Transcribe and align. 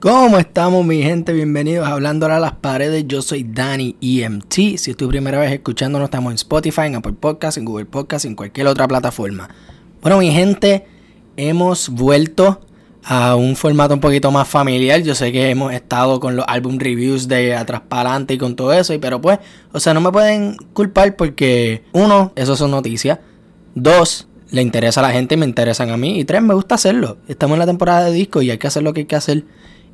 ¿Cómo 0.00 0.38
estamos 0.38 0.82
mi 0.86 1.02
gente? 1.02 1.34
Bienvenidos 1.34 1.86
a 1.86 1.92
Hablando 1.92 2.24
a 2.24 2.40
las 2.40 2.52
Paredes. 2.52 3.04
Yo 3.06 3.20
soy 3.20 3.44
Danny 3.44 3.96
EMT. 4.00 4.78
Si 4.78 4.90
es 4.92 4.96
tu 4.96 5.06
primera 5.10 5.38
vez 5.38 5.52
escuchándonos, 5.52 6.06
estamos 6.06 6.30
en 6.30 6.36
Spotify, 6.36 6.86
en 6.86 6.94
Apple 6.94 7.12
Podcasts, 7.12 7.58
en 7.58 7.66
Google 7.66 7.84
Podcasts, 7.84 8.24
en 8.24 8.34
cualquier 8.34 8.66
otra 8.68 8.88
plataforma. 8.88 9.50
Bueno 10.00 10.16
mi 10.16 10.30
gente, 10.30 10.86
hemos 11.36 11.90
vuelto 11.90 12.62
a 13.04 13.36
un 13.36 13.56
formato 13.56 13.92
un 13.92 14.00
poquito 14.00 14.30
más 14.30 14.48
familiar. 14.48 15.02
Yo 15.02 15.14
sé 15.14 15.32
que 15.32 15.50
hemos 15.50 15.70
estado 15.74 16.18
con 16.18 16.34
los 16.34 16.46
album 16.48 16.78
reviews 16.78 17.28
de 17.28 17.54
atrás 17.54 17.82
para 17.86 18.08
adelante 18.08 18.32
y 18.32 18.38
con 18.38 18.56
todo 18.56 18.72
eso, 18.72 18.94
pero 19.02 19.20
pues, 19.20 19.38
o 19.70 19.80
sea, 19.80 19.92
no 19.92 20.00
me 20.00 20.10
pueden 20.10 20.56
culpar 20.72 21.14
porque 21.14 21.84
uno, 21.92 22.32
eso 22.36 22.56
son 22.56 22.70
noticias. 22.70 23.18
Dos, 23.74 24.28
le 24.50 24.62
interesa 24.62 25.00
a 25.00 25.02
la 25.02 25.10
gente 25.10 25.34
y 25.34 25.38
me 25.38 25.44
interesan 25.44 25.90
a 25.90 25.98
mí. 25.98 26.18
Y 26.18 26.24
tres, 26.24 26.40
me 26.40 26.54
gusta 26.54 26.76
hacerlo. 26.76 27.18
Estamos 27.28 27.56
en 27.56 27.58
la 27.58 27.66
temporada 27.66 28.06
de 28.06 28.12
disco 28.12 28.40
y 28.40 28.50
hay 28.50 28.56
que 28.56 28.66
hacer 28.66 28.82
lo 28.82 28.94
que 28.94 29.00
hay 29.00 29.06
que 29.06 29.16
hacer. 29.16 29.44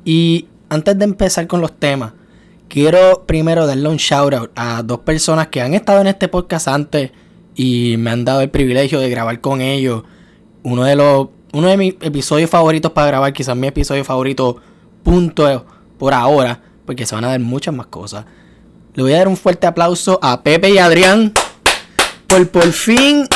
Y 0.07 0.47
antes 0.69 0.97
de 0.97 1.03
empezar 1.03 1.47
con 1.47 1.59
los 1.59 1.77
temas, 1.77 2.13
quiero 2.69 3.25
primero 3.25 3.67
darle 3.67 3.89
un 3.89 3.97
shout 3.97 4.33
out 4.33 4.51
a 4.55 4.81
dos 4.81 4.99
personas 4.99 5.47
que 5.47 5.59
han 5.59 5.73
estado 5.73 5.99
en 5.99 6.07
este 6.07 6.29
podcast 6.29 6.69
antes 6.69 7.11
y 7.55 7.95
me 7.97 8.11
han 8.11 8.23
dado 8.23 8.39
el 8.39 8.49
privilegio 8.49 9.01
de 9.01 9.09
grabar 9.09 9.41
con 9.41 9.59
ellos. 9.59 10.03
Uno 10.63 10.85
de 10.85 10.95
los 10.95 11.27
uno 11.51 11.67
de 11.67 11.75
mis 11.75 11.95
episodios 11.99 12.49
favoritos 12.49 12.93
para 12.93 13.07
grabar, 13.07 13.33
quizás 13.33 13.57
mi 13.57 13.67
episodio 13.67 14.05
favorito 14.05 14.55
punto 15.03 15.65
por 15.99 16.13
ahora, 16.13 16.61
porque 16.85 17.05
se 17.05 17.13
van 17.13 17.25
a 17.25 17.27
dar 17.27 17.41
muchas 17.41 17.75
más 17.75 17.87
cosas. 17.87 18.23
Le 18.93 19.03
voy 19.03 19.11
a 19.11 19.17
dar 19.17 19.27
un 19.27 19.35
fuerte 19.35 19.67
aplauso 19.67 20.19
a 20.21 20.41
Pepe 20.41 20.69
y 20.69 20.77
Adrián 20.77 21.33
por 22.27 22.47
por 22.47 22.71
fin 22.71 23.27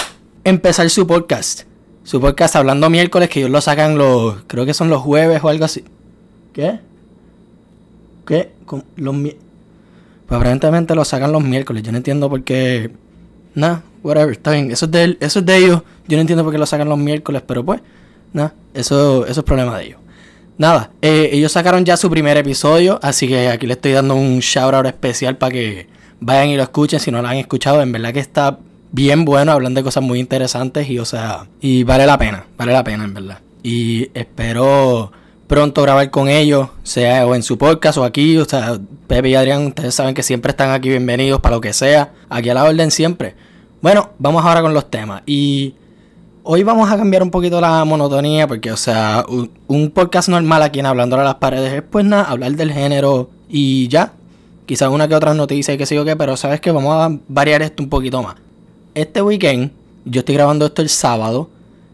empezar 0.45 0.89
su 0.89 1.05
podcast. 1.05 1.63
Su 2.03 2.21
podcast 2.21 2.55
hablando 2.55 2.89
miércoles, 2.89 3.27
que 3.27 3.41
ellos 3.41 3.51
lo 3.51 3.59
sacan 3.59 3.97
los, 3.97 4.43
creo 4.47 4.65
que 4.65 4.73
son 4.73 4.89
los 4.89 5.01
jueves 5.01 5.43
o 5.43 5.49
algo 5.49 5.65
así. 5.65 5.83
¿Qué? 6.53 6.79
¿Qué? 8.25 8.51
los 8.95 9.15
Pues 9.15 9.35
aparentemente 10.29 10.95
lo 10.95 11.05
sacan 11.05 11.31
los 11.31 11.43
miércoles. 11.43 11.83
Yo 11.83 11.91
no 11.91 11.97
entiendo 11.97 12.29
por 12.29 12.43
qué. 12.43 12.91
Nada, 13.55 13.83
whatever, 14.03 14.31
está 14.31 14.51
bien. 14.51 14.71
Eso 14.71 14.85
es, 14.85 14.91
de, 14.91 15.17
eso 15.19 15.39
es 15.39 15.45
de 15.45 15.57
ellos. 15.57 15.81
Yo 16.07 16.17
no 16.17 16.21
entiendo 16.21 16.43
por 16.43 16.53
qué 16.53 16.59
lo 16.59 16.65
sacan 16.65 16.89
los 16.89 16.97
miércoles, 16.97 17.41
pero 17.45 17.65
pues, 17.65 17.81
nada, 18.33 18.53
eso, 18.73 19.25
eso 19.25 19.41
es 19.41 19.45
problema 19.45 19.77
de 19.77 19.85
ellos. 19.85 19.99
Nada, 20.57 20.91
eh, 21.01 21.29
ellos 21.33 21.51
sacaron 21.51 21.85
ya 21.85 21.97
su 21.97 22.09
primer 22.09 22.37
episodio, 22.37 22.99
así 23.01 23.27
que 23.27 23.49
aquí 23.49 23.65
le 23.65 23.73
estoy 23.73 23.93
dando 23.93 24.15
un 24.15 24.39
shout 24.39 24.73
out 24.73 24.85
especial 24.85 25.37
para 25.37 25.51
que 25.51 25.87
vayan 26.19 26.49
y 26.49 26.57
lo 26.57 26.63
escuchen 26.63 26.99
si 26.99 27.11
no 27.11 27.21
lo 27.21 27.27
han 27.27 27.37
escuchado. 27.37 27.81
En 27.81 27.91
verdad 27.91 28.13
que 28.13 28.19
está 28.19 28.59
bien 28.91 29.25
bueno, 29.25 29.51
hablan 29.53 29.73
de 29.73 29.83
cosas 29.83 30.03
muy 30.03 30.19
interesantes 30.19 30.89
y, 30.89 30.99
o 30.99 31.05
sea, 31.05 31.47
y 31.61 31.83
vale 31.83 32.05
la 32.05 32.17
pena, 32.17 32.45
vale 32.57 32.73
la 32.73 32.83
pena, 32.83 33.05
en 33.05 33.13
verdad. 33.13 33.39
Y 33.63 34.09
espero 34.13 35.11
pronto 35.51 35.81
grabar 35.81 36.09
con 36.11 36.29
ellos, 36.29 36.69
sea 36.81 37.27
o 37.27 37.35
en 37.35 37.43
su 37.43 37.57
podcast 37.57 37.97
o 37.97 38.05
aquí. 38.05 38.37
O 38.37 38.45
sea, 38.45 38.79
Pepe 39.07 39.31
y 39.31 39.35
Adrián, 39.35 39.67
ustedes 39.67 39.93
saben 39.93 40.15
que 40.15 40.23
siempre 40.23 40.51
están 40.51 40.71
aquí 40.71 40.87
bienvenidos 40.87 41.41
para 41.41 41.55
lo 41.55 41.59
que 41.59 41.73
sea. 41.73 42.13
Aquí 42.29 42.49
a 42.49 42.53
la 42.53 42.63
orden 42.63 42.89
siempre. 42.89 43.35
Bueno, 43.81 44.11
vamos 44.17 44.45
ahora 44.45 44.61
con 44.61 44.73
los 44.73 44.89
temas. 44.89 45.23
Y 45.25 45.75
hoy 46.43 46.63
vamos 46.63 46.89
a 46.89 46.95
cambiar 46.95 47.21
un 47.21 47.31
poquito 47.31 47.59
la 47.59 47.83
monotonía 47.83 48.47
porque, 48.47 48.71
o 48.71 48.77
sea, 48.77 49.25
un, 49.67 49.91
podcast 49.91 50.29
normal 50.29 50.63
aquí 50.63 50.79
en 50.79 50.85
Hablando 50.85 51.19
a 51.19 51.23
las 51.25 51.35
Paredes 51.35 51.73
es 51.73 51.81
pues 51.81 52.05
nada, 52.05 52.23
hablar 52.23 52.53
del 52.53 52.71
género 52.71 53.29
y 53.49 53.89
ya. 53.89 54.13
Quizás 54.65 54.87
una 54.87 55.09
que 55.09 55.15
otra 55.15 55.33
noticia 55.33 55.73
y 55.73 55.77
qué 55.77 55.85
sé 55.85 55.95
yo 55.95 56.05
qué, 56.05 56.15
pero 56.15 56.37
sabes 56.37 56.61
que 56.61 56.71
vamos 56.71 56.93
a 56.93 57.13
variar 57.27 57.61
esto 57.61 57.83
un 57.83 57.89
poquito 57.89 58.23
más. 58.23 58.35
Este 58.95 59.21
weekend, 59.21 59.73
yo 60.05 60.19
estoy 60.19 60.35
grabando 60.35 60.65
esto 60.67 60.81
el 60.81 60.87
sábado 60.87 61.49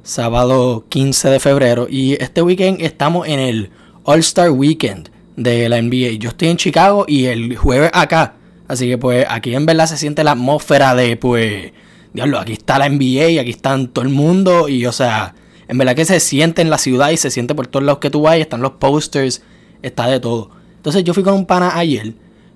sábado 0.08 0.86
15 0.88 1.30
de 1.30 1.40
febrero. 1.40 1.88
Y 1.90 2.14
este 2.14 2.42
weekend 2.42 2.82
estamos 2.82 3.28
en 3.28 3.40
el 3.40 3.70
All 4.04 4.20
Star 4.20 4.50
Weekend 4.50 5.10
de 5.36 5.68
la 5.68 5.82
NBA. 5.82 6.18
Yo 6.18 6.30
estoy 6.30 6.48
en 6.48 6.58
Chicago 6.58 7.06
y 7.08 7.26
el 7.26 7.58
jueves 7.58 7.92
acá. 7.94 8.36
Así 8.68 8.88
que 8.88 8.98
pues 8.98 9.26
aquí 9.30 9.54
en 9.54 9.66
verdad 9.66 9.86
se 9.86 9.98
siente 9.98 10.24
la 10.24 10.32
atmósfera 10.32 10.96
de 10.96 11.18
pues, 11.18 11.74
diablo, 12.14 12.40
aquí 12.40 12.54
está 12.54 12.80
la 12.80 12.90
NBA 12.90 13.30
y 13.32 13.40
aquí 13.40 13.52
están 13.52 13.90
todo 13.90 14.06
el 14.06 14.10
mundo. 14.10 14.70
Y 14.70 14.86
o 14.86 14.94
sea, 14.94 15.36
en 15.68 15.78
verdad 15.78 15.96
que 15.96 16.06
se 16.06 16.22
siente 16.22 16.62
en 16.62 16.70
la 16.70 16.78
ciudad 16.78 17.10
y 17.10 17.18
se 17.18 17.30
siente 17.30 17.54
por 17.54 17.68
todos 17.68 17.86
lados 17.86 18.00
que 18.00 18.10
tú 18.10 18.22
vayas. 18.22 18.46
Están 18.46 18.62
los 18.62 18.72
posters, 18.72 19.44
está 19.82 20.08
de 20.08 20.22
todo. 20.22 20.52
Entonces 20.78 21.04
yo 21.04 21.14
fui 21.14 21.24
con 21.24 21.34
un 21.34 21.46
pana 21.46 21.78
ayer, 21.78 22.14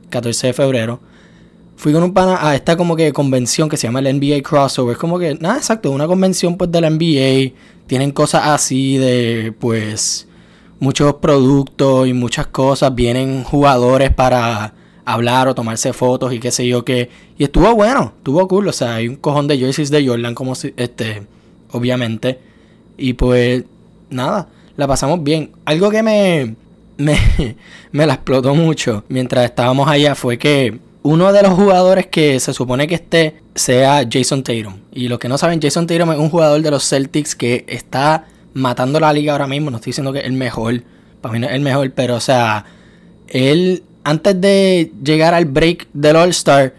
14 0.10 0.48
de 0.48 0.54
febrero 0.54 1.02
fui 1.82 1.94
con 1.94 2.04
un 2.04 2.14
pana 2.14 2.48
a 2.48 2.54
esta 2.54 2.78
como 2.78 2.96
que 2.96 3.12
convención 3.12 3.68
que 3.68 3.76
se 3.76 3.88
llama 3.88 4.02
el 4.02 4.16
NBA 4.16 4.44
Crossover. 4.44 4.94
Es 4.94 5.00
como 5.00 5.18
que, 5.18 5.34
nada, 5.34 5.58
exacto, 5.58 5.90
una 5.90 6.06
convención 6.06 6.56
pues 6.56 6.72
de 6.72 6.80
la 6.80 6.92
NBA. 6.92 7.54
Tienen 7.88 8.12
cosas 8.12 8.44
así 8.46 8.98
de 8.98 9.52
pues 9.60 10.28
muchos 10.80 11.16
productos 11.16 12.08
y 12.08 12.14
muchas 12.14 12.46
cosas. 12.46 12.94
Vienen 12.94 13.44
jugadores 13.44 14.14
para 14.14 14.76
hablar 15.06 15.48
o 15.48 15.56
tomarse 15.56 15.92
fotos 15.92 16.32
y 16.34 16.40
qué 16.40 16.52
sé 16.52 16.68
yo 16.68 16.86
qué. 16.86 17.10
Y 17.40 17.46
estuvo 17.46 17.74
bueno, 17.74 18.14
estuvo 18.16 18.48
cool. 18.48 18.68
O 18.68 18.74
sea, 18.74 18.94
hay 18.94 19.08
un 19.08 19.16
cojón 19.16 19.48
de 19.48 19.58
jerseys 19.58 19.90
de 19.90 20.08
Jordan 20.08 20.36
como 20.36 20.54
si, 20.54 20.76
este, 20.78 21.26
obviamente. 21.72 22.38
Y 22.96 23.14
pues, 23.14 23.64
nada, 24.12 24.50
la 24.78 24.88
pasamos 24.88 25.24
bien. 25.24 25.50
Algo 25.66 25.90
que 25.90 26.04
me, 26.04 26.56
me, 26.98 27.18
me 27.92 28.06
la 28.06 28.14
explotó 28.14 28.54
mucho 28.54 29.04
mientras 29.10 29.46
estábamos 29.46 29.90
allá 29.90 30.14
fue 30.14 30.38
que 30.38 30.91
uno 31.04 31.34
de 31.34 31.42
los 31.42 31.54
jugadores 31.54 32.08
que 32.08 32.40
se 32.40 32.54
supone 32.54 32.88
que 32.88 32.96
esté 32.96 33.42
sea 33.56 34.08
Jason 34.10 34.44
Tatum. 34.44 34.76
Y 34.92 35.08
los 35.08 35.20
que 35.20 35.28
no 35.28 35.38
saben, 35.38 35.62
Jason 35.62 35.88
Tatum 35.88 36.12
es 36.12 36.20
un 36.20 36.30
jugador 36.30 36.62
de 36.62 36.72
los 36.72 36.88
Celtics 36.88 37.36
que 37.36 37.66
está 37.68 38.28
matando 38.54 39.00
la 39.00 39.12
liga 39.12 39.34
ahora 39.34 39.48
mismo. 39.48 39.72
No 39.72 39.78
estoy 39.78 39.92
diciendo 39.92 40.14
que 40.14 40.20
es 40.20 40.26
el 40.26 40.34
mejor. 40.34 40.84
Para 41.22 41.34
mí 41.34 41.40
no 41.40 41.48
es 41.48 41.54
el 41.54 41.62
mejor, 41.62 41.92
pero 41.94 42.16
o 42.16 42.20
sea, 42.20 42.66
él 43.28 43.84
antes 44.04 44.40
de 44.40 44.92
llegar 45.04 45.34
al 45.34 45.46
break 45.46 45.88
del 45.94 46.16
All-Star 46.16 46.74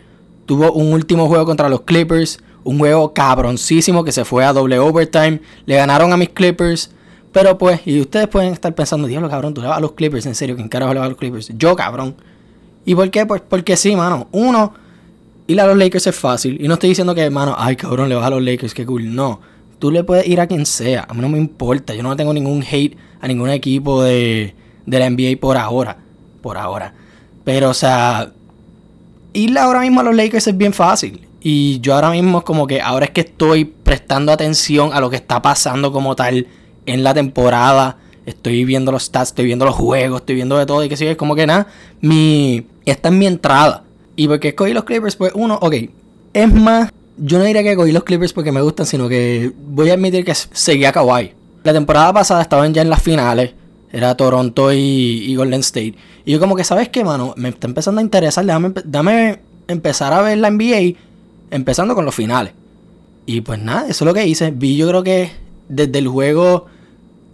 tuvo 0.47 0.73
un 0.73 0.93
último 0.93 1.27
juego 1.29 1.45
contra 1.45 1.69
los 1.69 1.83
Clippers. 1.83 2.41
Un 2.65 2.79
juego 2.79 3.13
cabroncísimo 3.13 4.05
que 4.05 4.13
se 4.13 4.25
fue 4.25 4.45
a 4.45 4.53
doble 4.53 4.79
overtime. 4.79 5.41
Le 5.67 5.77
ganaron 5.77 6.13
a 6.13 6.17
mis 6.17 6.29
Clippers. 6.29 6.91
Pero 7.33 7.57
pues, 7.59 7.81
y 7.87 8.01
ustedes 8.01 8.29
pueden 8.29 8.53
estar 8.53 8.75
pensando, 8.75 9.09
diablo 9.09 9.29
cabrón, 9.29 9.55
tú 9.55 9.63
le 9.63 9.67
vas 9.67 9.79
a 9.79 9.81
los 9.81 9.93
Clippers, 9.93 10.27
en 10.27 10.35
serio, 10.35 10.55
¿quién 10.55 10.69
carajo 10.69 10.93
le 10.93 11.01
va 11.01 11.07
a 11.07 11.09
los 11.09 11.17
Clippers? 11.17 11.51
Yo, 11.57 11.75
cabrón. 11.75 12.15
¿Y 12.85 12.95
por 12.95 13.11
qué? 13.11 13.27
Pues 13.27 13.43
porque 13.47 13.77
sí, 13.77 13.95
mano. 13.95 14.29
Uno, 14.33 14.75
ir 15.47 15.61
a 15.61 15.67
los 15.67 15.77
Lakers 15.77 16.07
es 16.07 16.17
fácil. 16.17 16.59
Y 16.61 16.69
no 16.69 16.75
estoy 16.75 16.91
diciendo 16.91 17.15
que, 17.15 17.29
mano, 17.31 17.55
ay, 17.57 17.77
cabrón, 17.77 18.09
le 18.09 18.15
vas 18.15 18.27
a 18.27 18.31
los 18.31 18.43
Lakers, 18.43 18.75
qué 18.75 18.85
cool. 18.85 19.15
No. 19.15 19.41
Tú 19.79 19.91
le 19.91 20.05
puedes 20.05 20.27
ir 20.27 20.41
a 20.41 20.47
quien 20.47 20.67
sea. 20.67 21.07
A 21.09 21.15
mí 21.15 21.21
no 21.21 21.29
me 21.29 21.39
importa. 21.39 21.95
Yo 21.95 22.03
no 22.03 22.15
tengo 22.17 22.33
ningún 22.33 22.63
hate 22.63 22.97
a 23.21 23.29
ningún 23.29 23.51
equipo 23.51 24.03
de, 24.03 24.55
de 24.87 24.99
la 24.99 25.09
NBA 25.11 25.41
por 25.41 25.57
ahora. 25.57 25.99
Por 26.41 26.57
ahora. 26.57 26.95
Pero, 27.45 27.71
o 27.71 27.75
sea, 27.75 28.33
ir 29.33 29.59
ahora 29.59 29.81
mismo 29.81 30.01
a 30.01 30.05
los 30.05 30.15
Lakers 30.15 30.47
es 30.49 30.57
bien 30.57 30.73
fácil. 30.73 31.27
Y 31.41 31.81
yo 31.81 31.95
ahora 31.95 32.11
mismo 32.11 32.39
es 32.39 32.45
como 32.45 32.67
que 32.67 32.81
ahora 32.81 33.07
es 33.07 33.11
que 33.11 33.23
estoy 33.23 33.65
prestando 33.65 34.31
atención 34.31 34.93
a 34.93 35.01
lo 35.01 35.11
que 35.11 35.17
está 35.17 35.43
pasando 35.43 35.91
como 35.91 36.15
tal 36.15 36.47
en 36.87 37.03
la 37.03 37.15
temporada 37.15 37.99
estoy 38.27 38.65
viendo 38.65 38.93
los 38.93 39.05
stats, 39.05 39.31
estoy 39.31 39.47
viendo 39.47 39.65
los 39.65 39.75
juegos, 39.75 40.21
estoy 40.21 40.37
viendo 40.37 40.57
de 40.57 40.67
todo 40.67 40.85
y 40.85 40.89
que 40.89 40.97
sigue, 40.97 41.13
es 41.13 41.17
como 41.17 41.35
que 41.35 41.47
nada, 41.47 41.67
mi, 42.01 42.67
esta 42.85 43.09
es 43.09 43.15
mi 43.15 43.27
entrada. 43.27 43.85
Y 44.17 44.29
porque 44.29 44.49
escogí 44.49 44.73
los 44.73 44.85
Clippers, 44.85 45.17
pues 45.17 45.33
uno, 45.35 45.59
ok, 45.61 45.75
es 46.33 46.55
más, 46.55 46.91
yo 47.17 47.39
no 47.39 47.45
diría 47.45 47.63
que 47.63 47.73
escogí 47.73 47.93
los 47.93 48.05
Clippers 48.05 48.33
porque 48.33 48.53
me 48.53 48.61
gustan, 48.61 48.87
sino 48.87 49.09
que 49.09 49.53
voy 49.69 49.91
a 49.91 49.95
admitir 49.95 50.25
que 50.25 50.35
seguía 50.35 50.93
Kawhi. 50.93 51.33
La 51.65 51.73
temporada 51.73 52.13
pasada 52.13 52.43
estaban 52.43 52.75
ya 52.75 52.83
en 52.83 52.91
las 52.91 53.03
finales, 53.03 53.55
era 53.93 54.17
Toronto 54.17 54.73
y, 54.73 55.35
Golden 55.37 55.61
State. 55.61 55.95
Y 56.25 56.33
yo 56.33 56.41
como 56.41 56.57
que, 56.57 56.65
¿sabes 56.65 56.89
qué, 56.89 57.05
mano? 57.05 57.35
Me 57.37 57.51
está 57.51 57.67
empezando 57.67 58.01
a 58.01 58.03
interesar, 58.03 58.45
dame, 58.47 58.73
dame 58.85 59.41
empezar 59.69 60.13
a 60.13 60.23
ver 60.23 60.39
la 60.39 60.51
NBA 60.51 60.99
empezando 61.51 61.95
con 61.95 62.05
los 62.05 62.15
finales. 62.15 62.55
Y 63.27 63.43
pues 63.43 63.61
nada, 63.61 63.83
eso 63.89 64.05
es 64.05 64.07
lo 64.07 64.15
que 64.15 64.27
hice. 64.27 64.51
Vi 64.51 64.77
yo 64.77 64.89
creo 64.89 65.03
que 65.03 65.31
desde 65.69 65.99
el 65.99 66.09
juego 66.09 66.67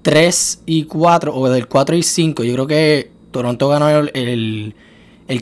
3 0.08 0.62
y 0.64 0.84
4, 0.84 1.36
o 1.36 1.50
del 1.50 1.68
4 1.68 1.94
y 1.94 2.02
5, 2.02 2.42
yo 2.42 2.54
creo 2.54 2.66
que 2.66 3.10
Toronto 3.30 3.68
ganó 3.68 3.90
el, 3.90 4.74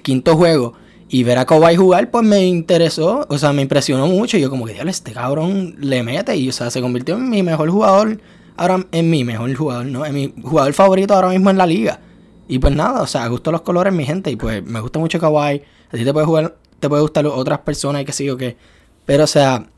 quinto 0.02 0.36
juego. 0.36 0.72
Y 1.08 1.22
ver 1.22 1.38
a 1.38 1.44
Kawhi 1.44 1.76
jugar, 1.76 2.10
pues 2.10 2.26
me 2.26 2.44
interesó, 2.44 3.24
o 3.28 3.38
sea, 3.38 3.52
me 3.52 3.62
impresionó 3.62 4.08
mucho. 4.08 4.36
Y 4.36 4.40
yo, 4.40 4.50
como 4.50 4.66
que, 4.66 4.72
diablo, 4.72 4.90
este 4.90 5.12
cabrón 5.12 5.76
le 5.78 6.02
mete. 6.02 6.36
Y, 6.36 6.48
o 6.48 6.52
sea, 6.52 6.70
se 6.70 6.80
convirtió 6.80 7.14
en 7.14 7.30
mi 7.30 7.44
mejor 7.44 7.70
jugador. 7.70 8.20
Ahora, 8.56 8.84
en 8.90 9.08
mi 9.08 9.22
mejor 9.22 9.54
jugador, 9.54 9.86
¿no? 9.86 10.04
En 10.04 10.14
mi 10.14 10.34
jugador 10.42 10.72
favorito 10.72 11.14
ahora 11.14 11.28
mismo 11.28 11.48
en 11.50 11.58
la 11.58 11.66
liga. 11.66 12.00
Y 12.48 12.58
pues 12.58 12.74
nada, 12.74 13.02
o 13.02 13.06
sea, 13.06 13.24
gustan 13.28 13.52
los 13.52 13.62
colores, 13.62 13.92
mi 13.92 14.04
gente. 14.04 14.32
Y 14.32 14.36
pues 14.36 14.64
me 14.64 14.80
gusta 14.80 14.98
mucho 14.98 15.20
Kawhi. 15.20 15.62
Así 15.92 16.04
te 16.04 16.12
puede 16.12 16.26
jugar, 16.26 16.56
te 16.80 16.88
puede 16.88 17.02
gustar 17.02 17.24
otras 17.28 17.60
personas 17.60 18.02
y 18.02 18.04
que 18.04 18.12
sí 18.12 18.28
o 18.28 18.36
qué. 18.36 18.56
Pero, 19.04 19.22
o 19.22 19.28
sea, 19.28 19.68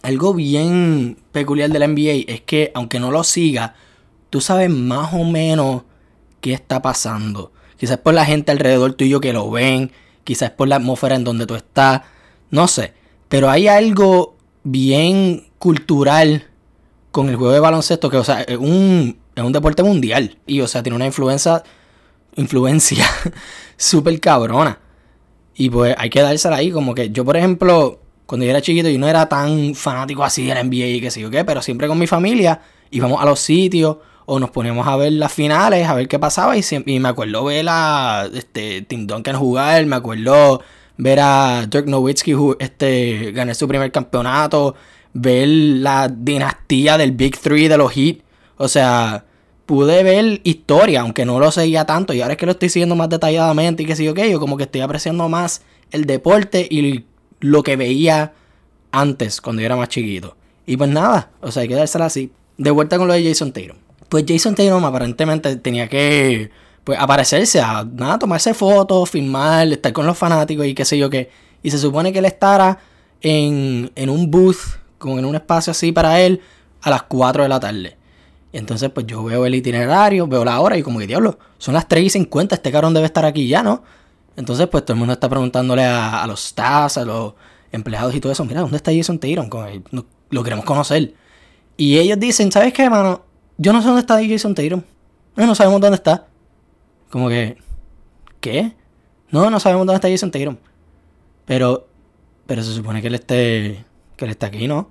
algo 0.00 0.32
bien 0.32 1.18
peculiar 1.30 1.68
de 1.68 1.78
la 1.78 1.88
NBA 1.88 2.24
es 2.26 2.40
que, 2.40 2.72
aunque 2.74 3.00
no 3.00 3.10
lo 3.10 3.22
siga, 3.22 3.74
tú 4.30 4.40
sabes 4.40 4.70
más 4.70 5.12
o 5.14 5.24
menos 5.24 5.82
qué 6.40 6.52
está 6.52 6.82
pasando. 6.82 7.52
Quizás 7.76 7.98
por 7.98 8.14
la 8.14 8.24
gente 8.24 8.52
alrededor 8.52 8.94
tuyo 8.94 9.20
que 9.20 9.32
lo 9.32 9.50
ven, 9.50 9.92
quizás 10.24 10.50
por 10.50 10.68
la 10.68 10.76
atmósfera 10.76 11.16
en 11.16 11.24
donde 11.24 11.46
tú 11.46 11.54
estás, 11.54 12.02
no 12.50 12.68
sé. 12.68 12.94
Pero 13.28 13.50
hay 13.50 13.68
algo 13.68 14.36
bien 14.64 15.48
cultural 15.58 16.46
con 17.10 17.28
el 17.28 17.36
juego 17.36 17.52
de 17.52 17.60
baloncesto 17.60 18.10
que, 18.10 18.16
o 18.16 18.24
sea, 18.24 18.42
es 18.42 18.58
un, 18.58 19.18
es 19.34 19.42
un 19.42 19.52
deporte 19.52 19.82
mundial 19.82 20.38
y, 20.46 20.60
o 20.60 20.66
sea, 20.66 20.82
tiene 20.82 20.96
una 20.96 21.06
influencia 21.06 21.62
influencia 22.36 23.04
súper 23.76 24.18
cabrona. 24.20 24.78
Y 25.54 25.70
pues 25.70 25.94
hay 25.98 26.08
que 26.08 26.22
dársela 26.22 26.56
ahí, 26.56 26.70
como 26.70 26.94
que 26.94 27.10
yo, 27.10 27.24
por 27.24 27.36
ejemplo, 27.36 28.00
cuando 28.26 28.44
yo 28.44 28.50
era 28.50 28.60
chiquito, 28.60 28.88
yo 28.88 28.98
no 28.98 29.08
era 29.08 29.28
tan 29.28 29.74
fanático 29.74 30.22
así 30.22 30.46
de 30.46 30.54
la 30.54 30.62
NBA 30.62 30.86
y 30.86 31.00
qué 31.00 31.10
sé 31.10 31.20
yo 31.20 31.30
qué, 31.30 31.44
pero 31.44 31.62
siempre 31.62 31.88
con 31.88 31.98
mi 31.98 32.06
familia 32.06 32.60
íbamos 32.90 33.20
a 33.20 33.24
los 33.24 33.40
sitios 33.40 33.96
o 34.30 34.38
nos 34.38 34.50
poníamos 34.50 34.86
a 34.86 34.94
ver 34.96 35.12
las 35.14 35.32
finales, 35.32 35.88
a 35.88 35.94
ver 35.94 36.06
qué 36.06 36.18
pasaba. 36.18 36.54
Y, 36.54 36.62
y 36.84 37.00
me 37.00 37.08
acuerdo 37.08 37.44
ver 37.44 37.64
a 37.70 38.28
este, 38.34 38.82
Tim 38.82 39.06
Duncan 39.06 39.36
jugar, 39.36 39.86
me 39.86 39.96
acuerdo 39.96 40.60
ver 40.98 41.18
a 41.20 41.66
Dirk 41.66 41.86
Nowitzki 41.86 42.34
este, 42.58 43.32
ganar 43.32 43.54
su 43.54 43.66
primer 43.66 43.90
campeonato, 43.90 44.74
ver 45.14 45.48
la 45.48 46.08
dinastía 46.08 46.98
del 46.98 47.12
Big 47.12 47.38
Three 47.38 47.68
de 47.68 47.78
los 47.78 47.90
Heat. 47.94 48.18
O 48.58 48.68
sea, 48.68 49.24
pude 49.64 50.02
ver 50.02 50.42
historia, 50.44 51.00
aunque 51.00 51.24
no 51.24 51.40
lo 51.40 51.50
seguía 51.50 51.86
tanto. 51.86 52.12
Y 52.12 52.20
ahora 52.20 52.34
es 52.34 52.38
que 52.38 52.44
lo 52.44 52.52
estoy 52.52 52.68
siguiendo 52.68 52.96
más 52.96 53.08
detalladamente 53.08 53.82
y 53.82 53.96
sé 53.96 54.04
yo 54.04 54.12
qué, 54.12 54.30
yo 54.30 54.38
como 54.38 54.58
que 54.58 54.64
estoy 54.64 54.82
apreciando 54.82 55.26
más 55.30 55.62
el 55.90 56.04
deporte 56.04 56.68
y 56.70 57.06
lo 57.40 57.62
que 57.62 57.76
veía 57.76 58.34
antes, 58.92 59.40
cuando 59.40 59.62
yo 59.62 59.66
era 59.66 59.76
más 59.76 59.88
chiquito. 59.88 60.36
Y 60.66 60.76
pues 60.76 60.90
nada, 60.90 61.30
o 61.40 61.50
sea, 61.50 61.62
hay 61.62 61.68
que 61.68 61.76
dársela 61.76 62.04
así. 62.04 62.30
De 62.58 62.70
vuelta 62.70 62.98
con 62.98 63.08
lo 63.08 63.14
de 63.14 63.24
Jason 63.24 63.52
Tatum 63.52 63.87
pues 64.08 64.24
Jason 64.26 64.54
Tatum 64.54 64.84
aparentemente 64.84 65.56
tenía 65.56 65.88
que 65.88 66.50
pues 66.84 66.98
aparecerse 66.98 67.60
a 67.60 67.84
nada, 67.84 68.18
tomarse 68.18 68.54
fotos, 68.54 69.10
filmar, 69.10 69.68
estar 69.68 69.92
con 69.92 70.06
los 70.06 70.16
fanáticos 70.16 70.66
y 70.66 70.74
qué 70.74 70.84
sé 70.84 70.96
yo 70.96 71.10
qué. 71.10 71.30
Y 71.62 71.70
se 71.70 71.78
supone 71.78 72.12
que 72.12 72.20
él 72.20 72.24
estará 72.24 72.78
en, 73.20 73.90
en 73.94 74.10
un 74.10 74.30
booth, 74.30 74.78
como 74.98 75.18
en 75.18 75.24
un 75.24 75.34
espacio 75.34 75.70
así 75.72 75.92
para 75.92 76.20
él, 76.20 76.40
a 76.80 76.90
las 76.90 77.02
4 77.02 77.42
de 77.42 77.48
la 77.48 77.60
tarde. 77.60 77.96
Entonces 78.52 78.90
pues 78.90 79.06
yo 79.06 79.22
veo 79.24 79.44
el 79.44 79.54
itinerario, 79.54 80.26
veo 80.26 80.44
la 80.44 80.60
hora 80.60 80.78
y 80.78 80.82
como 80.82 80.98
que 80.98 81.06
diablo, 81.06 81.38
son 81.58 81.74
las 81.74 81.86
3 81.86 82.04
y 82.04 82.10
50, 82.10 82.54
este 82.54 82.72
cabrón 82.72 82.94
debe 82.94 83.06
estar 83.06 83.24
aquí 83.24 83.46
ya, 83.46 83.62
¿no? 83.62 83.82
Entonces 84.36 84.66
pues 84.68 84.84
todo 84.84 84.94
el 84.94 84.98
mundo 84.98 85.12
está 85.12 85.28
preguntándole 85.28 85.84
a, 85.84 86.26
los 86.26 86.40
staffs, 86.40 86.96
a 86.96 87.04
los 87.04 87.34
empleados 87.70 88.14
y 88.14 88.20
todo 88.20 88.32
eso, 88.32 88.44
mira, 88.44 88.62
¿dónde 88.62 88.76
está 88.76 88.92
Jason 88.94 89.18
Tatum? 89.18 89.50
lo 90.30 90.42
queremos 90.42 90.64
conocer. 90.64 91.14
Y 91.76 91.98
ellos 91.98 92.18
dicen, 92.18 92.50
¿sabes 92.50 92.72
qué, 92.72 92.84
hermano? 92.84 93.22
Yo 93.58 93.72
no 93.72 93.80
sé 93.80 93.88
dónde 93.88 94.00
está 94.00 94.20
Jason 94.26 94.54
Tatum. 94.54 94.82
No, 95.34 95.54
sabemos 95.54 95.80
dónde 95.80 95.96
está. 95.96 96.26
Como 97.10 97.28
que. 97.28 97.58
¿Qué? 98.40 98.72
No, 99.30 99.50
no 99.50 99.58
sabemos 99.58 99.84
dónde 99.84 99.96
está 99.96 100.08
Jason 100.08 100.30
Tatum. 100.30 100.56
Pero. 101.44 101.88
Pero 102.46 102.62
se 102.62 102.72
supone 102.72 103.02
que 103.02 103.08
él 103.08 103.16
esté. 103.16 103.84
Que 104.16 104.24
él 104.24 104.30
está 104.30 104.46
aquí, 104.46 104.68
¿no? 104.68 104.90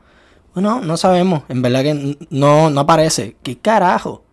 Bueno, 0.53 0.81
no 0.81 0.97
sabemos. 0.97 1.43
En 1.47 1.61
verdad 1.61 1.83
que 1.83 2.17
no, 2.29 2.69
no 2.69 2.81
aparece. 2.81 3.37
¿Qué 3.41 3.57
carajo? 3.57 4.23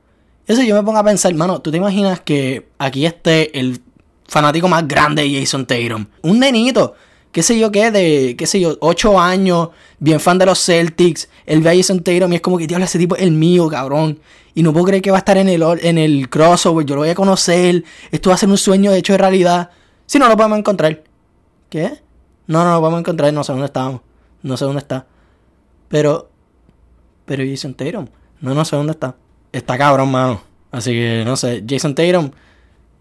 Eso 0.46 0.62
yo 0.62 0.75
me 0.75 0.82
pongo 0.82 0.98
a 0.98 1.04
pensar, 1.04 1.31
hermano, 1.31 1.60
¿tú 1.60 1.70
te 1.70 1.78
imaginas 1.78 2.20
que 2.20 2.69
aquí 2.78 3.06
esté 3.06 3.58
el 3.58 3.81
fanático 4.26 4.69
más 4.69 4.86
grande 4.86 5.22
de 5.22 5.40
Jason 5.40 5.64
Tatum? 5.64 6.06
Un 6.22 6.40
nenito 6.40 6.94
qué 7.34 7.42
sé 7.42 7.58
yo 7.58 7.72
qué, 7.72 7.90
de, 7.90 8.36
qué 8.38 8.46
sé 8.46 8.60
yo, 8.60 8.76
8 8.78 9.19
años, 9.20 9.70
bien 9.98 10.20
fan 10.20 10.38
de 10.38 10.46
los 10.46 10.64
Celtics, 10.64 11.28
el 11.46 11.62
ve 11.62 11.70
a 11.70 11.76
Jason 11.76 12.00
Tatum 12.00 12.32
y 12.32 12.36
es 12.36 12.40
como 12.40 12.58
que, 12.58 12.69
diablo, 12.69 12.84
ese 12.84 12.96
tipo 12.96 13.16
es 13.16 13.22
el 13.22 13.32
mío, 13.32 13.69
cabrón. 13.69 14.20
Y 14.54 14.62
no 14.62 14.72
puedo 14.72 14.86
creer 14.86 15.02
que 15.02 15.10
va 15.10 15.16
a 15.16 15.19
estar 15.19 15.36
en 15.36 15.48
el, 15.48 15.60
en 15.82 15.98
el 15.98 16.31
crossover, 16.31 16.86
yo 16.86 16.94
lo 16.94 17.00
voy 17.00 17.10
a 17.10 17.16
conocer, 17.16 17.82
esto 18.12 18.31
va 18.31 18.36
a 18.36 18.38
ser 18.38 18.48
un 18.48 18.56
sueño 18.56 18.92
hecho 18.92 19.14
de 19.14 19.19
realidad. 19.19 19.70
Si 20.06 20.20
no 20.20 20.28
lo 20.28 20.36
podemos 20.36 20.60
encontrar. 20.60 21.02
¿Qué? 21.69 22.00
No, 22.46 22.62
no 22.62 22.75
lo 22.75 22.78
podemos 22.78 23.00
encontrar, 23.00 23.32
no 23.32 23.42
sé 23.42 23.50
dónde 23.50 23.66
estamos. 23.66 24.00
No 24.42 24.56
sé 24.56 24.64
dónde 24.64 24.78
está. 24.78 25.06
Pero, 25.88 26.31
pero 27.25 27.42
Jason 27.44 27.75
Tatum, 27.75 28.06
no, 28.42 28.54
no 28.54 28.64
sé 28.64 28.76
dónde 28.76 28.92
está. 28.92 29.16
Está 29.50 29.76
cabrón, 29.76 30.12
mano. 30.12 30.40
Así 30.70 30.92
que, 30.92 31.25
no 31.25 31.36
sé, 31.36 31.64
Jason 31.69 31.96
Tatum, 31.96 32.31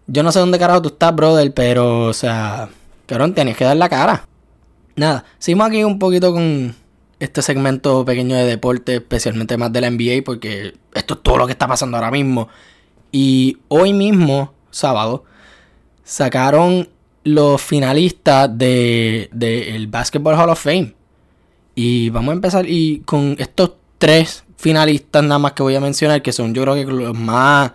yo 0.08 0.24
no 0.24 0.32
sé 0.32 0.40
dónde 0.40 0.58
carajo 0.58 0.82
tú 0.82 0.88
estás, 0.88 1.14
brother, 1.14 1.54
pero, 1.54 2.06
o 2.06 2.12
sea... 2.12 2.68
Cabrón, 3.06 3.34
tienes 3.34 3.56
que 3.56 3.64
dar 3.64 3.76
la 3.76 3.88
cara. 3.88 4.26
Nada, 4.96 5.24
seguimos 5.38 5.68
aquí 5.68 5.84
un 5.84 5.98
poquito 5.98 6.32
con 6.32 6.74
este 7.18 7.42
segmento 7.42 8.04
pequeño 8.04 8.36
de 8.36 8.44
deporte, 8.44 8.96
especialmente 8.96 9.56
más 9.56 9.72
de 9.72 9.80
la 9.80 9.90
NBA, 9.90 10.22
porque 10.24 10.74
esto 10.94 11.14
es 11.14 11.22
todo 11.22 11.38
lo 11.38 11.46
que 11.46 11.52
está 11.52 11.66
pasando 11.66 11.96
ahora 11.96 12.10
mismo. 12.10 12.48
Y 13.10 13.58
hoy 13.68 13.92
mismo, 13.92 14.52
sábado, 14.70 15.24
sacaron 16.02 16.88
los 17.24 17.60
finalistas 17.60 18.56
de, 18.56 19.28
el 19.32 19.86
Basketball 19.88 20.36
Hall 20.36 20.50
of 20.50 20.62
Fame. 20.62 20.94
Y 21.74 22.10
vamos 22.10 22.30
a 22.30 22.34
empezar 22.34 22.68
y 22.68 23.00
con 23.04 23.36
estos 23.38 23.72
tres 23.98 24.44
finalistas 24.56 25.22
nada 25.22 25.38
más 25.38 25.52
que 25.52 25.62
voy 25.62 25.74
a 25.74 25.80
mencionar, 25.80 26.22
que 26.22 26.32
son 26.32 26.54
yo 26.54 26.62
creo 26.62 26.74
que 26.74 26.84
los 26.84 27.18
más, 27.18 27.72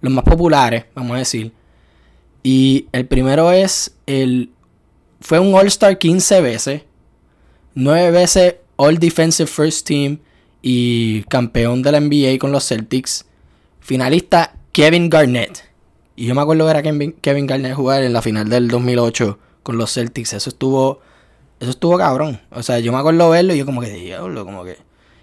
los 0.00 0.12
más 0.12 0.24
populares, 0.24 0.84
vamos 0.94 1.16
a 1.16 1.18
decir. 1.18 1.52
Y 2.42 2.86
el 2.92 3.06
primero 3.06 3.50
es 3.52 3.96
el 4.06 4.50
fue 5.22 5.38
un 5.38 5.54
All-Star 5.54 5.98
15 5.98 6.40
veces, 6.40 6.82
9 7.74 8.10
veces 8.10 8.56
All 8.76 8.98
Defensive 8.98 9.46
First 9.46 9.86
Team 9.86 10.18
y 10.60 11.22
campeón 11.24 11.82
de 11.82 11.92
la 11.92 12.00
NBA 12.00 12.38
con 12.38 12.52
los 12.52 12.66
Celtics. 12.66 13.24
Finalista 13.80 14.54
Kevin 14.72 15.08
Garnett. 15.08 15.64
Y 16.16 16.26
yo 16.26 16.34
me 16.34 16.42
acuerdo 16.42 16.66
ver 16.66 16.76
a 16.76 16.82
Kevin, 16.82 17.46
Garnett 17.46 17.74
jugar 17.74 18.02
en 18.02 18.12
la 18.12 18.22
final 18.22 18.48
del 18.48 18.68
2008 18.68 19.38
con 19.62 19.78
los 19.78 19.92
Celtics. 19.94 20.32
Eso 20.34 20.50
estuvo. 20.50 21.00
Eso 21.58 21.70
estuvo 21.70 21.96
cabrón. 21.96 22.40
O 22.50 22.62
sea, 22.62 22.80
yo 22.80 22.92
me 22.92 22.98
acuerdo 22.98 23.30
verlo 23.30 23.54
y 23.54 23.58
yo 23.58 23.66
como 23.66 23.80
que 23.80 23.90
diablo, 23.90 24.44
como 24.44 24.64
que. 24.64 24.78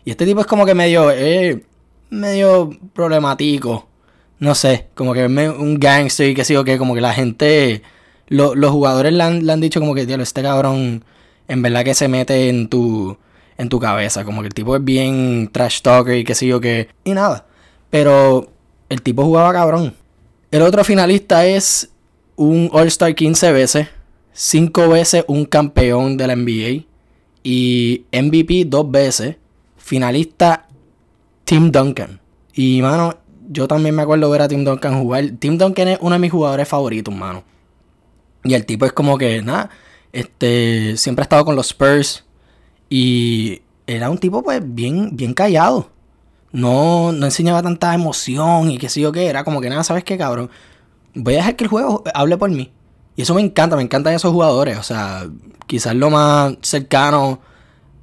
Y 0.06 0.12
este 0.12 0.26
tipo 0.26 0.42
es 0.42 0.48
como 0.48 0.66
que 0.66 0.74
medio. 0.74 1.12
Eh, 1.12 1.64
medio 2.10 2.70
problemático. 2.94 3.88
No 4.40 4.56
sé, 4.56 4.88
como 4.96 5.14
que 5.14 5.26
un 5.26 5.80
gangster 5.80 6.30
y 6.30 6.34
que 6.34 6.46
sí 6.46 6.56
o 6.56 6.64
que, 6.64 6.78
como 6.78 6.96
que 6.96 7.02
la 7.02 7.14
gente 7.14 7.82
los 8.30 8.72
jugadores 8.72 9.14
le 9.14 9.24
han, 9.24 9.62
dicho 9.62 9.80
como 9.80 9.96
que, 9.96 10.06
tío, 10.06 10.22
este 10.22 10.42
cabrón 10.42 11.04
en 11.48 11.62
verdad 11.62 11.84
que 11.84 11.96
se 11.96 12.08
mete 12.08 12.50
en 12.50 12.70
tu, 12.70 13.18
en 13.58 13.70
tu 13.70 13.80
cabeza. 13.80 14.24
Como 14.24 14.42
que 14.42 14.48
el 14.48 14.54
tipo 14.54 14.76
es 14.76 14.84
bien 14.84 15.50
trash 15.52 15.82
talker 15.82 16.16
y 16.16 16.24
qué 16.24 16.36
sé 16.36 16.48
yo 16.48 16.62
qué. 16.62 16.90
Y 17.04 17.12
nada. 17.12 17.46
Pero 17.90 18.52
el 18.88 19.02
tipo 19.02 19.24
jugaba 19.24 19.52
cabrón. 19.52 19.94
El 20.52 20.62
otro 20.62 20.84
finalista 20.84 21.46
es 21.46 21.90
un 22.36 22.70
All-Star 22.72 23.14
15 23.16 23.52
veces. 23.52 23.88
5 24.34 24.90
veces 24.90 25.26
un 25.28 25.46
campeón 25.46 26.16
de 26.18 26.28
la 26.28 26.36
NBA. 26.36 26.86
Y 27.44 28.06
MVP 28.12 28.66
dos 28.66 28.90
veces. 28.90 29.38
Finalista 29.78 30.68
Tim 31.46 31.72
Duncan. 31.72 32.20
Y 32.54 32.82
mano, 32.82 33.18
yo 33.50 33.68
también 33.68 33.96
me 33.96 34.04
acuerdo 34.04 34.30
ver 34.30 34.44
a 34.44 34.48
Tim 34.48 34.64
Duncan 34.64 35.02
jugar. 35.02 35.32
Tim 35.40 35.58
Duncan 35.58 35.88
es 35.88 35.98
uno 36.02 36.14
de 36.14 36.20
mis 36.20 36.32
jugadores 36.32 36.68
favoritos, 36.68 37.14
mano. 37.14 37.44
Y 38.44 38.54
el 38.54 38.66
tipo 38.66 38.86
es 38.86 38.94
como 38.94 39.18
que, 39.18 39.42
nada, 39.42 39.70
este, 40.12 40.98
siempre 40.98 41.24
ha 41.24 41.26
estado 41.26 41.46
con 41.46 41.56
los 41.56 41.68
Spurs. 41.68 42.26
Y 42.90 43.62
era 43.88 44.10
un 44.10 44.18
tipo, 44.18 44.44
pues, 44.44 44.62
bien, 44.64 45.16
bien 45.16 45.34
callado. 45.34 45.90
No, 46.52 47.12
no 47.12 47.26
enseñaba 47.26 47.62
tanta 47.62 47.94
emoción 47.94 48.72
y 48.72 48.78
qué 48.78 48.90
sé 48.90 49.02
yo 49.02 49.12
qué. 49.12 49.28
Era 49.28 49.44
como 49.44 49.62
que, 49.62 49.70
nada, 49.70 49.84
¿sabes 49.84 50.04
qué, 50.04 50.18
cabrón? 50.18 50.50
Voy 51.14 51.36
a 51.36 51.38
dejar 51.38 51.56
que 51.56 51.66
el 51.66 51.70
juego 51.70 52.04
hable 52.14 52.38
por 52.38 52.50
mí. 52.50 52.72
Y 53.16 53.24
eso 53.24 53.34
me 53.36 53.42
encanta, 53.42 53.76
me 53.76 53.84
encantan 53.84 54.14
esos 54.14 54.32
jugadores. 54.32 54.78
O 54.78 54.84
sea, 54.84 55.28
quizás 55.68 55.96
lo 55.96 56.10
más 56.10 56.56
cercano 56.62 57.42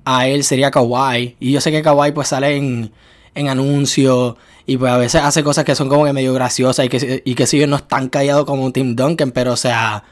a 0.05 0.28
él 0.28 0.45
sería 0.45 0.71
Kawhi. 0.71 1.37
Y 1.40 1.52
yo 1.52 1.61
sé 1.61 1.73
que 1.73 1.83
Kawhi 1.83 2.12
pues 2.12 2.28
sale 2.28 2.57
en, 2.57 2.93
en 3.35 3.49
anuncios 3.49 4.37
y 4.66 4.76
pues 4.76 4.90
a 4.90 4.99
veces 4.99 5.23
hace 5.23 5.45
cosas 5.45 5.64
que 5.64 5.75
son 5.75 5.88
como 5.88 6.05
que 6.05 6.12
medio 6.12 6.35
graciosas 6.35 6.87
y 6.87 6.88
que, 6.88 7.23
y 7.25 7.35
que 7.35 7.47
si 7.47 7.59
yo 7.59 7.66
no 7.66 7.76
es 7.76 7.87
tan 7.87 8.09
callado 8.09 8.47
como 8.47 8.73
Tim 8.73 8.97
Duncan, 8.97 9.31
pero 9.31 9.52
o 9.52 9.57
sea, 9.57 10.05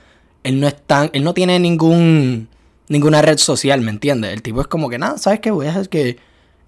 él 0.44 0.60
no 0.60 0.68
es 0.68 0.76
tan, 0.86 1.10
él 1.12 1.24
no 1.24 1.34
tiene 1.34 1.58
ningún 1.58 2.48
ninguna 2.88 3.22
red 3.22 3.38
social, 3.38 3.80
¿me 3.80 3.90
entiendes? 3.90 4.32
El 4.32 4.42
tipo 4.42 4.60
es 4.60 4.66
como 4.66 4.88
que 4.88 4.98
nada, 4.98 5.18
¿sabes 5.18 5.40
qué? 5.40 5.50
Voy 5.50 5.66
a 5.66 5.70
hacer 5.70 5.88
que 5.88 6.18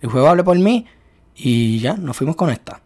el 0.00 0.10
juego 0.10 0.28
hable 0.28 0.42
por 0.42 0.58
mí 0.58 0.86
y 1.36 1.78
ya, 1.78 1.94
nos 1.94 2.16
fuimos 2.16 2.36
con 2.36 2.50
esta. 2.50 2.80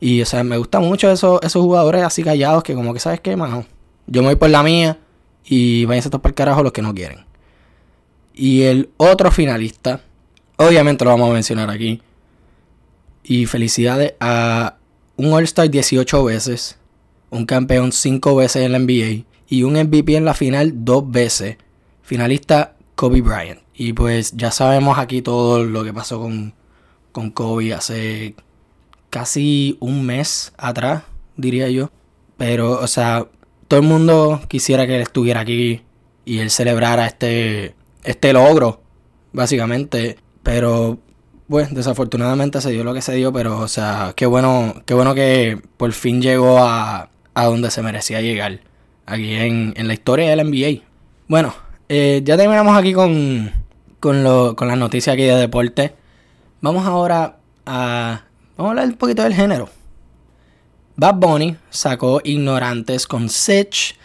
Y 0.00 0.22
o 0.22 0.26
sea, 0.26 0.42
me 0.42 0.56
gustan 0.56 0.82
mucho 0.82 1.10
esos, 1.10 1.40
esos 1.42 1.62
jugadores 1.62 2.02
así 2.02 2.22
callados 2.22 2.62
que 2.62 2.74
como 2.74 2.92
que, 2.94 3.00
¿sabes 3.00 3.20
qué, 3.20 3.36
mano? 3.36 3.66
Yo 4.06 4.22
me 4.22 4.28
voy 4.28 4.36
por 4.36 4.50
la 4.50 4.62
mía 4.62 4.98
y 5.44 5.84
váyanse 5.84 6.08
a 6.08 6.12
topar 6.12 6.34
carajo 6.34 6.62
los 6.62 6.72
que 6.72 6.82
no 6.82 6.94
quieren. 6.94 7.24
Y 8.34 8.62
el 8.62 8.90
otro 8.96 9.30
finalista, 9.30 10.00
obviamente 10.56 11.04
lo 11.04 11.10
vamos 11.10 11.30
a 11.30 11.34
mencionar 11.34 11.70
aquí. 11.70 12.02
Y 13.22 13.46
felicidades 13.46 14.14
a 14.20 14.76
un 15.16 15.32
All-Star 15.32 15.70
18 15.70 16.24
veces, 16.24 16.78
un 17.30 17.44
campeón 17.44 17.92
5 17.92 18.36
veces 18.36 18.62
en 18.62 18.72
la 18.72 18.78
NBA 18.78 19.24
y 19.48 19.62
un 19.62 19.74
MVP 19.74 20.16
en 20.16 20.24
la 20.24 20.34
final 20.34 20.84
dos 20.84 21.10
veces. 21.10 21.56
Finalista 22.02 22.76
Kobe 22.94 23.20
Bryant. 23.20 23.60
Y 23.74 23.92
pues 23.92 24.32
ya 24.36 24.50
sabemos 24.50 24.98
aquí 24.98 25.22
todo 25.22 25.64
lo 25.64 25.84
que 25.84 25.92
pasó 25.92 26.20
con, 26.20 26.54
con 27.12 27.30
Kobe 27.30 27.74
hace 27.74 28.34
casi 29.10 29.76
un 29.80 30.04
mes 30.04 30.52
atrás, 30.56 31.04
diría 31.36 31.68
yo. 31.68 31.90
Pero, 32.36 32.80
o 32.80 32.86
sea, 32.86 33.26
todo 33.68 33.80
el 33.80 33.86
mundo 33.86 34.40
quisiera 34.48 34.86
que 34.86 34.96
él 34.96 35.02
estuviera 35.02 35.40
aquí 35.40 35.82
y 36.24 36.38
él 36.38 36.50
celebrara 36.50 37.06
este, 37.06 37.74
este 38.04 38.32
logro, 38.32 38.82
básicamente. 39.32 40.18
Pero, 40.42 40.98
pues, 41.48 41.74
desafortunadamente 41.74 42.60
se 42.60 42.70
dio 42.70 42.84
lo 42.84 42.94
que 42.94 43.02
se 43.02 43.14
dio, 43.14 43.32
pero, 43.32 43.58
o 43.58 43.68
sea, 43.68 44.12
qué 44.16 44.26
bueno, 44.26 44.82
qué 44.86 44.94
bueno 44.94 45.14
que 45.14 45.60
por 45.76 45.92
fin 45.92 46.20
llegó 46.20 46.58
a, 46.58 47.10
a 47.34 47.44
donde 47.46 47.70
se 47.70 47.82
merecía 47.82 48.20
llegar. 48.20 48.60
Aquí 49.06 49.34
en, 49.34 49.74
la 49.86 49.94
historia 49.94 50.28
del 50.28 50.50
NBA. 50.50 50.82
Bueno, 51.28 51.54
eh, 51.88 52.22
ya 52.24 52.36
terminamos 52.36 52.76
aquí 52.76 52.92
con, 52.92 53.52
con, 54.00 54.24
lo, 54.24 54.56
con 54.56 54.68
las 54.68 54.76
noticias 54.76 55.14
aquí 55.14 55.22
de 55.22 55.36
deporte. 55.36 55.94
Vamos 56.60 56.86
ahora 56.86 57.38
a, 57.64 58.22
vamos 58.56 58.68
a 58.68 58.70
hablar 58.70 58.86
un 58.86 58.94
poquito 58.94 59.22
del 59.22 59.34
género. 59.34 59.68
Bad 60.96 61.14
Bunny 61.16 61.56
sacó 61.70 62.20
Ignorantes 62.24 63.06
con 63.06 63.28
Sitch. 63.28 63.96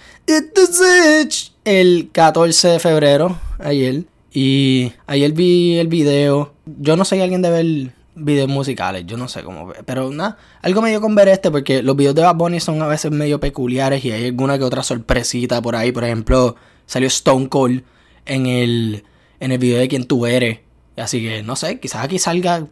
El 1.63 2.09
14 2.11 2.67
de 2.67 2.79
febrero, 2.79 3.39
ayer. 3.59 4.03
Y 4.33 4.93
ayer 5.07 5.31
vi 5.31 5.77
el 5.77 5.87
video. 5.87 6.53
Yo 6.65 6.95
no 6.95 7.05
soy 7.05 7.21
alguien 7.21 7.41
de 7.41 7.49
ver 7.49 7.93
videos 8.15 8.49
musicales, 8.49 9.05
yo 9.05 9.17
no 9.17 9.27
sé 9.27 9.43
cómo. 9.43 9.71
Pero 9.85 10.11
nada, 10.11 10.37
algo 10.61 10.81
me 10.81 10.89
dio 10.89 11.01
con 11.01 11.15
ver 11.15 11.27
este 11.27 11.51
porque 11.51 11.83
los 11.83 11.95
videos 11.95 12.15
de 12.15 12.21
Bad 12.23 12.35
Bunny 12.35 12.59
son 12.59 12.81
a 12.81 12.87
veces 12.87 13.11
medio 13.11 13.39
peculiares 13.39 14.03
y 14.05 14.11
hay 14.11 14.25
alguna 14.25 14.57
que 14.57 14.63
otra 14.63 14.83
sorpresita 14.83 15.61
por 15.61 15.75
ahí. 15.75 15.91
Por 15.91 16.03
ejemplo, 16.03 16.55
salió 16.85 17.07
Stone 17.07 17.49
Cold 17.49 17.83
en 18.25 18.45
el, 18.45 19.03
en 19.39 19.51
el 19.51 19.57
video 19.57 19.79
de 19.79 19.87
Quién 19.87 20.05
tú 20.05 20.25
eres. 20.25 20.59
Así 20.97 21.21
que 21.21 21.43
no 21.43 21.55
sé, 21.55 21.79
quizás 21.79 22.03
aquí 22.03 22.19
salga 22.19 22.67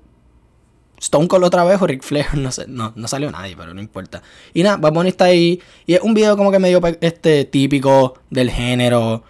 Stone 1.00 1.28
Cold 1.28 1.46
otra 1.46 1.64
vez 1.64 1.82
o 1.82 1.88
Ric 1.88 2.04
Flair, 2.04 2.28
no 2.36 2.52
sé, 2.52 2.66
no, 2.68 2.94
no 2.96 3.08
salió 3.08 3.32
nadie, 3.32 3.56
pero 3.58 3.74
no 3.74 3.82
importa. 3.82 4.22
Y 4.54 4.64
nada, 4.64 4.78
Bad 4.78 4.94
Bunny 4.94 5.10
está 5.10 5.26
ahí. 5.26 5.62
Y 5.86 5.96
es 5.96 6.02
un 6.02 6.14
video 6.14 6.38
como 6.38 6.52
que 6.52 6.60
medio 6.60 6.82
este, 7.02 7.46
típico 7.46 8.16
del 8.30 8.50
género. 8.50 9.24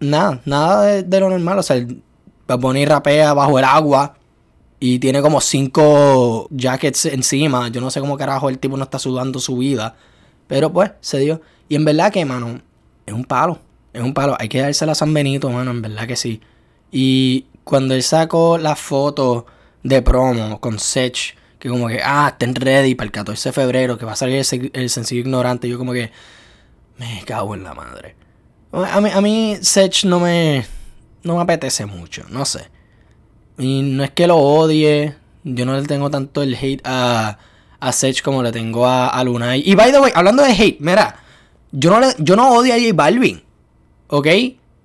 Nada, 0.00 0.40
nada 0.44 1.02
de, 1.02 1.20
lo 1.20 1.30
normal. 1.30 1.58
O 1.58 1.62
sea, 1.62 1.84
Bad 2.46 2.58
Bunny 2.58 2.84
rapea 2.84 3.32
bajo 3.34 3.58
el 3.58 3.64
agua. 3.64 4.16
Y 4.84 4.98
tiene 4.98 5.22
como 5.22 5.40
cinco 5.40 6.48
jackets 6.50 7.06
encima. 7.06 7.68
Yo 7.68 7.80
no 7.80 7.88
sé 7.92 8.00
cómo 8.00 8.18
carajo 8.18 8.48
el 8.48 8.58
tipo 8.58 8.76
no 8.76 8.82
está 8.82 8.98
sudando 8.98 9.38
su 9.38 9.58
vida. 9.58 9.94
Pero 10.48 10.72
pues, 10.72 10.90
se 11.00 11.20
dio. 11.20 11.40
Y 11.68 11.76
en 11.76 11.84
verdad 11.84 12.12
que, 12.12 12.24
mano, 12.24 12.60
es 13.06 13.14
un 13.14 13.24
palo. 13.24 13.60
Es 13.92 14.02
un 14.02 14.12
palo. 14.12 14.34
Hay 14.40 14.48
que 14.48 14.60
darse 14.60 14.84
a 14.84 14.96
San 14.96 15.14
Benito, 15.14 15.50
mano. 15.50 15.70
En 15.70 15.82
verdad 15.82 16.08
que 16.08 16.16
sí. 16.16 16.40
Y 16.90 17.46
cuando 17.62 17.94
él 17.94 18.02
sacó 18.02 18.58
la 18.58 18.74
foto 18.74 19.46
de 19.84 20.02
promo 20.02 20.60
con 20.60 20.80
Sech, 20.80 21.36
que 21.60 21.68
como 21.68 21.86
que, 21.86 22.00
ah, 22.04 22.30
estén 22.32 22.52
ready 22.52 22.96
para 22.96 23.06
el 23.06 23.12
14 23.12 23.50
de 23.50 23.52
febrero, 23.52 23.96
que 23.96 24.04
va 24.04 24.14
a 24.14 24.16
salir 24.16 24.44
el, 24.72 24.90
sencillo 24.90 25.20
ignorante. 25.20 25.68
Yo 25.68 25.78
como 25.78 25.92
que, 25.92 26.10
me 26.98 27.22
cago 27.24 27.54
en 27.54 27.62
la 27.62 27.72
madre. 27.72 28.16
A 28.72 29.00
mí, 29.00 29.10
a 29.14 29.20
mí 29.20 29.58
Sech 29.60 30.06
no 30.06 30.18
me, 30.18 30.66
no 31.22 31.36
me 31.36 31.42
apetece 31.42 31.86
mucho, 31.86 32.24
no 32.30 32.44
sé. 32.44 32.81
Y 33.58 33.82
no 33.82 34.04
es 34.04 34.10
que 34.10 34.26
lo 34.26 34.36
odie, 34.36 35.14
yo 35.44 35.66
no 35.66 35.78
le 35.78 35.86
tengo 35.86 36.10
tanto 36.10 36.42
el 36.42 36.54
hate 36.54 36.80
a, 36.84 37.38
a 37.80 37.92
Sech 37.92 38.22
como 38.22 38.42
le 38.42 38.52
tengo 38.52 38.86
a, 38.86 39.08
a 39.08 39.24
Lunay. 39.24 39.62
Y 39.64 39.74
by 39.74 39.92
the 39.92 40.00
way, 40.00 40.12
hablando 40.14 40.42
de 40.42 40.52
hate, 40.52 40.78
mira, 40.80 41.16
yo 41.72 41.98
no, 41.98 42.06
yo 42.18 42.36
no 42.36 42.50
odio 42.50 42.74
a 42.74 42.78
J 42.78 42.92
Balvin, 42.94 43.42
¿ok? 44.08 44.26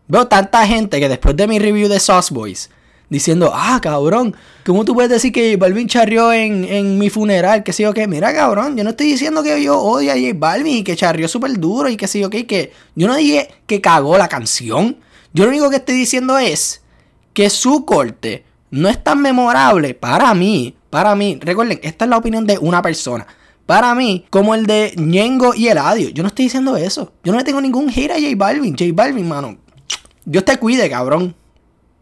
Veo 0.08 0.28
tanta 0.28 0.66
gente 0.66 1.00
que 1.00 1.10
después 1.10 1.36
de 1.36 1.48
mi 1.48 1.60
review 1.60 1.90
de 1.90 2.00
Sauce 2.00 2.34
Boys 2.34 2.70
diciendo, 3.10 3.52
ah, 3.54 3.80
cabrón, 3.82 4.36
¿cómo 4.66 4.84
tú 4.84 4.94
puedes 4.94 5.12
decir 5.12 5.32
que 5.32 5.52
J 5.52 5.58
Balvin 5.60 5.88
charrió 5.88 6.34
en, 6.34 6.98
mi 6.98 7.10
funeral? 7.10 7.64
Que 7.64 7.74
sí 7.74 7.86
o 7.86 7.94
qué, 7.94 8.08
mira, 8.08 8.34
cabrón, 8.34 8.76
yo 8.76 8.84
no 8.84 8.92
estoy 8.92 9.08
diciendo 9.08 9.44
que 9.44 9.62
yo 9.62 9.80
odio 9.80 10.12
a 10.12 10.16
J 10.16 10.32
Balvin 10.36 10.78
y 10.78 10.84
que 10.84 10.96
charrió 10.96 11.28
súper 11.28 11.60
duro 11.60 11.90
y 11.90 11.98
que 11.98 12.08
sí 12.08 12.24
o 12.24 12.30
qué, 12.30 12.48
que 12.48 12.72
yo 12.96 13.08
no 13.08 13.16
dije 13.16 13.50
que 13.66 13.82
cagó 13.82 14.18
la 14.18 14.28
canción. 14.28 14.98
Yo 15.34 15.44
lo 15.44 15.52
único 15.52 15.70
que 15.70 15.78
estoy 15.78 15.96
diciendo 15.96 16.38
es 16.38 16.82
que 17.34 17.50
su 17.50 17.86
corte 17.86 18.47
no 18.72 18.90
es 18.90 19.04
tan 19.04 19.22
memorable 19.22 19.94
para 19.94 20.34
mí, 20.34 20.76
para 20.90 21.16
mí, 21.16 21.38
recuerden, 21.42 21.80
esta 21.84 22.06
es 22.06 22.10
la 22.10 22.18
opinión 22.18 22.46
de 22.46 22.58
una 22.58 22.82
persona. 22.82 23.28
Para 23.66 23.94
mí, 23.96 24.26
como 24.30 24.56
el 24.56 24.66
de 24.66 24.94
Ñengo 24.96 25.54
y 25.54 25.68
Eladio. 25.68 26.10
Yo 26.10 26.24
no 26.24 26.30
estoy 26.30 26.46
diciendo 26.46 26.78
eso. 26.78 27.12
Yo 27.24 27.34
no 27.34 27.38
le 27.38 27.44
tengo 27.44 27.60
ningún 27.60 27.90
hate 27.90 28.12
a 28.12 28.16
J 28.16 28.28
Balvin. 28.38 28.78
J 28.78 28.92
Balvin, 28.94 29.28
mano. 29.28 29.58
Dios 30.24 30.46
te 30.46 30.58
cuide, 30.58 30.90
cabrón. 30.90 31.36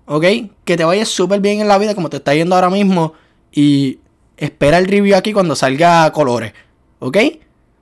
¿ok? 0.06 0.26
Que 0.64 0.78
te 0.78 0.84
vayas 0.84 1.10
súper 1.10 1.40
bien 1.42 1.62
en 1.62 1.68
la 1.68 1.78
vida 1.78 1.96
como 1.96 2.10
te 2.10 2.18
está 2.18 2.34
yendo 2.34 2.56
ahora 2.56 2.70
mismo 2.70 3.14
y 3.52 4.00
espera 4.38 4.78
el 4.78 4.88
review 4.88 5.16
aquí 5.16 5.34
cuando 5.34 5.56
salga 5.56 6.12
colores, 6.12 6.54
¿ok? 7.00 7.18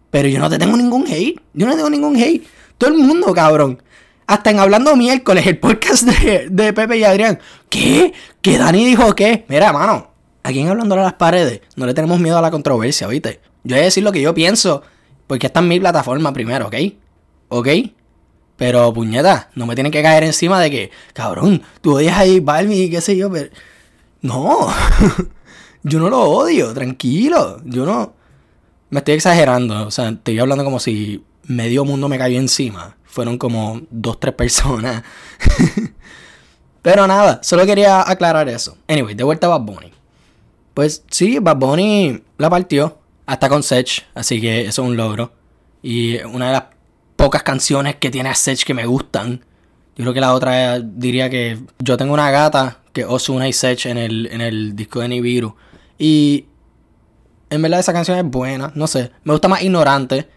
Pero 0.10 0.28
yo 0.28 0.40
no 0.40 0.50
te 0.50 0.58
tengo 0.58 0.78
ningún 0.78 1.06
hate, 1.08 1.40
yo 1.54 1.66
no 1.66 1.75
tengo 1.75 1.90
ningún 1.90 2.16
hate. 2.16 2.46
Todo 2.78 2.92
el 2.92 2.98
mundo, 2.98 3.34
cabrón. 3.34 3.82
Hasta 4.25 4.51
en 4.51 4.60
Hablando 4.60 4.96
Miércoles, 4.96 5.46
el 5.48 5.58
podcast 5.58 6.03
de, 6.03 6.74
Pepe 6.74 6.98
y 6.98 7.03
Adrián. 7.03 7.39
¿Qué? 7.70 8.13
¿Que 8.42 8.58
Dani 8.58 8.86
dijo 8.86 9.13
qué? 9.15 9.46
Mira, 9.50 9.74
mano, 9.74 10.12
aquí 10.44 10.60
en 10.60 10.70
Hablando 10.70 10.96
a 10.96 11.03
las 11.03 11.13
paredes 11.13 11.62
no 11.75 11.86
le 11.86 11.94
tenemos 11.94 12.20
miedo 12.20 12.38
a 12.38 12.42
la 12.42 12.51
controversia, 12.51 13.08
¿viste? 13.08 13.42
Yo 13.63 13.75
voy 13.75 13.82
a 13.82 13.86
decir 13.86 14.03
lo 14.03 14.12
que 14.12 14.22
yo 14.22 14.34
pienso, 14.34 14.82
porque 15.27 15.48
esta 15.48 15.60
es 15.60 15.65
mi 15.65 15.80
plataforma 15.80 16.32
primero, 16.32 16.68
¿ok? 16.68 16.75
¿Ok? 17.50 17.68
Pero 18.56 18.94
puñeta, 18.94 19.50
no 19.56 19.65
me 19.65 19.75
tienen 19.75 19.92
que 19.92 20.01
caer 20.01 20.24
encima 20.24 20.62
de 20.62 20.72
que, 20.72 20.92
cabrón, 21.13 21.63
tú 21.82 21.98
odias 21.98 22.18
a 22.18 22.25
J 22.25 22.63
y 22.74 22.89
qué 22.89 23.01
sé 23.01 23.18
yo, 23.18 23.32
pero. 23.32 23.50
No, 24.22 24.70
yo 25.84 26.00
no 26.00 26.10
lo 26.10 26.22
odio, 26.22 26.74
tranquilo. 26.74 27.60
Yo 27.65 27.86
no. 27.86 28.13
Me 28.89 29.00
estoy 29.00 29.15
exagerando, 29.15 29.88
o 29.88 29.92
sea, 29.92 30.10
estoy 30.10 30.39
hablando 30.39 30.63
como 30.63 30.80
si 30.80 31.24
medio 31.46 31.84
mundo 31.84 32.08
me 32.08 32.18
cayó 32.18 32.39
encima. 32.39 32.96
Fueron 33.13 33.38
como 33.38 33.79
dos, 33.91 34.20
tres 34.20 34.34
personas. 34.34 35.03
pero 36.82 37.05
nada, 37.05 37.41
solo 37.43 37.63
quería 37.63 38.10
aclarar 38.10 38.50
eso. 38.50 38.75
Anyway, 38.88 39.13
de 39.13 39.24
vuelta 39.24 39.46
a 39.46 39.51
Bad 39.51 39.62
Bunny. 39.62 39.93
Pues 40.74 41.03
sí, 41.12 41.38
Bad 41.38 41.58
Bunny 41.58 42.24
la 42.39 42.50
partió 42.50 42.98
hasta 43.27 43.50
con 43.50 43.62
Sech, 43.62 44.08
así 44.15 44.41
que 44.41 44.62
eso 44.62 44.82
es 44.82 44.88
un 44.89 44.98
logro. 44.98 45.32
Y 45.84 46.24
una 46.24 46.48
de 46.48 46.53
las 46.53 46.63
pocas 47.15 47.43
canciones 47.43 47.98
que 47.98 48.10
tiene 48.10 48.29
a 48.29 48.34
Sech 48.34 48.63
que 48.63 48.74
me 48.74 48.88
gustan. 48.88 49.46
Yo 49.96 50.05
creo 50.05 50.13
que 50.15 50.20
la 50.20 50.34
otra 50.34 50.79
diría 50.79 51.29
que 51.29 51.60
yo 51.77 51.98
tengo 51.98 52.15
una 52.15 52.32
gata 52.32 52.79
que 52.93 53.05
Osuna 53.05 53.48
y 53.48 53.53
Sech 53.53 53.86
en 53.86 54.00
el, 54.00 54.25
en 54.32 54.41
el 54.41 54.75
disco 54.75 55.01
de 55.01 55.10
Nibiru. 55.10 55.55
Y 56.00 56.48
en 57.51 57.62
verdad 57.62 57.79
esa 57.79 57.93
canción 57.93 58.17
es 58.17 58.25
buena, 58.25 58.72
no 58.74 58.88
sé. 58.88 59.12
Me 59.24 59.34
gusta 59.34 59.48
más 59.50 59.62
Ignorante. 59.62 60.27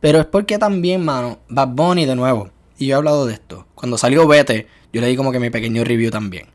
Pero 0.00 0.20
es 0.20 0.26
porque 0.26 0.58
también, 0.58 1.04
mano, 1.04 1.40
Bad 1.48 1.68
Bunny 1.68 2.06
de 2.06 2.16
nuevo. 2.16 2.50
Y 2.78 2.86
yo 2.86 2.94
he 2.94 2.98
hablado 2.98 3.26
de 3.26 3.34
esto. 3.34 3.66
Cuando 3.74 3.98
salió 3.98 4.26
Vete, 4.26 4.66
yo 4.92 5.00
le 5.00 5.08
di 5.08 5.16
como 5.16 5.32
que 5.32 5.40
mi 5.40 5.50
pequeño 5.50 5.84
review 5.84 6.10
también. 6.10 6.46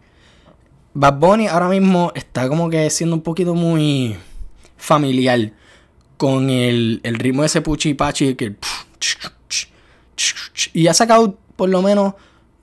Bad 0.93 1.19
Bunny 1.19 1.47
ahora 1.47 1.69
mismo 1.69 2.11
está 2.15 2.47
como 2.47 2.69
que 2.69 2.89
siendo 2.89 3.15
un 3.15 3.21
poquito 3.21 3.55
muy 3.55 4.15
familiar 4.77 5.51
con 6.17 6.49
el, 6.49 7.01
el 7.03 7.15
ritmo 7.15 7.41
de 7.41 7.47
ese 7.47 7.61
puchi 7.61 7.95
pachi 7.95 8.35
que 8.35 8.55
y 10.73 10.87
ha 10.87 10.93
sacado 10.93 11.37
por 11.55 11.69
lo 11.69 11.81
menos 11.81 12.13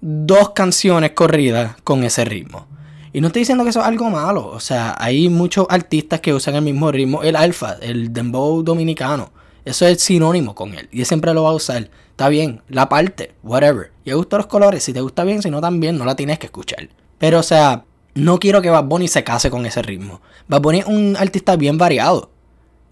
dos 0.00 0.50
canciones 0.50 1.12
corridas 1.12 1.76
con 1.82 2.04
ese 2.04 2.24
ritmo. 2.24 2.66
Y 3.12 3.20
no 3.20 3.26
estoy 3.26 3.40
diciendo 3.40 3.64
que 3.64 3.70
eso 3.70 3.80
es 3.80 3.86
algo 3.86 4.08
malo. 4.08 4.46
O 4.46 4.60
sea, 4.60 4.94
hay 4.98 5.28
muchos 5.28 5.66
artistas 5.68 6.20
que 6.20 6.32
usan 6.32 6.54
el 6.54 6.62
mismo 6.62 6.92
ritmo. 6.92 7.22
El 7.22 7.34
alfa, 7.34 7.76
el 7.82 8.12
dembow 8.12 8.62
dominicano. 8.62 9.32
Eso 9.64 9.86
es 9.86 10.02
sinónimo 10.02 10.54
con 10.54 10.74
él. 10.74 10.88
Y 10.90 11.00
él 11.00 11.06
siempre 11.06 11.34
lo 11.34 11.44
va 11.44 11.50
a 11.50 11.54
usar. 11.54 11.90
Está 12.10 12.28
bien, 12.28 12.62
la 12.68 12.88
parte, 12.88 13.34
whatever. 13.42 13.92
Y 14.04 14.10
me 14.10 14.16
gustan 14.16 14.38
los 14.38 14.46
colores. 14.46 14.84
Si 14.84 14.92
te 14.92 15.00
gusta 15.00 15.24
bien, 15.24 15.42
si 15.42 15.50
no 15.50 15.60
también, 15.60 15.98
no 15.98 16.04
la 16.04 16.16
tienes 16.16 16.38
que 16.38 16.46
escuchar. 16.46 16.88
Pero 17.18 17.38
o 17.38 17.42
sea, 17.42 17.84
no 18.14 18.38
quiero 18.38 18.62
que 18.62 18.70
Bad 18.70 18.84
Bunny 18.84 19.08
se 19.08 19.24
case 19.24 19.50
con 19.50 19.66
ese 19.66 19.82
ritmo. 19.82 20.20
Bad 20.48 20.60
Bunny 20.60 20.78
es 20.80 20.86
un 20.86 21.16
artista 21.18 21.56
bien 21.56 21.78
variado. 21.78 22.30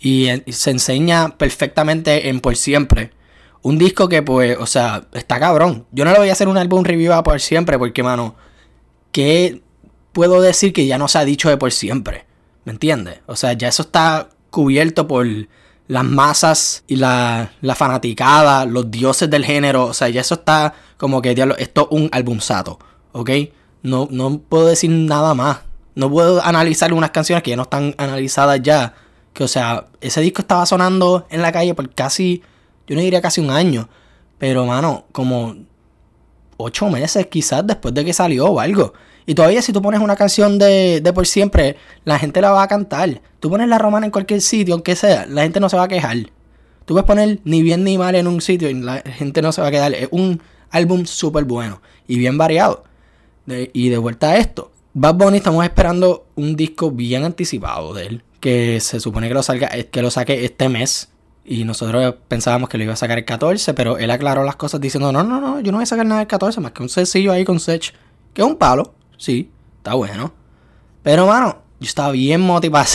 Y 0.01 0.29
se 0.49 0.71
enseña 0.71 1.37
perfectamente 1.37 2.29
en 2.29 2.41
Por 2.41 2.57
Siempre 2.57 3.13
un 3.63 3.79
disco 3.79 4.09
que, 4.09 4.23
pues, 4.23 4.57
o 4.59 4.67
sea, 4.67 5.07
está 5.13 5.39
cabrón. 5.39 5.87
Yo 5.93 6.05
no 6.05 6.13
le 6.13 6.19
voy 6.19 6.29
a 6.29 6.33
hacer 6.33 6.49
un 6.49 6.57
álbum 6.57 6.85
review 6.85 7.13
a 7.13 7.23
por 7.23 7.41
siempre, 7.41 7.79
porque, 7.79 8.03
mano, 8.03 8.37
¿qué 9.13 9.63
puedo 10.13 10.41
decir 10.41 10.73
que 10.73 10.87
ya 10.87 10.99
no 10.99 11.09
se 11.09 11.19
ha 11.19 11.25
dicho 11.25 11.49
de 11.49 11.57
por 11.57 11.73
siempre? 11.73 12.27
¿Me 12.65 12.73
entiendes? 12.73 13.21
O 13.27 13.37
sea, 13.37 13.53
ya 13.55 13.69
eso 13.69 13.83
está 13.83 14.31
cubierto 14.51 15.07
por 15.07 15.27
las 15.89 16.05
masas 16.05 16.85
y 16.87 16.97
la, 16.97 17.51
la 17.61 17.75
fanaticada, 17.75 18.65
los 18.67 18.91
dioses 18.91 19.29
del 19.29 19.45
género. 19.45 19.87
O 19.87 19.95
sea, 19.95 20.09
ya 20.09 20.21
eso 20.21 20.35
está 20.35 20.75
como 20.97 21.21
que, 21.21 21.35
diablo, 21.35 21.57
esto 21.57 21.89
es 21.91 21.99
un 21.99 22.09
albumzato, 22.13 22.79
¿ok? 23.13 23.31
No, 23.83 24.07
no 24.11 24.39
puedo 24.39 24.67
decir 24.69 24.91
nada 24.91 25.35
más. 25.35 25.61
No 25.95 26.11
puedo 26.11 26.43
analizar 26.45 26.93
unas 26.93 27.11
canciones 27.11 27.43
que 27.43 27.51
ya 27.51 27.57
no 27.57 27.65
están 27.65 27.95
analizadas 27.99 28.63
ya. 28.63 28.95
Que, 29.33 29.43
o 29.45 29.49
sea, 29.49 29.87
ese 30.01 30.21
disco 30.21 30.43
estaba 30.43 30.65
sonando 30.67 31.27
en 31.31 31.43
la 31.43 31.51
calle 31.51 31.75
por 31.75 31.93
casi 31.93 32.43
yo 32.89 32.97
no 32.97 33.03
diría 33.03 33.21
casi 33.21 33.41
un 33.43 33.51
año, 33.51 33.89
pero 34.39 34.65
mano, 34.65 35.05
como 35.13 35.55
ocho 36.57 36.89
meses 36.89 37.27
quizás 37.27 37.67
después 37.67 37.93
de 37.95 38.05
que 38.05 38.15
salió 38.15 38.47
o 38.47 38.61
algo. 38.61 38.95
Y 39.29 39.35
todavía 39.35 39.61
si 39.61 39.75
tú 39.75 39.83
pones 39.83 40.01
una 40.01 40.17
canción 40.17 40.59
de, 40.59 41.03
de 41.03 41.13
por 41.13 41.27
siempre, 41.27 41.77
la 42.07 42.19
gente 42.19 42.41
la 42.41 42.51
va 42.51 42.63
a 42.63 42.67
cantar. 42.67 43.21
Tú 43.41 43.51
pones 43.51 43.69
la 43.69 43.77
romana 43.77 44.07
en 44.07 44.11
cualquier 44.11 44.41
sitio, 44.41 44.73
aunque 44.73 44.97
sea, 44.97 45.27
la 45.27 45.43
gente 45.43 45.61
no 45.61 45.69
se 45.69 45.77
va 45.77 45.83
a 45.83 45.89
quejar. 45.89 46.17
Tú 46.87 46.95
puedes 46.95 47.05
poner 47.05 47.39
ni 47.45 47.63
bien 47.63 47.85
ni 47.85 47.99
mal 47.99 48.15
en 48.15 48.27
un 48.27 48.41
sitio 48.41 48.71
y 48.71 48.75
la 48.75 49.03
gente 49.03 49.43
no 49.43 49.53
se 49.53 49.61
va 49.61 49.69
a 49.69 49.71
quedar. 49.71 49.93
Es 49.93 50.09
un 50.13 50.41
álbum 50.71 51.05
súper 51.05 51.45
bueno 51.45 51.83
y 52.07 52.17
bien 52.17 52.39
variado. 52.39 52.85
y 53.47 53.91
de 53.91 53.99
vuelta 53.99 54.31
a 54.31 54.39
esto, 54.39 54.73
Bad 54.95 55.17
Bunny 55.17 55.37
estamos 55.37 55.63
esperando 55.63 56.27
un 56.35 56.57
disco 56.57 56.91
bien 56.91 57.25
anticipado 57.25 57.93
de 57.93 58.07
él. 58.07 58.23
Que 58.41 58.81
se 58.81 58.99
supone 58.99 59.29
que 59.29 59.35
lo 59.35 59.43
salga, 59.43 59.69
que 59.69 60.01
lo 60.01 60.11
saque 60.11 60.47
este 60.47 60.71
mes 60.71 61.11
Y 61.45 61.65
nosotros 61.65 62.15
pensábamos 62.29 62.71
que 62.71 62.79
lo 62.79 62.85
iba 62.85 62.95
a 62.95 62.97
sacar 62.97 63.19
el 63.19 63.27
14, 63.27 63.75
pero 63.75 63.99
él 63.99 64.11
aclaró 64.11 64.43
las 64.43 64.57
cosas 64.57 64.81
diciendo, 64.81 65.13
no, 65.13 65.23
no, 65.23 65.39
no, 65.39 65.61
yo 65.61 65.71
no 65.71 65.77
voy 65.77 65.83
a 65.83 65.87
sacar 65.87 66.07
nada 66.07 66.21
del 66.21 66.29
14, 66.29 66.63
más 66.63 66.73
que 66.73 66.83
un 66.83 66.89
sencillo 66.89 67.31
ahí 67.31 67.45
con 67.45 67.61
Sech, 67.61 67.93
que 68.33 68.41
es 68.41 68.49
un 68.49 68.57
palo, 68.57 68.95
sí, 69.19 69.51
está 69.77 69.95
bueno. 69.95 70.33
Pero, 71.03 71.27
mano, 71.27 71.63
yo 71.81 71.87
estaba 71.87 72.13
bien 72.13 72.41
motivado 72.41 72.87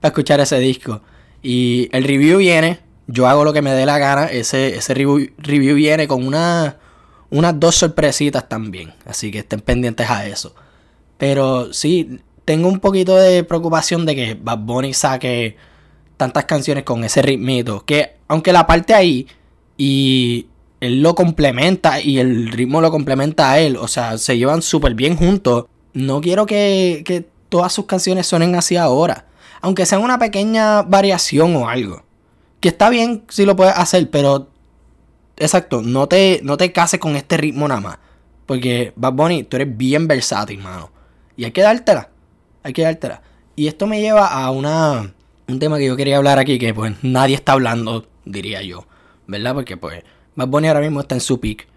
para 0.00 0.08
escuchar 0.10 0.40
ese 0.40 0.58
disco. 0.58 1.00
Y 1.42 1.88
el 1.92 2.04
review 2.04 2.38
viene, 2.38 2.80
yo 3.06 3.26
hago 3.26 3.44
lo 3.44 3.52
que 3.54 3.62
me 3.62 3.72
dé 3.72 3.86
la 3.86 3.98
gana, 3.98 4.26
ese, 4.26 4.76
ese 4.76 4.92
review, 4.92 5.30
review 5.38 5.74
viene 5.74 6.06
con 6.06 6.26
una, 6.26 6.76
unas 7.30 7.58
dos 7.58 7.76
sorpresitas 7.76 8.48
también, 8.48 8.92
así 9.06 9.30
que 9.30 9.38
estén 9.38 9.60
pendientes 9.60 10.10
a 10.10 10.26
eso. 10.26 10.54
Pero 11.16 11.72
sí, 11.72 12.20
tengo 12.44 12.68
un 12.68 12.80
poquito 12.80 13.16
de 13.16 13.44
preocupación 13.44 14.04
de 14.06 14.14
que 14.14 14.34
Bad 14.34 14.58
Bunny 14.58 14.92
saque 14.92 15.56
tantas 16.16 16.44
canciones 16.44 16.84
con 16.84 17.04
ese 17.04 17.22
ritmito. 17.22 17.84
Que 17.84 18.16
aunque 18.28 18.52
la 18.52 18.66
parte 18.66 18.94
ahí 18.94 19.26
y 19.76 20.46
él 20.80 21.02
lo 21.02 21.14
complementa 21.14 22.00
y 22.00 22.18
el 22.18 22.48
ritmo 22.48 22.80
lo 22.80 22.90
complementa 22.90 23.52
a 23.52 23.60
él, 23.60 23.76
o 23.76 23.88
sea, 23.88 24.18
se 24.18 24.38
llevan 24.38 24.62
súper 24.62 24.94
bien 24.94 25.16
juntos. 25.16 25.66
No 25.92 26.20
quiero 26.20 26.46
que, 26.46 27.02
que 27.04 27.26
todas 27.48 27.72
sus 27.72 27.86
canciones 27.86 28.26
suenen 28.26 28.54
así 28.54 28.76
ahora. 28.76 29.26
Aunque 29.60 29.84
sea 29.84 29.98
una 29.98 30.18
pequeña 30.18 30.82
variación 30.82 31.54
o 31.56 31.68
algo. 31.68 32.02
Que 32.60 32.68
está 32.68 32.88
bien 32.88 33.24
si 33.28 33.44
lo 33.44 33.56
puedes 33.56 33.74
hacer, 33.76 34.10
pero. 34.10 34.48
Exacto, 35.36 35.82
no 35.82 36.06
te, 36.06 36.40
no 36.42 36.56
te 36.56 36.72
cases 36.72 37.00
con 37.00 37.16
este 37.16 37.36
ritmo 37.36 37.66
nada 37.68 37.80
más. 37.80 37.98
Porque 38.46 38.92
Bad 38.96 39.12
Bunny, 39.12 39.44
tú 39.44 39.56
eres 39.56 39.76
bien 39.76 40.06
versátil, 40.06 40.58
mano. 40.58 40.90
Y 41.36 41.44
hay 41.44 41.52
que 41.52 41.62
dártela. 41.62 42.10
Hay 42.62 42.72
que 42.72 42.82
dártela. 42.82 43.22
Y 43.56 43.66
esto 43.68 43.86
me 43.86 44.00
lleva 44.00 44.26
a 44.26 44.50
una 44.50 45.12
un 45.50 45.58
tema 45.58 45.78
que 45.78 45.86
yo 45.86 45.96
quería 45.96 46.16
hablar 46.16 46.38
aquí 46.38 46.58
que 46.58 46.72
pues 46.72 46.94
nadie 47.02 47.34
está 47.34 47.52
hablando, 47.52 48.06
diría 48.24 48.62
yo, 48.62 48.86
¿verdad? 49.26 49.54
Porque 49.54 49.76
pues 49.76 50.04
Bad 50.40 50.48
Bunny 50.48 50.68
ahora 50.68 50.80
mismo 50.80 51.00
está 51.00 51.14
en 51.14 51.20
su 51.20 51.38
peak. 51.38 51.68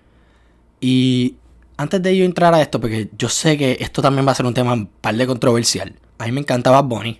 Y 0.80 1.36
antes 1.78 2.02
de 2.02 2.18
yo 2.18 2.26
entrar 2.26 2.54
a 2.54 2.62
esto, 2.62 2.80
porque 2.80 3.10
yo 3.18 3.30
sé 3.30 3.58
que 3.58 3.78
esto 3.80 4.02
también 4.02 4.26
va 4.28 4.32
a 4.32 4.36
ser 4.36 4.46
un 4.46 4.54
tema 4.54 4.74
un 4.74 4.88
par 4.88 5.16
de 5.16 5.28
controversial. 5.28 5.96
A 6.18 6.26
mí 6.26 6.32
me 6.32 6.42
encanta 6.42 6.72
Bad 6.72 6.86
Bunny. 6.86 7.20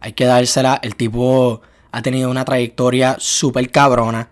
Hay 0.00 0.12
que 0.12 0.24
dársela. 0.26 0.78
El 0.82 0.96
tipo 0.96 1.62
ha 1.92 2.02
tenido 2.02 2.30
una 2.30 2.44
trayectoria 2.44 3.16
súper 3.18 3.70
cabrona. 3.70 4.30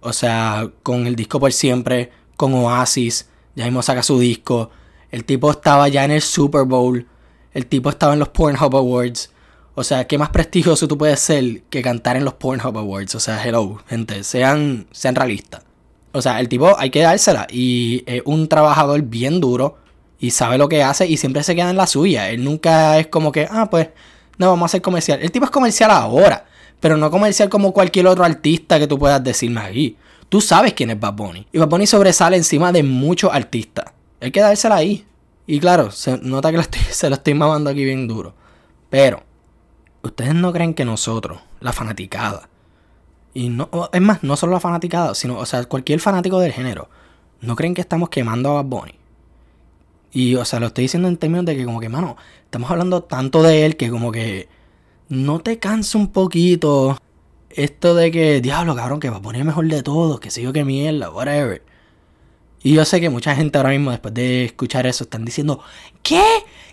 O 0.00 0.12
sea, 0.12 0.70
con 0.82 1.06
el 1.06 1.16
disco 1.16 1.40
por 1.40 1.52
siempre, 1.52 2.12
con 2.36 2.54
Oasis, 2.54 3.28
ya 3.54 3.64
mismo 3.64 3.82
saca 3.82 4.02
su 4.02 4.18
disco. 4.18 4.70
El 5.10 5.24
tipo 5.24 5.50
estaba 5.50 5.88
ya 5.88 6.04
en 6.04 6.12
el 6.12 6.22
Super 6.22 6.64
Bowl. 6.64 7.06
El 7.52 7.66
tipo 7.66 7.90
estaba 7.90 8.12
en 8.12 8.18
los 8.18 8.28
Pornhub 8.28 8.76
Awards. 8.76 9.30
O 9.74 9.84
sea, 9.84 10.06
¿qué 10.06 10.18
más 10.18 10.30
prestigioso 10.30 10.86
tú 10.86 10.98
puedes 10.98 11.20
ser 11.20 11.62
que 11.64 11.82
cantar 11.82 12.16
en 12.16 12.24
los 12.24 12.34
Pornhub 12.34 12.76
Awards? 12.78 13.14
O 13.14 13.20
sea, 13.20 13.42
hello, 13.42 13.80
gente, 13.86 14.22
sean, 14.24 14.86
sean 14.92 15.14
realistas. 15.14 15.62
O 16.12 16.22
sea, 16.22 16.40
el 16.40 16.48
tipo 16.48 16.78
hay 16.78 16.90
que 16.90 17.00
dársela. 17.00 17.46
Y 17.50 18.04
es 18.06 18.22
un 18.24 18.48
trabajador 18.48 19.02
bien 19.02 19.40
duro. 19.40 19.78
Y 20.18 20.30
sabe 20.30 20.56
lo 20.56 20.68
que 20.68 20.82
hace 20.82 21.06
y 21.06 21.16
siempre 21.16 21.42
se 21.42 21.54
queda 21.54 21.70
en 21.70 21.76
la 21.76 21.86
suya. 21.86 22.30
Él 22.30 22.44
nunca 22.44 22.98
es 22.98 23.08
como 23.08 23.32
que, 23.32 23.48
ah, 23.50 23.68
pues, 23.70 23.88
no, 24.38 24.48
vamos 24.48 24.62
a 24.62 24.66
hacer 24.66 24.82
comercial. 24.82 25.20
El 25.20 25.32
tipo 25.32 25.44
es 25.44 25.50
comercial 25.50 25.90
ahora. 25.90 26.46
Pero 26.78 26.96
no 26.96 27.10
comercial 27.10 27.48
como 27.48 27.72
cualquier 27.72 28.06
otro 28.06 28.24
artista 28.24 28.78
que 28.78 28.86
tú 28.86 28.98
puedas 28.98 29.22
decirme 29.22 29.60
aquí. 29.60 29.96
Tú 30.28 30.40
sabes 30.40 30.74
quién 30.74 30.90
es 30.90 31.00
Bad 31.00 31.14
Bunny. 31.14 31.46
Y 31.52 31.58
Bad 31.58 31.68
Bunny 31.68 31.86
sobresale 31.86 32.36
encima 32.36 32.72
de 32.72 32.82
muchos 32.82 33.32
artistas. 33.32 33.86
Hay 34.20 34.30
que 34.30 34.40
dársela 34.40 34.76
ahí. 34.76 35.04
Y 35.46 35.58
claro, 35.58 35.90
se 35.90 36.18
nota 36.18 36.52
que 36.52 36.62
se 36.90 37.08
lo 37.08 37.16
estoy 37.16 37.34
mamando 37.34 37.70
aquí 37.70 37.84
bien 37.84 38.06
duro. 38.06 38.34
Pero 38.90 39.22
¿Ustedes 40.02 40.34
no 40.34 40.52
creen 40.52 40.74
que 40.74 40.84
nosotros, 40.84 41.40
la 41.60 41.72
fanaticada, 41.72 42.48
y 43.34 43.48
no, 43.48 43.68
es 43.92 44.00
más, 44.00 44.22
no 44.22 44.36
solo 44.36 44.52
la 44.52 44.60
fanaticada, 44.60 45.14
sino, 45.14 45.38
o 45.38 45.46
sea, 45.46 45.64
cualquier 45.64 46.00
fanático 46.00 46.38
del 46.38 46.52
género, 46.52 46.88
¿no 47.40 47.56
creen 47.56 47.74
que 47.74 47.80
estamos 47.80 48.08
quemando 48.10 48.50
a 48.50 48.62
Bad 48.62 48.64
Bunny? 48.66 48.94
Y, 50.12 50.34
o 50.34 50.44
sea, 50.44 50.60
lo 50.60 50.66
estoy 50.66 50.82
diciendo 50.82 51.08
en 51.08 51.16
términos 51.16 51.46
de 51.46 51.56
que, 51.56 51.64
como 51.64 51.80
que, 51.80 51.88
mano, 51.88 52.16
estamos 52.44 52.70
hablando 52.70 53.02
tanto 53.02 53.42
de 53.42 53.64
él 53.64 53.76
que, 53.76 53.88
como 53.88 54.12
que, 54.12 54.48
no 55.08 55.40
te 55.40 55.58
cansa 55.58 55.98
un 55.98 56.08
poquito 56.08 56.98
esto 57.50 57.94
de 57.94 58.10
que, 58.10 58.40
diablo, 58.40 58.76
cabrón, 58.76 59.00
que 59.00 59.10
Bad 59.10 59.22
Bunny 59.22 59.40
es 59.40 59.44
mejor 59.44 59.66
de 59.66 59.82
todos, 59.82 60.20
que 60.20 60.30
sé 60.30 60.42
yo 60.42 60.52
qué 60.52 60.64
mierda, 60.64 61.10
whatever. 61.10 61.62
Y 62.62 62.74
yo 62.74 62.84
sé 62.84 63.00
que 63.00 63.10
mucha 63.10 63.34
gente 63.34 63.58
ahora 63.58 63.70
mismo, 63.70 63.90
después 63.90 64.14
de 64.14 64.44
escuchar 64.44 64.86
eso, 64.86 65.04
están 65.04 65.24
diciendo, 65.24 65.60
¿qué? 66.02 66.22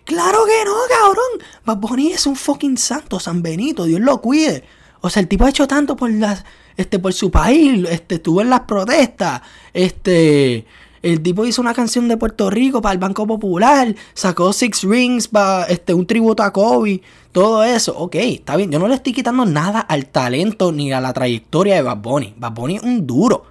Claro 0.03 0.39
que 0.45 0.65
no, 0.65 0.75
cabrón. 0.89 1.47
Bad 1.65 1.77
Bunny 1.77 2.11
es 2.11 2.25
un 2.25 2.35
fucking 2.35 2.77
santo, 2.77 3.19
San 3.19 3.41
Benito, 3.41 3.85
Dios 3.85 4.01
lo 4.01 4.21
cuide. 4.21 4.63
O 5.01 5.09
sea, 5.09 5.21
el 5.21 5.27
tipo 5.27 5.45
ha 5.45 5.49
hecho 5.49 5.67
tanto 5.67 5.95
por 5.95 6.11
las, 6.11 6.43
este, 6.77 6.99
por 6.99 7.13
su 7.13 7.31
país, 7.31 7.87
este, 7.89 8.15
estuvo 8.15 8.41
en 8.41 8.49
las 8.49 8.61
protestas, 8.61 9.41
este, 9.73 10.65
el 11.01 11.21
tipo 11.21 11.45
hizo 11.45 11.61
una 11.61 11.73
canción 11.73 12.07
de 12.07 12.17
Puerto 12.17 12.49
Rico 12.49 12.81
para 12.81 12.93
el 12.93 12.99
Banco 12.99 13.25
Popular, 13.25 13.95
sacó 14.13 14.51
Six 14.51 14.83
Rings 14.83 15.27
para 15.27 15.63
este, 15.65 15.93
un 15.93 16.05
tributo 16.05 16.43
a 16.43 16.51
Kobe, 16.51 17.01
todo 17.31 17.63
eso. 17.63 17.97
Ok, 17.97 18.15
está 18.15 18.57
bien. 18.57 18.71
Yo 18.71 18.79
no 18.79 18.87
le 18.87 18.95
estoy 18.95 19.13
quitando 19.13 19.45
nada 19.45 19.79
al 19.79 20.07
talento 20.07 20.71
ni 20.71 20.91
a 20.91 20.99
la 20.99 21.13
trayectoria 21.13 21.75
de 21.75 21.83
Bad 21.83 21.97
Bunny. 21.99 22.33
Bad 22.37 22.53
Bunny 22.53 22.75
es 22.75 22.83
un 22.83 23.07
duro 23.07 23.45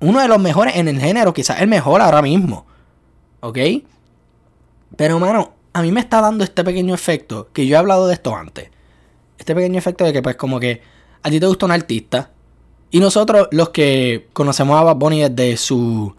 uno 0.00 0.20
de 0.20 0.28
los 0.28 0.40
mejores 0.40 0.76
en 0.76 0.88
el 0.88 0.98
género, 0.98 1.32
quizás 1.32 1.60
el 1.60 1.68
mejor 1.68 2.00
ahora 2.00 2.22
mismo. 2.22 2.66
¿Ok? 3.40 3.58
Pero, 4.96 5.18
mano, 5.18 5.52
a 5.72 5.82
mí 5.82 5.92
me 5.92 6.00
está 6.00 6.20
dando 6.20 6.42
este 6.42 6.64
pequeño 6.64 6.94
efecto, 6.94 7.48
que 7.52 7.66
yo 7.66 7.76
he 7.76 7.78
hablado 7.78 8.08
de 8.08 8.14
esto 8.14 8.34
antes. 8.34 8.70
Este 9.40 9.54
pequeño 9.54 9.78
efecto 9.78 10.04
de 10.04 10.12
que, 10.12 10.20
pues, 10.20 10.36
como 10.36 10.60
que 10.60 10.82
a 11.22 11.30
ti 11.30 11.40
te 11.40 11.46
gusta 11.46 11.64
un 11.64 11.72
artista. 11.72 12.30
Y 12.90 13.00
nosotros, 13.00 13.48
los 13.52 13.70
que 13.70 14.28
conocemos 14.34 14.78
a 14.78 14.84
Bad 14.84 14.96
Bunny 14.96 15.30
desde 15.30 15.56
su, 15.56 16.14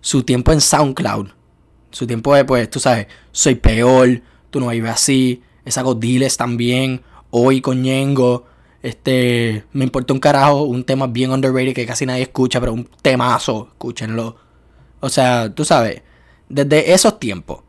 su 0.00 0.24
tiempo 0.24 0.50
en 0.50 0.60
SoundCloud, 0.60 1.28
su 1.92 2.04
tiempo 2.04 2.34
de, 2.34 2.44
pues, 2.44 2.68
tú 2.68 2.80
sabes, 2.80 3.06
soy 3.30 3.54
peor, 3.54 4.20
tú 4.50 4.58
no 4.58 4.70
vives 4.70 4.90
así, 4.90 5.40
esa 5.64 5.84
Diles 5.96 6.36
también, 6.36 7.00
hoy 7.30 7.60
con 7.60 7.80
Ñengo, 7.80 8.44
este, 8.82 9.64
me 9.72 9.84
importa 9.84 10.12
un 10.12 10.18
carajo, 10.18 10.64
un 10.64 10.82
tema 10.82 11.06
bien 11.06 11.30
underrated 11.30 11.74
que 11.74 11.86
casi 11.86 12.04
nadie 12.04 12.22
escucha, 12.22 12.58
pero 12.58 12.72
un 12.72 12.88
temazo, 13.02 13.68
escúchenlo. 13.70 14.34
O 14.98 15.08
sea, 15.08 15.54
tú 15.54 15.64
sabes, 15.64 16.02
desde 16.48 16.92
esos 16.92 17.20
tiempos, 17.20 17.62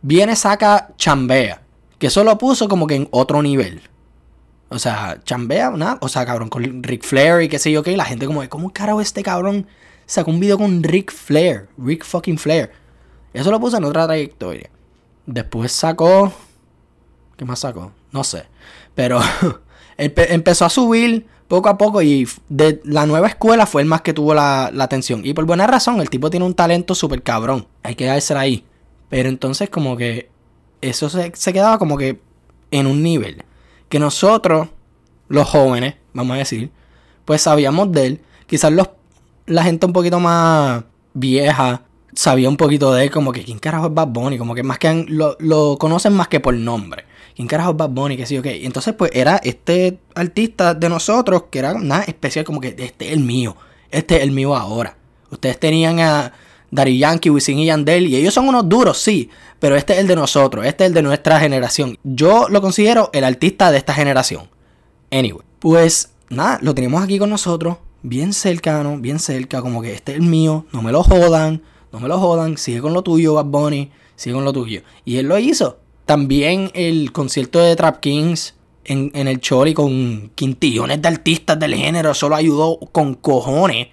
viene, 0.00 0.36
saca 0.36 0.94
Chambea, 0.96 1.62
que 1.98 2.06
eso 2.06 2.22
lo 2.22 2.38
puso 2.38 2.68
como 2.68 2.86
que 2.86 2.94
en 2.94 3.08
otro 3.10 3.42
nivel. 3.42 3.82
O 4.70 4.78
sea, 4.78 5.20
Chambea, 5.24 5.70
nada, 5.70 5.98
o 6.00 6.08
sea, 6.08 6.26
cabrón, 6.26 6.48
con 6.48 6.82
Rick 6.82 7.04
Flair 7.04 7.42
y 7.42 7.48
qué 7.48 7.58
sé 7.58 7.72
yo 7.72 7.82
qué, 7.82 7.96
la 7.96 8.04
gente 8.04 8.26
como, 8.26 8.46
¿cómo 8.48 8.72
carajo 8.72 9.00
este 9.00 9.22
cabrón 9.22 9.66
sacó 10.06 10.30
un 10.30 10.40
video 10.40 10.58
con 10.58 10.82
Rick 10.82 11.10
Flair? 11.12 11.68
Rick 11.78 12.04
fucking 12.04 12.38
Flair. 12.38 12.70
Eso 13.32 13.50
lo 13.50 13.60
puso 13.60 13.78
en 13.78 13.84
otra 13.84 14.06
trayectoria. 14.06 14.70
Después 15.26 15.72
sacó... 15.72 16.32
¿Qué 17.36 17.44
más 17.44 17.60
sacó? 17.60 17.92
No 18.12 18.24
sé. 18.24 18.46
Pero 18.94 19.20
empezó 19.96 20.64
a 20.64 20.70
subir 20.70 21.26
poco 21.48 21.68
a 21.68 21.78
poco 21.78 22.02
y 22.02 22.28
de 22.48 22.80
la 22.84 23.06
nueva 23.06 23.28
escuela 23.28 23.66
fue 23.66 23.82
el 23.82 23.88
más 23.88 24.02
que 24.02 24.12
tuvo 24.12 24.34
la, 24.34 24.66
atención. 24.66 25.22
Y 25.24 25.32
por 25.32 25.46
buena 25.46 25.66
razón, 25.66 26.00
el 26.00 26.10
tipo 26.10 26.30
tiene 26.30 26.46
un 26.46 26.54
talento 26.54 26.94
súper 26.94 27.22
cabrón. 27.22 27.66
Hay 27.82 27.94
que 27.94 28.04
darse 28.04 28.34
ahí. 28.34 28.64
Pero 29.08 29.28
entonces 29.28 29.70
como 29.70 29.96
que 29.96 30.30
eso 30.80 31.08
se, 31.08 31.32
quedaba 31.52 31.78
como 31.78 31.96
que 31.96 32.20
en 32.70 32.86
un 32.86 33.02
nivel. 33.02 33.44
Que 33.88 33.98
nosotros, 33.98 34.68
los 35.28 35.48
jóvenes, 35.48 35.94
vamos 36.12 36.34
a 36.34 36.38
decir, 36.38 36.70
pues 37.24 37.42
sabíamos 37.42 37.92
de 37.92 38.06
él. 38.06 38.20
Quizás 38.46 38.72
los, 38.72 38.90
la 39.46 39.62
gente 39.62 39.86
un 39.86 39.92
poquito 39.92 40.20
más 40.20 40.84
vieja 41.14 41.82
sabía 42.14 42.48
un 42.48 42.56
poquito 42.56 42.92
de 42.92 43.04
él, 43.04 43.10
como 43.10 43.32
que 43.32 43.44
quién 43.44 43.58
carajo 43.58 43.86
es 43.86 43.94
Bad 43.94 44.08
Bunny, 44.08 44.38
como 44.38 44.54
que 44.54 44.62
más 44.62 44.78
que 44.78 45.06
lo, 45.08 45.36
lo 45.38 45.76
conocen 45.78 46.14
más 46.14 46.28
que 46.28 46.40
por 46.40 46.54
nombre. 46.54 47.04
¿quién 47.38 47.46
carajo 47.46 47.70
es 47.70 47.76
Bad 47.76 47.90
Bunny? 47.90 48.16
Que 48.16 48.26
sí, 48.26 48.36
ok. 48.36 48.46
Entonces, 48.46 48.94
pues 48.94 49.12
era 49.14 49.36
este 49.36 50.00
artista 50.16 50.74
de 50.74 50.88
nosotros 50.88 51.44
que 51.50 51.60
era 51.60 51.74
nada 51.74 52.02
especial, 52.02 52.44
como 52.44 52.60
que 52.60 52.74
este 52.76 53.06
es 53.06 53.12
el 53.12 53.20
mío, 53.20 53.56
este 53.92 54.16
es 54.16 54.22
el 54.24 54.32
mío 54.32 54.56
ahora. 54.56 54.96
Ustedes 55.30 55.60
tenían 55.60 56.00
a 56.00 56.32
Daddy 56.70 56.98
Yankee, 56.98 57.30
Wisin 57.30 57.58
y 57.58 57.66
Yandel, 57.66 58.06
y 58.06 58.16
ellos 58.16 58.34
son 58.34 58.48
unos 58.48 58.68
duros, 58.68 58.98
sí, 58.98 59.30
pero 59.58 59.76
este 59.76 59.94
es 59.94 60.00
el 60.00 60.06
de 60.06 60.16
nosotros, 60.16 60.66
este 60.66 60.84
es 60.84 60.88
el 60.88 60.94
de 60.94 61.02
nuestra 61.02 61.40
generación. 61.40 61.98
Yo 62.04 62.48
lo 62.48 62.60
considero 62.60 63.10
el 63.12 63.24
artista 63.24 63.70
de 63.70 63.78
esta 63.78 63.94
generación. 63.94 64.48
Anyway, 65.10 65.42
pues 65.58 66.12
nada, 66.28 66.58
lo 66.62 66.74
tenemos 66.74 67.02
aquí 67.02 67.18
con 67.18 67.30
nosotros, 67.30 67.78
bien 68.02 68.32
cercano, 68.32 68.98
bien 68.98 69.18
cerca, 69.18 69.62
como 69.62 69.82
que 69.82 69.94
este 69.94 70.12
es 70.12 70.18
el 70.18 70.24
mío, 70.24 70.66
no 70.72 70.82
me 70.82 70.92
lo 70.92 71.02
jodan, 71.02 71.62
no 71.92 72.00
me 72.00 72.08
lo 72.08 72.18
jodan, 72.18 72.58
sigue 72.58 72.80
con 72.80 72.92
lo 72.92 73.02
tuyo, 73.02 73.34
Bad 73.34 73.46
Bunny, 73.46 73.90
sigue 74.16 74.34
con 74.34 74.44
lo 74.44 74.52
tuyo. 74.52 74.82
Y 75.04 75.16
él 75.16 75.26
lo 75.26 75.38
hizo. 75.38 75.78
También 76.04 76.70
el 76.74 77.12
concierto 77.12 77.58
de 77.60 77.76
Trap 77.76 78.00
Kings 78.00 78.54
en, 78.88 79.28
el 79.28 79.40
Choli 79.40 79.74
con 79.74 80.30
quintillones 80.34 81.02
de 81.02 81.08
artistas 81.08 81.58
del 81.58 81.74
género 81.74 82.14
solo 82.14 82.36
ayudó 82.36 82.78
con 82.92 83.14
cojones. 83.14 83.88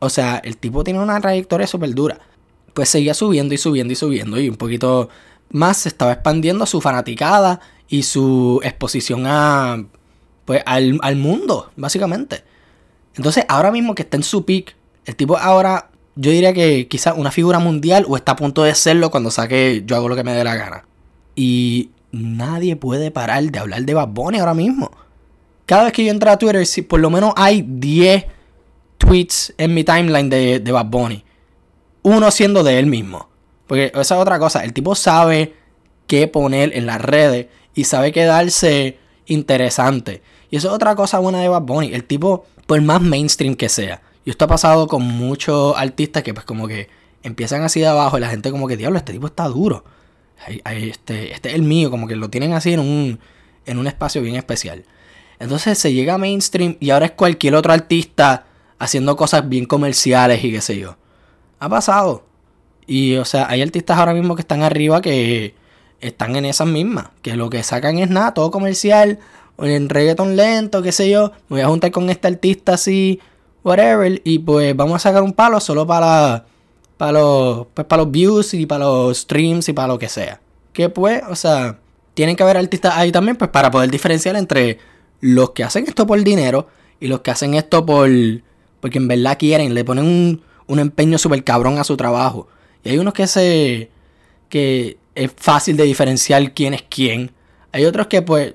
O 0.00 0.08
sea, 0.08 0.38
el 0.38 0.56
tipo 0.56 0.82
tiene 0.82 0.98
una 0.98 1.20
trayectoria 1.20 1.66
súper 1.66 1.94
dura. 1.94 2.18
Pues 2.74 2.88
seguía 2.88 3.14
subiendo 3.14 3.54
y 3.54 3.58
subiendo 3.58 3.92
y 3.92 3.96
subiendo 3.96 4.40
y 4.40 4.48
un 4.48 4.56
poquito 4.56 5.08
más 5.50 5.78
se 5.78 5.88
estaba 5.88 6.12
expandiendo 6.12 6.66
su 6.66 6.80
fanaticada 6.80 7.60
y 7.88 8.02
su 8.02 8.60
exposición 8.64 9.24
a 9.26 9.84
pues 10.44 10.62
al, 10.66 10.98
al 11.02 11.16
mundo, 11.16 11.70
básicamente. 11.76 12.42
Entonces, 13.14 13.44
ahora 13.48 13.70
mismo 13.70 13.94
que 13.94 14.02
está 14.02 14.16
en 14.16 14.22
su 14.22 14.44
peak, 14.44 14.74
el 15.04 15.16
tipo 15.16 15.36
ahora, 15.36 15.90
yo 16.16 16.30
diría 16.30 16.52
que 16.52 16.88
quizás 16.88 17.14
una 17.16 17.30
figura 17.30 17.58
mundial 17.58 18.04
o 18.08 18.16
está 18.16 18.32
a 18.32 18.36
punto 18.36 18.62
de 18.62 18.74
serlo 18.74 19.10
cuando 19.10 19.30
saque 19.30 19.82
yo 19.86 19.96
hago 19.96 20.08
lo 20.08 20.16
que 20.16 20.24
me 20.24 20.32
dé 20.32 20.42
la 20.44 20.56
gana. 20.56 20.84
Y 21.36 21.90
nadie 22.12 22.76
puede 22.76 23.10
parar 23.10 23.44
de 23.44 23.58
hablar 23.58 23.82
de 23.82 23.94
Bad 23.94 24.10
ahora 24.18 24.54
mismo. 24.54 24.90
Cada 25.66 25.84
vez 25.84 25.92
que 25.92 26.04
yo 26.04 26.10
entro 26.10 26.30
a 26.30 26.38
Twitter, 26.38 26.66
si 26.66 26.82
por 26.82 27.00
lo 27.00 27.10
menos 27.10 27.32
hay 27.36 27.62
10 27.66 28.24
tweets 29.00 29.52
en 29.58 29.74
mi 29.74 29.82
timeline 29.82 30.28
de, 30.28 30.60
de 30.60 30.72
Bad 30.72 30.86
Bunny. 30.86 31.24
Uno 32.02 32.30
siendo 32.30 32.62
de 32.62 32.78
él 32.78 32.86
mismo. 32.86 33.28
Porque 33.66 33.86
esa 33.86 34.00
es 34.14 34.20
otra 34.20 34.38
cosa. 34.38 34.62
El 34.62 34.72
tipo 34.72 34.94
sabe 34.94 35.54
qué 36.06 36.28
poner 36.28 36.76
en 36.76 36.86
las 36.86 37.00
redes 37.00 37.46
y 37.74 37.84
sabe 37.84 38.12
quedarse 38.12 38.98
interesante. 39.26 40.22
Y 40.50 40.56
eso 40.56 40.68
es 40.68 40.74
otra 40.74 40.94
cosa 40.94 41.18
buena 41.18 41.40
de 41.40 41.48
Bad 41.48 41.62
Bunny. 41.62 41.94
El 41.94 42.04
tipo, 42.04 42.46
por 42.66 42.80
más 42.82 43.00
mainstream 43.00 43.54
que 43.54 43.68
sea. 43.68 44.02
Y 44.24 44.30
esto 44.30 44.44
ha 44.44 44.48
pasado 44.48 44.86
con 44.86 45.02
muchos 45.02 45.74
artistas 45.76 46.22
que 46.22 46.34
pues 46.34 46.44
como 46.44 46.68
que 46.68 46.88
empiezan 47.22 47.62
así 47.62 47.80
de 47.80 47.86
abajo 47.86 48.18
y 48.18 48.20
la 48.20 48.28
gente 48.28 48.50
como 48.50 48.68
que, 48.68 48.76
diablo, 48.76 48.98
este 48.98 49.12
tipo 49.12 49.26
está 49.26 49.46
duro. 49.48 49.84
Este, 50.46 51.32
este 51.32 51.50
es 51.50 51.54
el 51.54 51.62
mío, 51.62 51.90
como 51.90 52.06
que 52.08 52.16
lo 52.16 52.30
tienen 52.30 52.52
así 52.52 52.72
en 52.72 52.80
un, 52.80 53.20
en 53.66 53.78
un 53.78 53.86
espacio 53.86 54.22
bien 54.22 54.36
especial. 54.36 54.84
Entonces 55.38 55.78
se 55.78 55.92
llega 55.92 56.14
a 56.14 56.18
mainstream 56.18 56.76
y 56.80 56.90
ahora 56.90 57.06
es 57.06 57.12
cualquier 57.12 57.54
otro 57.54 57.72
artista 57.72 58.46
haciendo 58.80 59.14
cosas 59.14 59.48
bien 59.48 59.66
comerciales 59.66 60.42
y 60.42 60.50
qué 60.50 60.60
sé 60.60 60.78
yo. 60.78 60.96
Ha 61.60 61.68
pasado. 61.68 62.24
Y 62.86 63.16
o 63.16 63.24
sea, 63.24 63.48
hay 63.48 63.62
artistas 63.62 63.98
ahora 63.98 64.14
mismo 64.14 64.34
que 64.34 64.40
están 64.40 64.62
arriba 64.62 65.00
que 65.00 65.54
están 66.00 66.34
en 66.34 66.46
esas 66.46 66.66
mismas. 66.66 67.10
Que 67.22 67.36
lo 67.36 67.50
que 67.50 67.62
sacan 67.62 67.98
es 67.98 68.10
nada, 68.10 68.34
todo 68.34 68.50
comercial, 68.50 69.20
en 69.58 69.88
reggaeton 69.88 70.34
lento, 70.34 70.82
qué 70.82 70.90
sé 70.90 71.10
yo. 71.10 71.30
Me 71.48 71.56
voy 71.56 71.60
a 71.60 71.68
juntar 71.68 71.92
con 71.92 72.08
este 72.10 72.26
artista 72.26 72.74
así, 72.74 73.20
whatever. 73.62 74.20
Y 74.24 74.40
pues 74.40 74.74
vamos 74.74 74.96
a 74.96 75.10
sacar 75.10 75.22
un 75.22 75.34
palo 75.34 75.60
solo 75.60 75.86
para, 75.86 76.46
para, 76.96 77.12
los, 77.12 77.66
pues, 77.74 77.86
para 77.86 78.02
los 78.02 78.10
views 78.10 78.54
y 78.54 78.64
para 78.64 78.86
los 78.86 79.18
streams 79.18 79.68
y 79.68 79.74
para 79.74 79.88
lo 79.88 79.98
que 79.98 80.08
sea. 80.08 80.40
Que 80.72 80.88
pues, 80.88 81.22
o 81.28 81.36
sea, 81.36 81.78
tienen 82.14 82.34
que 82.34 82.42
haber 82.42 82.56
artistas 82.56 82.94
ahí 82.96 83.12
también, 83.12 83.36
pues 83.36 83.50
para 83.50 83.70
poder 83.70 83.90
diferenciar 83.90 84.36
entre 84.36 84.78
los 85.20 85.50
que 85.50 85.64
hacen 85.64 85.84
esto 85.86 86.06
por 86.06 86.22
dinero 86.24 86.68
y 86.98 87.08
los 87.08 87.20
que 87.20 87.30
hacen 87.30 87.52
esto 87.52 87.84
por. 87.84 88.08
Porque 88.80 88.98
en 88.98 89.08
verdad 89.08 89.38
quieren, 89.38 89.74
le 89.74 89.84
ponen 89.84 90.04
un, 90.04 90.42
un 90.66 90.78
empeño 90.78 91.18
súper 91.18 91.44
cabrón 91.44 91.78
a 91.78 91.84
su 91.84 91.96
trabajo. 91.96 92.48
Y 92.82 92.90
hay 92.90 92.98
unos 92.98 93.14
que 93.14 93.26
se. 93.26 93.90
que 94.48 94.98
es 95.14 95.32
fácil 95.36 95.76
de 95.76 95.84
diferenciar 95.84 96.54
quién 96.54 96.74
es 96.74 96.82
quién. 96.82 97.32
Hay 97.72 97.84
otros 97.84 98.06
que, 98.06 98.22
pues, 98.22 98.54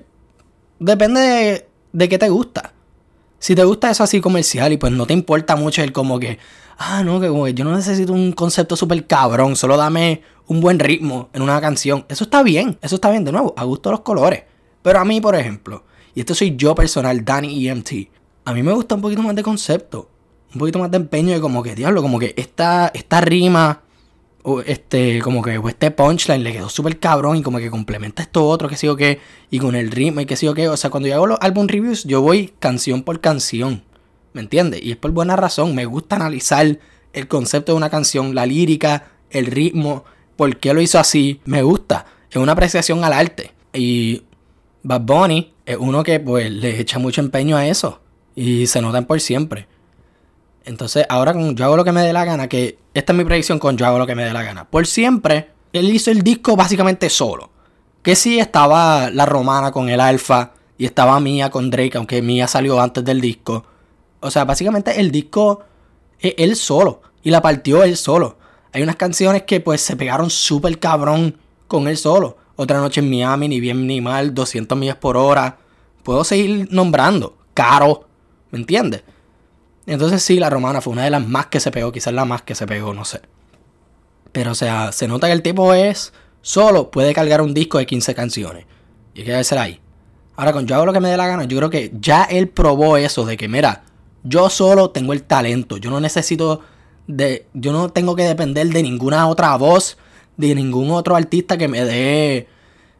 depende 0.78 1.20
de, 1.20 1.68
de 1.92 2.08
qué 2.08 2.18
te 2.18 2.28
gusta. 2.28 2.72
Si 3.38 3.54
te 3.54 3.64
gusta 3.64 3.90
eso 3.90 4.02
así 4.02 4.20
comercial 4.20 4.72
y 4.72 4.76
pues 4.76 4.92
no 4.92 5.06
te 5.06 5.12
importa 5.12 5.56
mucho 5.56 5.82
el 5.82 5.92
como 5.92 6.18
que, 6.18 6.38
ah, 6.78 7.02
no, 7.04 7.20
que 7.20 7.28
como 7.28 7.46
yo 7.48 7.64
no 7.64 7.76
necesito 7.76 8.12
un 8.12 8.32
concepto 8.32 8.76
súper 8.76 9.06
cabrón, 9.06 9.56
solo 9.56 9.76
dame 9.76 10.22
un 10.46 10.60
buen 10.60 10.78
ritmo 10.78 11.28
en 11.32 11.42
una 11.42 11.60
canción. 11.60 12.06
Eso 12.08 12.24
está 12.24 12.42
bien, 12.42 12.78
eso 12.82 12.96
está 12.96 13.10
bien, 13.10 13.24
de 13.24 13.32
nuevo, 13.32 13.54
a 13.56 13.64
gusto 13.64 13.90
los 13.90 14.00
colores. 14.00 14.44
Pero 14.82 14.98
a 14.98 15.04
mí, 15.04 15.20
por 15.20 15.34
ejemplo, 15.34 15.84
y 16.14 16.20
esto 16.20 16.34
soy 16.34 16.56
yo 16.56 16.74
personal, 16.74 17.24
Danny 17.24 17.68
EMT, 17.68 17.90
a 18.44 18.54
mí 18.54 18.62
me 18.62 18.72
gusta 18.72 18.94
un 18.94 19.02
poquito 19.02 19.22
más 19.22 19.34
de 19.34 19.42
concepto, 19.42 20.08
un 20.56 20.58
poquito 20.58 20.78
más 20.78 20.90
de 20.90 20.96
empeño 20.96 21.34
de 21.34 21.40
como 21.40 21.62
que, 21.62 21.74
diablo, 21.74 22.02
como 22.02 22.18
que 22.18 22.34
esta, 22.36 22.90
esta 22.94 23.20
rima 23.20 23.82
o 24.42 24.60
este, 24.60 25.20
como 25.20 25.42
que 25.42 25.60
este 25.68 25.90
punchline 25.90 26.42
le 26.42 26.52
quedó 26.52 26.68
súper 26.68 26.98
cabrón 26.98 27.36
y 27.36 27.42
como 27.42 27.58
que 27.58 27.70
complementa 27.70 28.22
esto 28.22 28.46
otro, 28.46 28.68
que 28.68 28.76
sé 28.76 28.86
yo 28.86 28.96
qué, 28.96 29.20
y 29.50 29.58
con 29.58 29.74
el 29.74 29.90
ritmo 29.90 30.20
y 30.20 30.26
que 30.26 30.36
sé 30.36 30.46
yo 30.46 30.54
qué. 30.54 30.68
O 30.68 30.76
sea, 30.76 30.88
cuando 30.88 31.08
yo 31.08 31.14
hago 31.16 31.26
los 31.26 31.38
álbum 31.40 31.66
reviews, 31.66 32.04
yo 32.04 32.22
voy 32.22 32.54
canción 32.58 33.02
por 33.02 33.20
canción, 33.20 33.82
¿me 34.32 34.40
entiendes? 34.40 34.82
Y 34.82 34.92
es 34.92 34.96
por 34.96 35.10
buena 35.10 35.36
razón, 35.36 35.74
me 35.74 35.84
gusta 35.84 36.16
analizar 36.16 36.78
el 37.12 37.28
concepto 37.28 37.72
de 37.72 37.76
una 37.76 37.90
canción, 37.90 38.34
la 38.34 38.46
lírica, 38.46 39.08
el 39.30 39.46
ritmo, 39.46 40.04
por 40.36 40.56
qué 40.56 40.72
lo 40.72 40.80
hizo 40.80 40.98
así, 40.98 41.40
me 41.44 41.62
gusta. 41.62 42.06
Es 42.30 42.36
una 42.36 42.52
apreciación 42.52 43.04
al 43.04 43.12
arte. 43.12 43.52
Y 43.72 44.22
Bad 44.82 45.02
Bunny 45.02 45.52
es 45.66 45.76
uno 45.78 46.02
que 46.02 46.20
pues 46.20 46.50
le 46.50 46.80
echa 46.80 46.98
mucho 46.98 47.20
empeño 47.20 47.56
a 47.56 47.66
eso 47.66 48.00
y 48.34 48.66
se 48.66 48.80
notan 48.80 49.06
por 49.06 49.20
siempre. 49.20 49.66
Entonces, 50.66 51.06
ahora 51.08 51.32
con 51.32 51.56
Yo 51.56 51.64
hago 51.64 51.76
lo 51.76 51.84
que 51.84 51.92
me 51.92 52.02
dé 52.02 52.12
la 52.12 52.24
gana, 52.24 52.48
que 52.48 52.78
esta 52.92 53.12
es 53.12 53.16
mi 53.16 53.24
predicción 53.24 53.58
con 53.58 53.76
Yo 53.76 53.86
hago 53.86 53.98
lo 53.98 54.06
que 54.06 54.16
me 54.16 54.24
dé 54.24 54.32
la 54.32 54.42
gana. 54.42 54.68
Por 54.68 54.86
siempre, 54.86 55.50
él 55.72 55.88
hizo 55.94 56.10
el 56.10 56.22
disco 56.22 56.56
básicamente 56.56 57.08
solo. 57.08 57.50
Que 58.02 58.16
sí 58.16 58.38
estaba 58.38 59.08
la 59.10 59.26
romana 59.26 59.70
con 59.70 59.88
el 59.88 60.00
alfa 60.00 60.52
y 60.76 60.84
estaba 60.84 61.18
Mía 61.20 61.50
con 61.50 61.70
Drake, 61.70 61.96
aunque 61.96 62.20
Mía 62.20 62.48
salió 62.48 62.80
antes 62.80 63.04
del 63.04 63.20
disco. 63.20 63.64
O 64.20 64.30
sea, 64.30 64.44
básicamente 64.44 65.00
el 65.00 65.12
disco 65.12 65.62
es 66.18 66.34
él 66.36 66.56
solo 66.56 67.00
y 67.22 67.30
la 67.30 67.40
partió 67.40 67.84
él 67.84 67.96
solo. 67.96 68.36
Hay 68.72 68.82
unas 68.82 68.96
canciones 68.96 69.44
que 69.44 69.60
pues 69.60 69.80
se 69.80 69.96
pegaron 69.96 70.30
súper 70.30 70.78
cabrón 70.80 71.38
con 71.68 71.86
él 71.86 71.96
solo. 71.96 72.38
Otra 72.56 72.80
noche 72.80 73.00
en 73.00 73.10
Miami, 73.10 73.48
ni 73.48 73.60
bien 73.60 73.86
ni 73.86 74.00
mal, 74.00 74.34
200 74.34 74.76
millas 74.76 74.96
por 74.96 75.16
hora. 75.16 75.58
Puedo 76.02 76.24
seguir 76.24 76.68
nombrando. 76.72 77.36
Caro, 77.54 78.08
¿me 78.50 78.58
entiendes? 78.58 79.04
Entonces 79.86 80.22
sí, 80.22 80.38
la 80.38 80.50
romana 80.50 80.80
fue 80.80 80.92
una 80.92 81.04
de 81.04 81.10
las 81.10 81.26
más 81.26 81.46
que 81.46 81.60
se 81.60 81.70
pegó, 81.70 81.92
quizás 81.92 82.12
la 82.12 82.24
más 82.24 82.42
que 82.42 82.54
se 82.54 82.66
pegó, 82.66 82.92
no 82.92 83.04
sé. 83.04 83.20
Pero 84.32 84.50
o 84.50 84.54
sea, 84.54 84.92
se 84.92 85.08
nota 85.08 85.28
que 85.28 85.32
el 85.32 85.42
tipo 85.42 85.72
es 85.72 86.12
solo, 86.42 86.90
puede 86.90 87.14
cargar 87.14 87.40
un 87.40 87.54
disco 87.54 87.78
de 87.78 87.86
15 87.86 88.14
canciones. 88.14 88.66
Y 89.14 89.20
hay 89.20 89.26
que 89.26 89.44
ser 89.44 89.58
ahí. 89.58 89.80
Ahora 90.36 90.52
con 90.52 90.66
yo 90.66 90.74
hago 90.74 90.86
lo 90.86 90.92
que 90.92 91.00
me 91.00 91.08
dé 91.08 91.16
la 91.16 91.26
gana, 91.26 91.44
yo 91.44 91.56
creo 91.56 91.70
que 91.70 91.92
ya 91.98 92.24
él 92.24 92.48
probó 92.48 92.96
eso 92.96 93.24
de 93.24 93.36
que, 93.36 93.48
mira, 93.48 93.84
yo 94.22 94.50
solo 94.50 94.90
tengo 94.90 95.12
el 95.12 95.22
talento, 95.22 95.78
yo 95.78 95.88
no 95.88 96.00
necesito 96.00 96.60
de, 97.06 97.46
yo 97.54 97.72
no 97.72 97.90
tengo 97.90 98.14
que 98.16 98.24
depender 98.24 98.66
de 98.68 98.82
ninguna 98.82 99.28
otra 99.28 99.56
voz, 99.56 99.96
de 100.36 100.54
ningún 100.54 100.90
otro 100.90 101.16
artista 101.16 101.56
que 101.56 101.68
me 101.68 101.84
dé, 101.84 102.48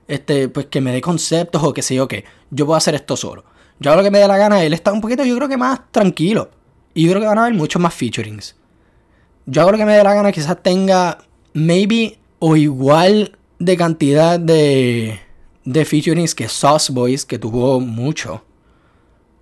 este, 0.09 0.49
pues 0.49 0.66
que 0.66 0.81
me 0.81 0.92
dé 0.92 1.01
conceptos 1.01 1.62
o 1.62 1.75
qué 1.75 1.83
sé 1.83 1.94
yo 1.94 2.09
qué. 2.09 2.25
Yo 2.51 2.64
puedo 2.64 2.77
hacer 2.77 2.94
esto 2.94 3.16
solo. 3.16 3.44
Yo 3.81 3.90
hago 3.90 4.01
lo 4.01 4.05
que 4.05 4.11
me 4.11 4.18
dé 4.18 4.29
la 4.29 4.38
gana, 4.38 4.62
él 4.62 4.72
está 4.72 4.92
un 4.92 5.01
poquito, 5.01 5.25
yo 5.25 5.37
creo 5.37 5.49
que 5.49 5.57
más 5.57 5.81
tranquilo. 5.90 6.51
Y 6.96 7.02
yo 7.02 7.11
creo 7.11 7.20
que 7.20 7.28
van 7.28 7.37
a 7.37 7.42
haber 7.42 7.52
muchos 7.52 7.80
más 7.80 7.92
featurings. 7.92 8.56
Yo 9.44 9.61
hago 9.61 9.72
lo 9.72 9.76
que 9.76 9.85
me 9.85 9.94
dé 9.94 10.02
la 10.02 10.14
gana, 10.14 10.32
quizás 10.32 10.62
tenga 10.62 11.18
maybe 11.52 12.16
o 12.38 12.56
igual 12.56 13.37
de 13.59 13.76
cantidad 13.76 14.40
de, 14.40 15.20
de 15.66 15.85
featurings 15.85 16.35
que 16.35 16.48
Sauce 16.48 16.90
Boys, 16.90 17.26
que 17.26 17.38
tuvo 17.38 17.80
mucho. 17.80 18.42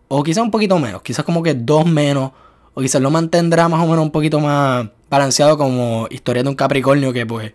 O 0.08 0.24
quizás 0.24 0.42
un 0.42 0.50
poquito 0.50 0.80
menos, 0.80 1.02
quizás 1.02 1.24
como 1.24 1.44
que 1.44 1.54
dos 1.54 1.86
menos. 1.86 2.32
O 2.74 2.80
quizás 2.80 3.00
lo 3.00 3.12
mantendrá 3.12 3.68
más 3.68 3.84
o 3.84 3.86
menos 3.86 4.04
un 4.04 4.10
poquito 4.10 4.40
más 4.40 4.88
balanceado 5.08 5.56
como 5.56 6.08
Historia 6.10 6.42
de 6.42 6.48
un 6.48 6.56
Capricornio, 6.56 7.12
que 7.12 7.24
pues 7.24 7.52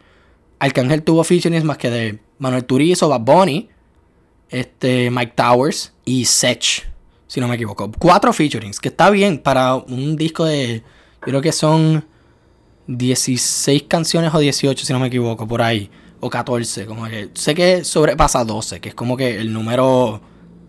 Arcángel 0.59 1.03
tuvo 1.03 1.25
featurings 1.25 1.65
más 1.65 1.77
que 1.77 1.89
de 1.89 2.19
Manuel 2.37 2.63
Turizo, 2.63 3.09
Bad 3.09 3.19
Bunny, 3.19 3.67
este, 4.47 5.11
Mike 5.11 5.33
Towers 5.35 5.91
y 6.05 6.23
Sech 6.23 6.89
si 7.29 7.39
no 7.39 7.47
me 7.47 7.55
equivoco. 7.55 7.91
Cuatro 7.97 8.33
featurings, 8.33 8.79
que 8.79 8.89
está 8.89 9.09
bien 9.11 9.37
para 9.37 9.75
un 9.75 10.17
disco 10.17 10.45
de. 10.45 10.83
creo 11.19 11.41
que 11.41 11.51
son 11.51 12.03
16 12.87 13.83
canciones 13.83 14.33
o 14.33 14.39
18, 14.39 14.83
si 14.83 14.91
no 14.91 14.99
me 14.99 15.07
equivoco, 15.07 15.47
por 15.47 15.61
ahí. 15.61 15.89
O 16.19 16.29
14, 16.29 16.87
como 16.87 17.05
que. 17.05 17.29
Sé 17.35 17.53
que 17.53 17.83
sobrepasa 17.85 18.43
12, 18.43 18.81
que 18.81 18.89
es 18.89 18.95
como 18.95 19.15
que 19.15 19.39
el 19.39 19.53
número 19.53 20.19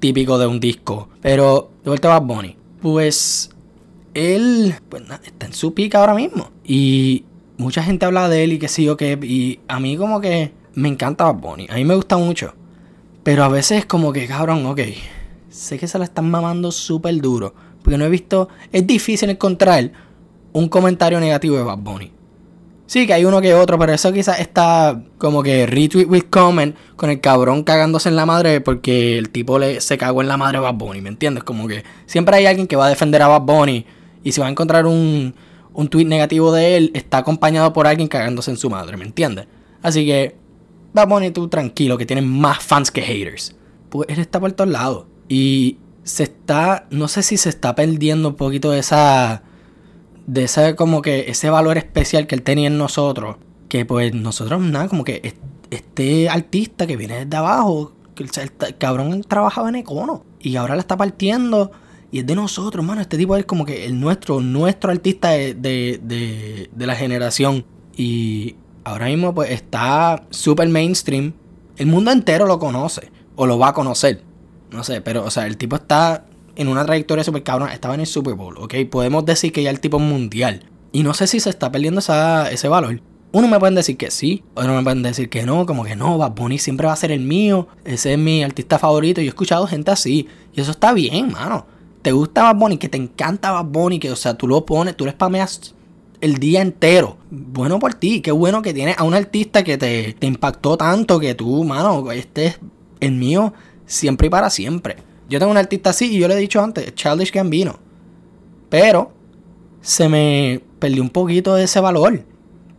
típico 0.00 0.38
de 0.38 0.46
un 0.46 0.60
disco. 0.60 1.08
Pero, 1.22 1.70
de 1.82 1.90
vuelta 1.90 2.14
a 2.14 2.20
Bad 2.20 2.26
Bunny. 2.26 2.56
Pues. 2.82 3.50
Él. 4.12 4.74
Pues 4.90 5.02
está 5.24 5.46
en 5.46 5.54
su 5.54 5.72
pica 5.72 6.00
ahora 6.00 6.14
mismo. 6.14 6.50
Y 6.62 7.24
mucha 7.56 7.82
gente 7.82 8.04
habla 8.04 8.28
de 8.28 8.44
él 8.44 8.52
y 8.52 8.58
que 8.58 8.68
sí 8.68 8.86
o 8.86 8.98
que. 8.98 9.18
Y 9.22 9.60
a 9.66 9.80
mí, 9.80 9.96
como 9.96 10.20
que. 10.20 10.52
Me 10.74 10.88
encanta 10.88 11.24
Bad 11.24 11.40
Bunny. 11.40 11.68
A 11.70 11.76
mí 11.76 11.86
me 11.86 11.94
gusta 11.94 12.18
mucho. 12.18 12.52
Pero 13.22 13.44
a 13.44 13.48
veces, 13.48 13.86
como 13.86 14.12
que, 14.12 14.26
cabrón, 14.26 14.66
ok 14.66 14.80
sé 15.50 15.78
que 15.78 15.86
se 15.86 15.98
la 15.98 16.04
están 16.04 16.30
mamando 16.30 16.72
súper 16.72 17.20
duro. 17.20 17.54
Porque 17.82 17.98
no 17.98 18.04
he 18.04 18.08
visto. 18.08 18.48
Es 18.72 18.86
difícil 18.86 19.28
encontrar 19.30 19.92
un 20.52 20.68
comentario 20.68 21.20
negativo 21.20 21.56
de 21.56 21.62
Bad 21.62 21.78
Bunny. 21.78 22.12
Sí, 22.86 23.06
que 23.06 23.12
hay 23.12 23.24
uno 23.24 23.40
que 23.40 23.54
otro, 23.54 23.78
pero 23.78 23.92
eso 23.92 24.12
quizás 24.12 24.40
está 24.40 25.00
como 25.18 25.44
que 25.44 25.64
retweet 25.66 26.06
with 26.06 26.24
comment 26.28 26.74
con 26.96 27.08
el 27.08 27.20
cabrón 27.20 27.62
cagándose 27.62 28.08
en 28.08 28.16
la 28.16 28.26
madre 28.26 28.60
porque 28.60 29.16
el 29.16 29.30
tipo 29.30 29.60
le, 29.60 29.80
se 29.80 29.96
cagó 29.96 30.22
en 30.22 30.28
la 30.28 30.36
madre 30.36 30.58
a 30.58 30.62
Bad 30.62 30.74
Bunny, 30.74 31.00
¿me 31.00 31.08
entiendes? 31.08 31.44
Como 31.44 31.68
que 31.68 31.84
siempre 32.06 32.34
hay 32.34 32.46
alguien 32.46 32.66
que 32.66 32.74
va 32.74 32.86
a 32.86 32.88
defender 32.88 33.22
a 33.22 33.28
Bad 33.28 33.42
Bunny 33.42 33.86
y 34.24 34.32
si 34.32 34.40
va 34.40 34.48
a 34.48 34.50
encontrar 34.50 34.86
un, 34.86 35.36
un 35.72 35.88
tweet 35.88 36.04
negativo 36.04 36.52
de 36.52 36.76
él, 36.76 36.90
está 36.94 37.18
acompañado 37.18 37.72
por 37.72 37.86
alguien 37.86 38.08
cagándose 38.08 38.50
en 38.50 38.56
su 38.56 38.68
madre, 38.68 38.96
¿me 38.96 39.04
entiendes? 39.04 39.46
Así 39.82 40.04
que, 40.04 40.34
Bad 40.92 41.06
Bunny, 41.06 41.30
tú 41.30 41.46
tranquilo, 41.46 41.96
que 41.96 42.06
tienes 42.06 42.24
más 42.24 42.58
fans 42.58 42.90
que 42.90 43.02
haters. 43.02 43.54
Pues 43.88 44.08
él 44.08 44.18
está 44.18 44.40
por 44.40 44.50
todos 44.50 44.70
lados. 44.70 45.06
Y 45.30 45.78
se 46.02 46.24
está, 46.24 46.88
no 46.90 47.06
sé 47.06 47.22
si 47.22 47.36
se 47.36 47.48
está 47.48 47.76
perdiendo 47.76 48.30
un 48.30 48.34
poquito 48.34 48.72
de 48.72 48.80
esa, 48.80 49.44
de 50.26 50.42
ese 50.44 50.74
como 50.74 51.02
que 51.02 51.30
ese 51.30 51.50
valor 51.50 51.78
especial 51.78 52.26
que 52.26 52.34
él 52.34 52.42
tenía 52.42 52.66
en 52.66 52.76
nosotros. 52.76 53.36
Que 53.68 53.86
pues 53.86 54.12
nosotros 54.12 54.60
nada, 54.60 54.88
como 54.88 55.04
que 55.04 55.36
este 55.70 56.28
artista 56.28 56.88
que 56.88 56.96
viene 56.96 57.24
desde 57.24 57.36
abajo, 57.36 57.92
que 58.16 58.24
el, 58.24 58.76
cabrón 58.76 59.22
trabajaba 59.22 59.68
en 59.68 59.76
Econo. 59.76 60.24
y 60.40 60.56
ahora 60.56 60.74
la 60.74 60.80
está 60.80 60.96
partiendo. 60.96 61.70
Y 62.10 62.18
es 62.18 62.26
de 62.26 62.34
nosotros, 62.34 62.84
mano. 62.84 63.00
Este 63.00 63.16
tipo 63.16 63.36
es 63.36 63.44
como 63.44 63.64
que 63.64 63.86
el 63.86 64.00
nuestro, 64.00 64.40
nuestro 64.40 64.90
artista 64.90 65.30
de, 65.30 65.54
de, 65.54 66.68
de, 66.72 66.86
la 66.86 66.96
generación. 66.96 67.64
Y 67.96 68.56
ahora 68.82 69.06
mismo 69.06 69.32
pues 69.32 69.52
está 69.52 70.24
súper 70.30 70.68
mainstream. 70.68 71.34
El 71.76 71.86
mundo 71.86 72.10
entero 72.10 72.46
lo 72.46 72.58
conoce. 72.58 73.12
O 73.36 73.46
lo 73.46 73.60
va 73.60 73.68
a 73.68 73.74
conocer. 73.74 74.24
No 74.70 74.85
sé, 74.85 75.00
pero 75.00 75.24
o 75.24 75.30
sea, 75.30 75.46
el 75.46 75.56
tipo 75.56 75.76
está 75.76 76.24
en 76.56 76.68
una 76.68 76.85
trayectoria 76.85 77.24
súper 77.24 77.42
cabrón. 77.42 77.70
Estaba 77.70 77.94
en 77.94 78.00
el 78.00 78.06
Super 78.06 78.35
Bowl, 78.35 78.56
¿ok? 78.59 78.74
Podemos 78.90 79.24
decir 79.24 79.52
que 79.52 79.62
ya 79.62 79.70
el 79.70 79.80
tipo 79.80 79.98
es 79.98 80.02
mundial. 80.02 80.64
Y 80.92 81.02
no 81.02 81.14
sé 81.14 81.26
si 81.26 81.40
se 81.40 81.50
está 81.50 81.70
perdiendo 81.70 82.00
esa, 82.00 82.50
ese 82.50 82.68
valor. 82.68 83.00
Uno 83.33 83.46
me 83.46 83.61
pueden 83.61 83.76
decir 83.76 83.96
que 83.96 84.11
sí, 84.11 84.42
otros 84.54 84.74
me 84.74 84.83
pueden 84.83 85.02
decir 85.02 85.30
que 85.30 85.44
no, 85.44 85.64
como 85.64 85.85
que 85.85 85.94
no, 85.94 86.18
Bad 86.18 86.33
Bunny 86.33 86.59
siempre 86.59 86.88
va 86.88 86.92
a 86.92 86.96
ser 86.96 87.12
el 87.12 87.20
mío, 87.20 87.68
ese 87.85 88.14
es 88.14 88.18
mi 88.18 88.42
artista 88.42 88.76
favorito. 88.78 89.20
Yo 89.20 89.26
he 89.26 89.28
escuchado 89.28 89.68
gente 89.68 89.92
así, 89.92 90.26
y 90.52 90.61
eso 90.61 90.72
está 90.72 90.92
bien, 90.92 91.30
mano. 91.30 91.64
Te 92.02 92.11
gusta 92.11 92.42
Bad 92.42 92.56
Bunny, 92.56 92.78
que 92.78 92.88
te 92.88 92.96
encanta 92.98 93.52
Bad 93.52 93.66
Bunny, 93.66 94.00
que, 94.00 94.11
o 94.11 94.16
sea, 94.16 94.35
tú 94.35 94.48
lo 94.48 94.66
pones, 94.66 94.96
tú 94.96 95.04
le 95.04 95.12
spameas 95.12 95.76
el 96.20 96.38
día 96.38 96.61
entero. 96.61 97.18
Bueno 97.30 97.78
por 97.78 97.94
ti, 97.94 98.20
qué 98.20 98.33
bueno 98.33 98.62
que 98.62 98.74
tienes 98.74 98.98
a 98.98 99.04
un 99.04 99.14
artista 99.14 99.62
que 99.62 99.78
te, 99.78 100.12
te 100.18 100.26
impactó 100.26 100.76
tanto 100.76 101.20
que 101.20 101.37
tú, 101.37 101.62
mano, 101.62 102.11
este 102.11 102.46
es 102.46 102.61
el 102.98 103.12
mío 103.12 103.54
siempre 103.90 104.29
y 104.29 104.31
para 104.31 104.50
siempre. 104.50 104.96
Yo 105.29 105.38
tengo 105.38 105.50
un 105.50 105.59
artista 105.59 105.90
así 105.90 106.16
y 106.16 106.18
yo 106.18 106.29
le 106.29 106.35
he 106.35 106.38
dicho 106.38 106.62
antes, 106.62 106.94
Childish 106.94 107.33
Gambino. 107.33 107.79
Pero 108.68 109.12
se 109.81 110.09
me 110.09 110.62
perdió 110.79 111.03
un 111.03 111.11
poquito 111.11 111.55
de 111.55 111.64
ese 111.64 111.81
valor. 111.81 112.24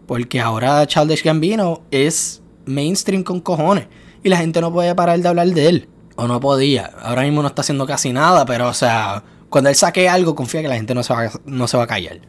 Porque 0.08 0.40
ahora 0.40 0.86
Childish 0.88 1.24
Gambino 1.24 1.84
es 1.92 2.42
mainstream 2.66 3.24
con 3.24 3.40
cojones. 3.42 3.88
Y 4.24 4.30
la 4.30 4.38
gente 4.38 4.62
no 4.62 4.72
puede 4.72 4.94
parar 4.96 5.20
de 5.20 5.28
hablar 5.28 5.48
de 5.48 5.68
él. 5.68 5.90
O 6.16 6.28
no 6.28 6.40
podía. 6.40 6.92
Ahora 7.02 7.24
mismo 7.24 7.42
no 7.42 7.48
está 7.48 7.62
haciendo 7.62 7.86
casi 7.86 8.14
nada. 8.14 8.46
Pero, 8.46 8.68
o 8.68 8.74
sea, 8.74 9.24
cuando 9.50 9.70
él 9.70 9.76
saque 9.76 10.10
algo, 10.10 10.36
confía 10.36 10.62
que 10.62 10.68
la 10.68 10.76
gente 10.76 10.94
no 10.94 11.04
se 11.04 11.14
va, 11.14 11.32
no 11.46 11.68
se 11.68 11.78
va 11.78 11.84
a 11.84 11.88
callar. 11.88 12.20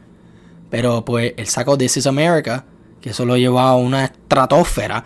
Pero, 0.70 1.04
pues, 1.04 1.34
él 1.36 1.46
sacó 1.46 1.76
This 1.76 1.98
is 1.98 2.06
America. 2.06 2.64
Que 3.00 3.10
eso 3.10 3.26
lo 3.26 3.36
llevó 3.36 3.60
a 3.60 3.76
una 3.76 4.04
estratosfera. 4.04 5.04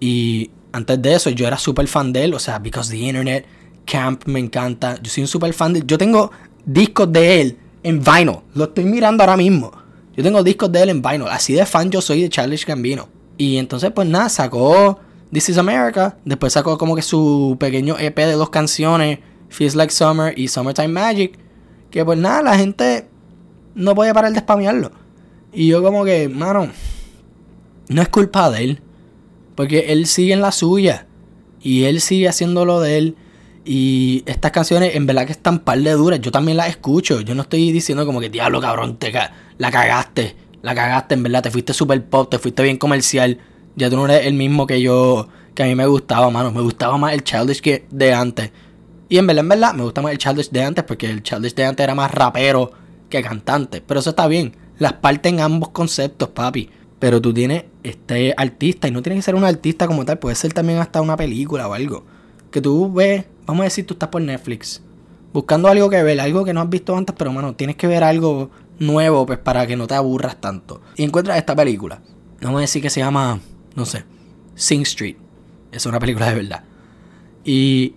Y 0.00 0.50
antes 0.72 1.00
de 1.00 1.14
eso, 1.14 1.30
yo 1.30 1.46
era 1.46 1.58
súper 1.58 1.86
fan 1.86 2.12
de 2.12 2.24
él. 2.24 2.34
O 2.34 2.38
sea, 2.38 2.58
Because 2.58 2.90
the 2.90 2.98
Internet, 2.98 3.46
Camp 3.84 4.24
me 4.26 4.40
encanta. 4.40 4.98
Yo 5.02 5.10
soy 5.10 5.22
un 5.22 5.28
súper 5.28 5.52
fan 5.52 5.72
de 5.72 5.80
él. 5.80 5.86
Yo 5.86 5.98
tengo 5.98 6.30
discos 6.64 7.12
de 7.12 7.40
él 7.40 7.58
en 7.82 8.00
vinyl. 8.00 8.38
Lo 8.54 8.64
estoy 8.64 8.84
mirando 8.84 9.22
ahora 9.22 9.36
mismo. 9.36 9.72
Yo 10.16 10.22
tengo 10.22 10.42
discos 10.42 10.70
de 10.72 10.82
él 10.82 10.88
en 10.90 11.02
vinyl. 11.02 11.28
Así 11.28 11.54
de 11.54 11.66
fan 11.66 11.90
yo 11.90 12.00
soy 12.00 12.22
de 12.22 12.28
Charles 12.28 12.64
Gambino. 12.66 13.08
Y 13.38 13.58
entonces, 13.58 13.90
pues 13.94 14.08
nada, 14.08 14.28
sacó 14.28 14.98
This 15.32 15.48
is 15.48 15.58
America. 15.58 16.16
Después 16.24 16.52
sacó 16.52 16.76
como 16.78 16.94
que 16.94 17.02
su 17.02 17.56
pequeño 17.58 17.96
EP 17.98 18.16
de 18.16 18.32
dos 18.32 18.50
canciones, 18.50 19.18
Feels 19.48 19.74
Like 19.74 19.92
Summer 19.92 20.38
y 20.38 20.48
Summertime 20.48 20.88
Magic. 20.88 21.38
Que 21.90 22.04
pues 22.04 22.18
nada, 22.18 22.42
la 22.42 22.56
gente 22.56 23.08
no 23.74 23.94
puede 23.94 24.12
parar 24.14 24.32
de 24.32 24.40
spamearlo. 24.40 24.92
Y 25.52 25.68
yo 25.68 25.82
como 25.82 26.04
que, 26.04 26.28
mano, 26.28 26.68
no 27.88 28.02
es 28.02 28.08
culpa 28.08 28.50
de 28.50 28.64
él. 28.64 28.82
Porque 29.54 29.92
él 29.92 30.06
sigue 30.06 30.32
en 30.32 30.40
la 30.40 30.52
suya. 30.52 31.06
Y 31.60 31.84
él 31.84 32.00
sigue 32.00 32.28
haciendo 32.28 32.64
lo 32.64 32.80
de 32.80 32.98
él. 32.98 33.16
Y 33.64 34.24
estas 34.26 34.50
canciones 34.50 34.96
en 34.96 35.06
verdad 35.06 35.26
que 35.26 35.32
están 35.32 35.60
par 35.60 35.78
de 35.78 35.92
duras. 35.92 36.20
Yo 36.20 36.32
también 36.32 36.56
las 36.56 36.68
escucho. 36.68 37.20
Yo 37.20 37.34
no 37.34 37.42
estoy 37.42 37.70
diciendo 37.72 38.04
como 38.06 38.20
que 38.20 38.28
diablo 38.28 38.60
cabrón, 38.60 38.96
te 38.96 39.12
la 39.58 39.70
cagaste. 39.70 40.36
La 40.62 40.74
cagaste, 40.74 41.14
en 41.14 41.22
verdad. 41.22 41.42
Te 41.42 41.50
fuiste 41.50 41.72
super 41.72 42.04
pop, 42.04 42.30
te 42.30 42.38
fuiste 42.38 42.62
bien 42.62 42.78
comercial. 42.78 43.38
Ya 43.76 43.88
tú 43.88 43.96
no 43.96 44.04
eres 44.06 44.26
el 44.26 44.34
mismo 44.34 44.66
que 44.66 44.80
yo, 44.80 45.28
que 45.54 45.62
a 45.62 45.66
mí 45.66 45.74
me 45.74 45.86
gustaba, 45.86 46.30
mano. 46.30 46.50
Me 46.52 46.60
gustaba 46.60 46.96
más 46.98 47.12
el 47.12 47.24
Childish 47.24 47.60
que 47.60 47.86
de 47.90 48.12
antes. 48.12 48.50
Y 49.08 49.18
en 49.18 49.26
verdad, 49.26 49.42
en 49.42 49.48
verdad, 49.50 49.74
me 49.74 49.82
gusta 49.82 50.02
más 50.02 50.12
el 50.12 50.18
Childish 50.18 50.50
de 50.50 50.62
antes 50.62 50.84
porque 50.84 51.10
el 51.10 51.22
Childish 51.22 51.54
de 51.54 51.66
antes 51.66 51.84
era 51.84 51.94
más 51.94 52.10
rapero 52.10 52.72
que 53.08 53.22
cantante. 53.22 53.80
Pero 53.80 54.00
eso 54.00 54.10
está 54.10 54.26
bien. 54.26 54.56
Las 54.78 54.94
parten 54.94 55.40
ambos 55.40 55.68
conceptos, 55.68 56.30
papi. 56.30 56.70
Pero 57.02 57.20
tú 57.20 57.34
tienes 57.34 57.64
este 57.82 58.32
artista 58.36 58.86
y 58.86 58.92
no 58.92 59.02
tiene 59.02 59.16
que 59.16 59.22
ser 59.22 59.34
un 59.34 59.42
artista 59.44 59.88
como 59.88 60.04
tal. 60.04 60.20
Puede 60.20 60.36
ser 60.36 60.52
también 60.52 60.78
hasta 60.78 61.02
una 61.02 61.16
película 61.16 61.66
o 61.66 61.74
algo. 61.74 62.04
Que 62.52 62.60
tú 62.60 62.92
ves 62.92 63.24
vamos 63.46 63.62
a 63.62 63.64
decir, 63.64 63.86
tú 63.86 63.94
estás 63.94 64.08
por 64.08 64.22
Netflix, 64.22 64.82
buscando 65.32 65.68
algo 65.68 65.90
que 65.90 66.02
ver, 66.02 66.20
algo 66.20 66.44
que 66.44 66.52
no 66.52 66.60
has 66.60 66.70
visto 66.70 66.96
antes, 66.96 67.14
pero 67.16 67.32
mano, 67.32 67.54
tienes 67.54 67.76
que 67.76 67.86
ver 67.86 68.04
algo 68.04 68.50
nuevo, 68.78 69.26
pues 69.26 69.38
para 69.38 69.66
que 69.66 69.76
no 69.76 69.86
te 69.86 69.94
aburras 69.94 70.40
tanto. 70.40 70.80
Y 70.96 71.04
encuentras 71.04 71.38
esta 71.38 71.54
película. 71.54 72.00
Vamos 72.40 72.58
a 72.58 72.60
decir 72.62 72.82
que 72.82 72.90
se 72.90 73.00
llama, 73.00 73.40
no 73.74 73.86
sé, 73.86 74.04
Sing 74.54 74.82
Street. 74.82 75.16
Es 75.70 75.86
una 75.86 75.98
película 75.98 76.28
de 76.28 76.34
verdad. 76.34 76.64
Y 77.44 77.94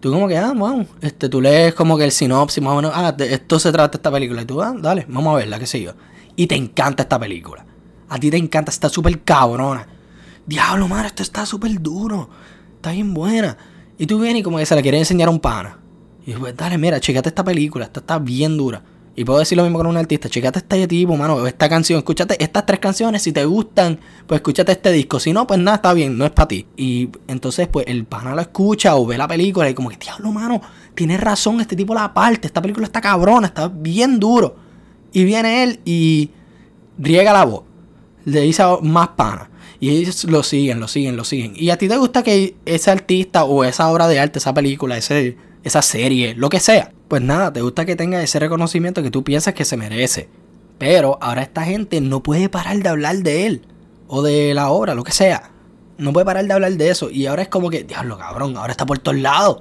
tú 0.00 0.12
como 0.12 0.28
que, 0.28 0.36
ah, 0.36 0.52
wow, 0.54 0.86
este, 1.00 1.28
tú 1.28 1.40
lees 1.40 1.74
como 1.74 1.96
que 1.96 2.04
el 2.04 2.12
sinopsis, 2.12 2.62
más 2.62 2.72
o 2.72 2.76
menos, 2.76 2.92
ah, 2.94 3.12
de 3.12 3.34
esto 3.34 3.58
se 3.58 3.72
trata 3.72 3.98
esta 3.98 4.10
película. 4.10 4.42
Y 4.42 4.44
tú, 4.44 4.60
ah, 4.62 4.74
dale, 4.76 5.06
vamos 5.08 5.34
a 5.34 5.36
verla, 5.38 5.58
qué 5.58 5.66
sé 5.66 5.80
yo. 5.80 5.92
Y 6.36 6.46
te 6.46 6.56
encanta 6.56 7.04
esta 7.04 7.18
película. 7.18 7.64
A 8.08 8.18
ti 8.18 8.30
te 8.30 8.36
encanta, 8.36 8.70
está 8.70 8.88
súper 8.88 9.22
cabrona. 9.22 9.86
Diablo, 10.46 10.88
mano, 10.88 11.06
esto 11.06 11.22
está 11.22 11.46
súper 11.46 11.80
duro. 11.80 12.28
Está 12.76 12.92
bien 12.92 13.14
buena. 13.14 13.56
Y 13.98 14.06
tú 14.06 14.18
vienes 14.18 14.40
y 14.40 14.42
como 14.42 14.58
que 14.58 14.66
se 14.66 14.74
la 14.74 14.82
quieres 14.82 15.00
enseñar 15.00 15.28
a 15.28 15.30
un 15.30 15.40
pana. 15.40 15.78
Y 16.26 16.32
pues, 16.32 16.56
dale, 16.56 16.78
mira, 16.78 17.00
checate 17.00 17.28
esta 17.28 17.44
película, 17.44 17.84
esta 17.84 18.00
está 18.00 18.18
bien 18.18 18.56
dura. 18.56 18.82
Y 19.16 19.24
puedo 19.24 19.38
decir 19.38 19.56
lo 19.56 19.62
mismo 19.62 19.78
con 19.78 19.86
un 19.86 19.96
artista, 19.96 20.28
checate 20.28 20.58
este 20.58 20.88
tipo, 20.88 21.16
mano, 21.16 21.46
esta 21.46 21.68
canción, 21.68 21.98
escúchate 21.98 22.42
estas 22.42 22.66
tres 22.66 22.80
canciones, 22.80 23.22
si 23.22 23.30
te 23.32 23.44
gustan, 23.44 24.00
pues 24.26 24.40
escúchate 24.40 24.72
este 24.72 24.90
disco, 24.90 25.20
si 25.20 25.32
no, 25.32 25.46
pues 25.46 25.60
nada, 25.60 25.76
está 25.76 25.92
bien, 25.92 26.18
no 26.18 26.24
es 26.24 26.32
para 26.32 26.48
ti. 26.48 26.66
Y 26.76 27.10
entonces, 27.28 27.68
pues 27.68 27.86
el 27.86 28.06
pana 28.06 28.34
lo 28.34 28.40
escucha 28.40 28.96
o 28.96 29.06
ve 29.06 29.16
la 29.16 29.28
película 29.28 29.70
y 29.70 29.74
como 29.74 29.88
que, 29.88 29.98
diablo, 29.98 30.32
mano, 30.32 30.60
tienes 30.96 31.20
razón, 31.20 31.60
este 31.60 31.76
tipo 31.76 31.94
la 31.94 32.12
parte, 32.12 32.48
esta 32.48 32.60
película 32.60 32.86
está 32.86 33.00
cabrona, 33.00 33.46
está 33.46 33.68
bien 33.68 34.18
duro. 34.18 34.56
Y 35.12 35.22
viene 35.22 35.62
él 35.62 35.80
y 35.84 36.30
riega 36.98 37.32
la 37.32 37.44
voz, 37.44 37.62
le 38.24 38.40
dice 38.40 38.62
más 38.82 39.08
pana. 39.08 39.50
Y 39.80 39.90
ellos 39.90 40.24
lo 40.24 40.42
siguen, 40.42 40.80
lo 40.80 40.88
siguen, 40.88 41.16
lo 41.16 41.24
siguen. 41.24 41.52
Y 41.56 41.70
a 41.70 41.76
ti 41.76 41.88
te 41.88 41.96
gusta 41.96 42.22
que 42.22 42.56
ese 42.64 42.90
artista 42.90 43.44
o 43.44 43.64
esa 43.64 43.90
obra 43.90 44.08
de 44.08 44.18
arte, 44.18 44.38
esa 44.38 44.54
película, 44.54 44.96
ese, 44.96 45.36
esa 45.62 45.82
serie, 45.82 46.34
lo 46.34 46.48
que 46.48 46.60
sea. 46.60 46.92
Pues 47.08 47.22
nada, 47.22 47.52
te 47.52 47.60
gusta 47.60 47.84
que 47.84 47.96
tenga 47.96 48.22
ese 48.22 48.38
reconocimiento 48.38 49.02
que 49.02 49.10
tú 49.10 49.24
piensas 49.24 49.54
que 49.54 49.64
se 49.64 49.76
merece. 49.76 50.28
Pero 50.78 51.18
ahora 51.20 51.42
esta 51.42 51.64
gente 51.64 52.00
no 52.00 52.22
puede 52.22 52.48
parar 52.48 52.78
de 52.78 52.88
hablar 52.88 53.16
de 53.18 53.46
él. 53.46 53.62
O 54.06 54.22
de 54.22 54.54
la 54.54 54.70
obra, 54.70 54.94
lo 54.94 55.04
que 55.04 55.12
sea. 55.12 55.50
No 55.98 56.12
puede 56.12 56.26
parar 56.26 56.46
de 56.46 56.52
hablar 56.52 56.72
de 56.72 56.90
eso. 56.90 57.10
Y 57.10 57.26
ahora 57.26 57.42
es 57.42 57.48
como 57.48 57.70
que, 57.70 57.84
diablo, 57.84 58.18
cabrón, 58.18 58.56
ahora 58.56 58.72
está 58.72 58.86
por 58.86 58.98
todos 58.98 59.18
lados. 59.18 59.58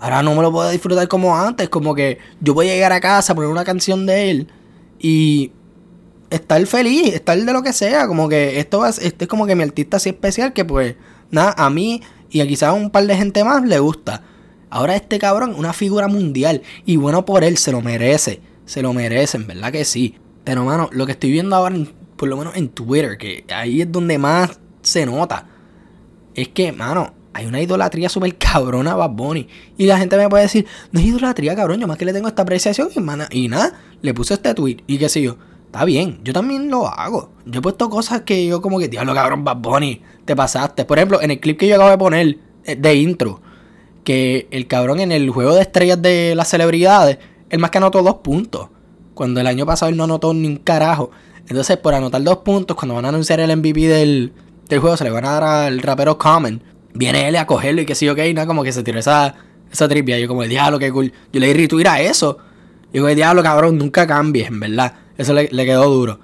Ahora 0.00 0.22
no 0.22 0.34
me 0.34 0.42
lo 0.42 0.50
puedo 0.50 0.68
disfrutar 0.70 1.06
como 1.08 1.36
antes. 1.36 1.68
Como 1.68 1.94
que 1.94 2.18
yo 2.40 2.54
voy 2.54 2.68
a 2.68 2.74
llegar 2.74 2.92
a 2.92 3.00
casa, 3.00 3.34
poner 3.34 3.50
una 3.50 3.64
canción 3.64 4.06
de 4.06 4.30
él. 4.30 4.48
Y 4.98 5.52
estar 6.32 6.64
feliz, 6.66 7.14
estar 7.14 7.38
de 7.38 7.52
lo 7.52 7.62
que 7.62 7.72
sea. 7.72 8.06
Como 8.08 8.28
que 8.28 8.58
esto 8.58 8.86
es, 8.86 8.98
es 8.98 9.14
como 9.28 9.46
que 9.46 9.54
mi 9.54 9.62
artista 9.62 9.98
así 9.98 10.08
especial 10.08 10.52
que 10.52 10.64
pues, 10.64 10.96
nada, 11.30 11.54
a 11.56 11.70
mí 11.70 12.02
y 12.30 12.40
a 12.40 12.46
quizás 12.46 12.74
un 12.74 12.90
par 12.90 13.06
de 13.06 13.16
gente 13.16 13.44
más 13.44 13.62
le 13.62 13.78
gusta. 13.78 14.22
Ahora 14.70 14.96
este 14.96 15.18
cabrón, 15.18 15.54
una 15.56 15.72
figura 15.72 16.08
mundial. 16.08 16.62
Y 16.86 16.96
bueno 16.96 17.24
por 17.24 17.44
él, 17.44 17.58
se 17.58 17.72
lo 17.72 17.82
merece. 17.82 18.40
Se 18.64 18.80
lo 18.80 18.92
merecen, 18.92 19.46
¿verdad 19.46 19.70
que 19.70 19.84
sí? 19.84 20.16
Pero, 20.44 20.64
mano, 20.64 20.88
lo 20.92 21.04
que 21.06 21.12
estoy 21.12 21.30
viendo 21.30 21.54
ahora, 21.54 21.76
por 22.16 22.28
lo 22.28 22.36
menos 22.36 22.56
en 22.56 22.68
Twitter, 22.70 23.18
que 23.18 23.44
ahí 23.54 23.82
es 23.82 23.92
donde 23.92 24.18
más 24.18 24.58
se 24.80 25.04
nota, 25.04 25.46
es 26.34 26.48
que, 26.48 26.72
mano, 26.72 27.12
hay 27.34 27.46
una 27.46 27.60
idolatría 27.60 28.08
súper 28.08 28.36
cabrona 28.38 28.92
a 28.92 28.96
Bad 28.96 29.10
Bunny. 29.10 29.48
Y 29.76 29.86
la 29.86 29.98
gente 29.98 30.16
me 30.16 30.28
puede 30.28 30.44
decir, 30.44 30.66
no 30.90 31.00
es 31.00 31.06
idolatría, 31.06 31.54
cabrón, 31.54 31.80
yo 31.80 31.86
más 31.86 31.98
que 31.98 32.04
le 32.04 32.12
tengo 32.12 32.28
esta 32.28 32.42
apreciación, 32.42 32.88
y, 32.94 33.44
y 33.44 33.48
nada, 33.48 33.78
le 34.00 34.14
puse 34.14 34.34
este 34.34 34.54
tweet 34.54 34.78
y 34.86 34.98
qué 34.98 35.08
sé 35.08 35.22
yo. 35.22 35.36
Está 35.72 35.86
bien, 35.86 36.20
yo 36.22 36.34
también 36.34 36.70
lo 36.70 36.86
hago. 36.86 37.30
Yo 37.46 37.60
he 37.60 37.62
puesto 37.62 37.88
cosas 37.88 38.20
que 38.20 38.44
yo 38.44 38.60
como 38.60 38.78
que, 38.78 38.88
diablo 38.88 39.14
cabrón, 39.14 39.42
Bad 39.42 39.56
Bunny, 39.56 40.02
te 40.26 40.36
pasaste. 40.36 40.84
Por 40.84 40.98
ejemplo, 40.98 41.22
en 41.22 41.30
el 41.30 41.40
clip 41.40 41.58
que 41.58 41.66
yo 41.66 41.76
acabo 41.76 41.88
de 41.88 41.96
poner 41.96 42.38
eh, 42.64 42.76
de 42.76 42.94
intro, 42.96 43.40
que 44.04 44.48
el 44.50 44.66
cabrón 44.66 45.00
en 45.00 45.12
el 45.12 45.30
juego 45.30 45.54
de 45.54 45.62
estrellas 45.62 46.02
de 46.02 46.34
las 46.36 46.48
celebridades, 46.48 47.16
él 47.48 47.58
más 47.58 47.70
que 47.70 47.78
anotó 47.78 48.02
dos 48.02 48.16
puntos. 48.16 48.68
Cuando 49.14 49.40
el 49.40 49.46
año 49.46 49.64
pasado 49.64 49.88
él 49.88 49.96
no 49.96 50.04
anotó 50.04 50.34
ni 50.34 50.46
un 50.46 50.56
carajo. 50.56 51.10
Entonces, 51.48 51.78
por 51.78 51.94
anotar 51.94 52.22
dos 52.22 52.38
puntos, 52.38 52.76
cuando 52.76 52.94
van 52.94 53.06
a 53.06 53.08
anunciar 53.08 53.40
el 53.40 53.56
MVP 53.56 53.88
del, 53.88 54.34
del 54.68 54.78
juego, 54.78 54.98
se 54.98 55.04
le 55.04 55.10
van 55.10 55.24
a 55.24 55.30
dar 55.30 55.44
al 55.44 55.80
rapero 55.80 56.18
Common. 56.18 56.62
Viene 56.92 57.28
él 57.28 57.36
a 57.36 57.46
cogerlo 57.46 57.80
y 57.80 57.86
que 57.86 57.94
sí, 57.94 58.10
ok, 58.10 58.18
nada, 58.34 58.46
como 58.46 58.62
que 58.62 58.72
se 58.72 58.82
tiró 58.82 58.98
esa, 58.98 59.36
esa. 59.72 59.88
Yo 59.88 60.28
como, 60.28 60.42
diablo, 60.42 60.78
qué 60.78 60.92
cool. 60.92 61.14
Yo 61.32 61.40
le 61.40 61.46
di 61.46 61.54
retweet 61.54 61.86
a 61.86 62.02
eso. 62.02 62.36
Yo, 62.92 63.06
diablo, 63.06 63.42
cabrón, 63.42 63.78
nunca 63.78 64.06
cambies, 64.06 64.48
en 64.48 64.60
verdad. 64.60 64.96
Eso 65.16 65.32
le, 65.32 65.48
quedó 65.48 65.88
duro. 65.88 66.18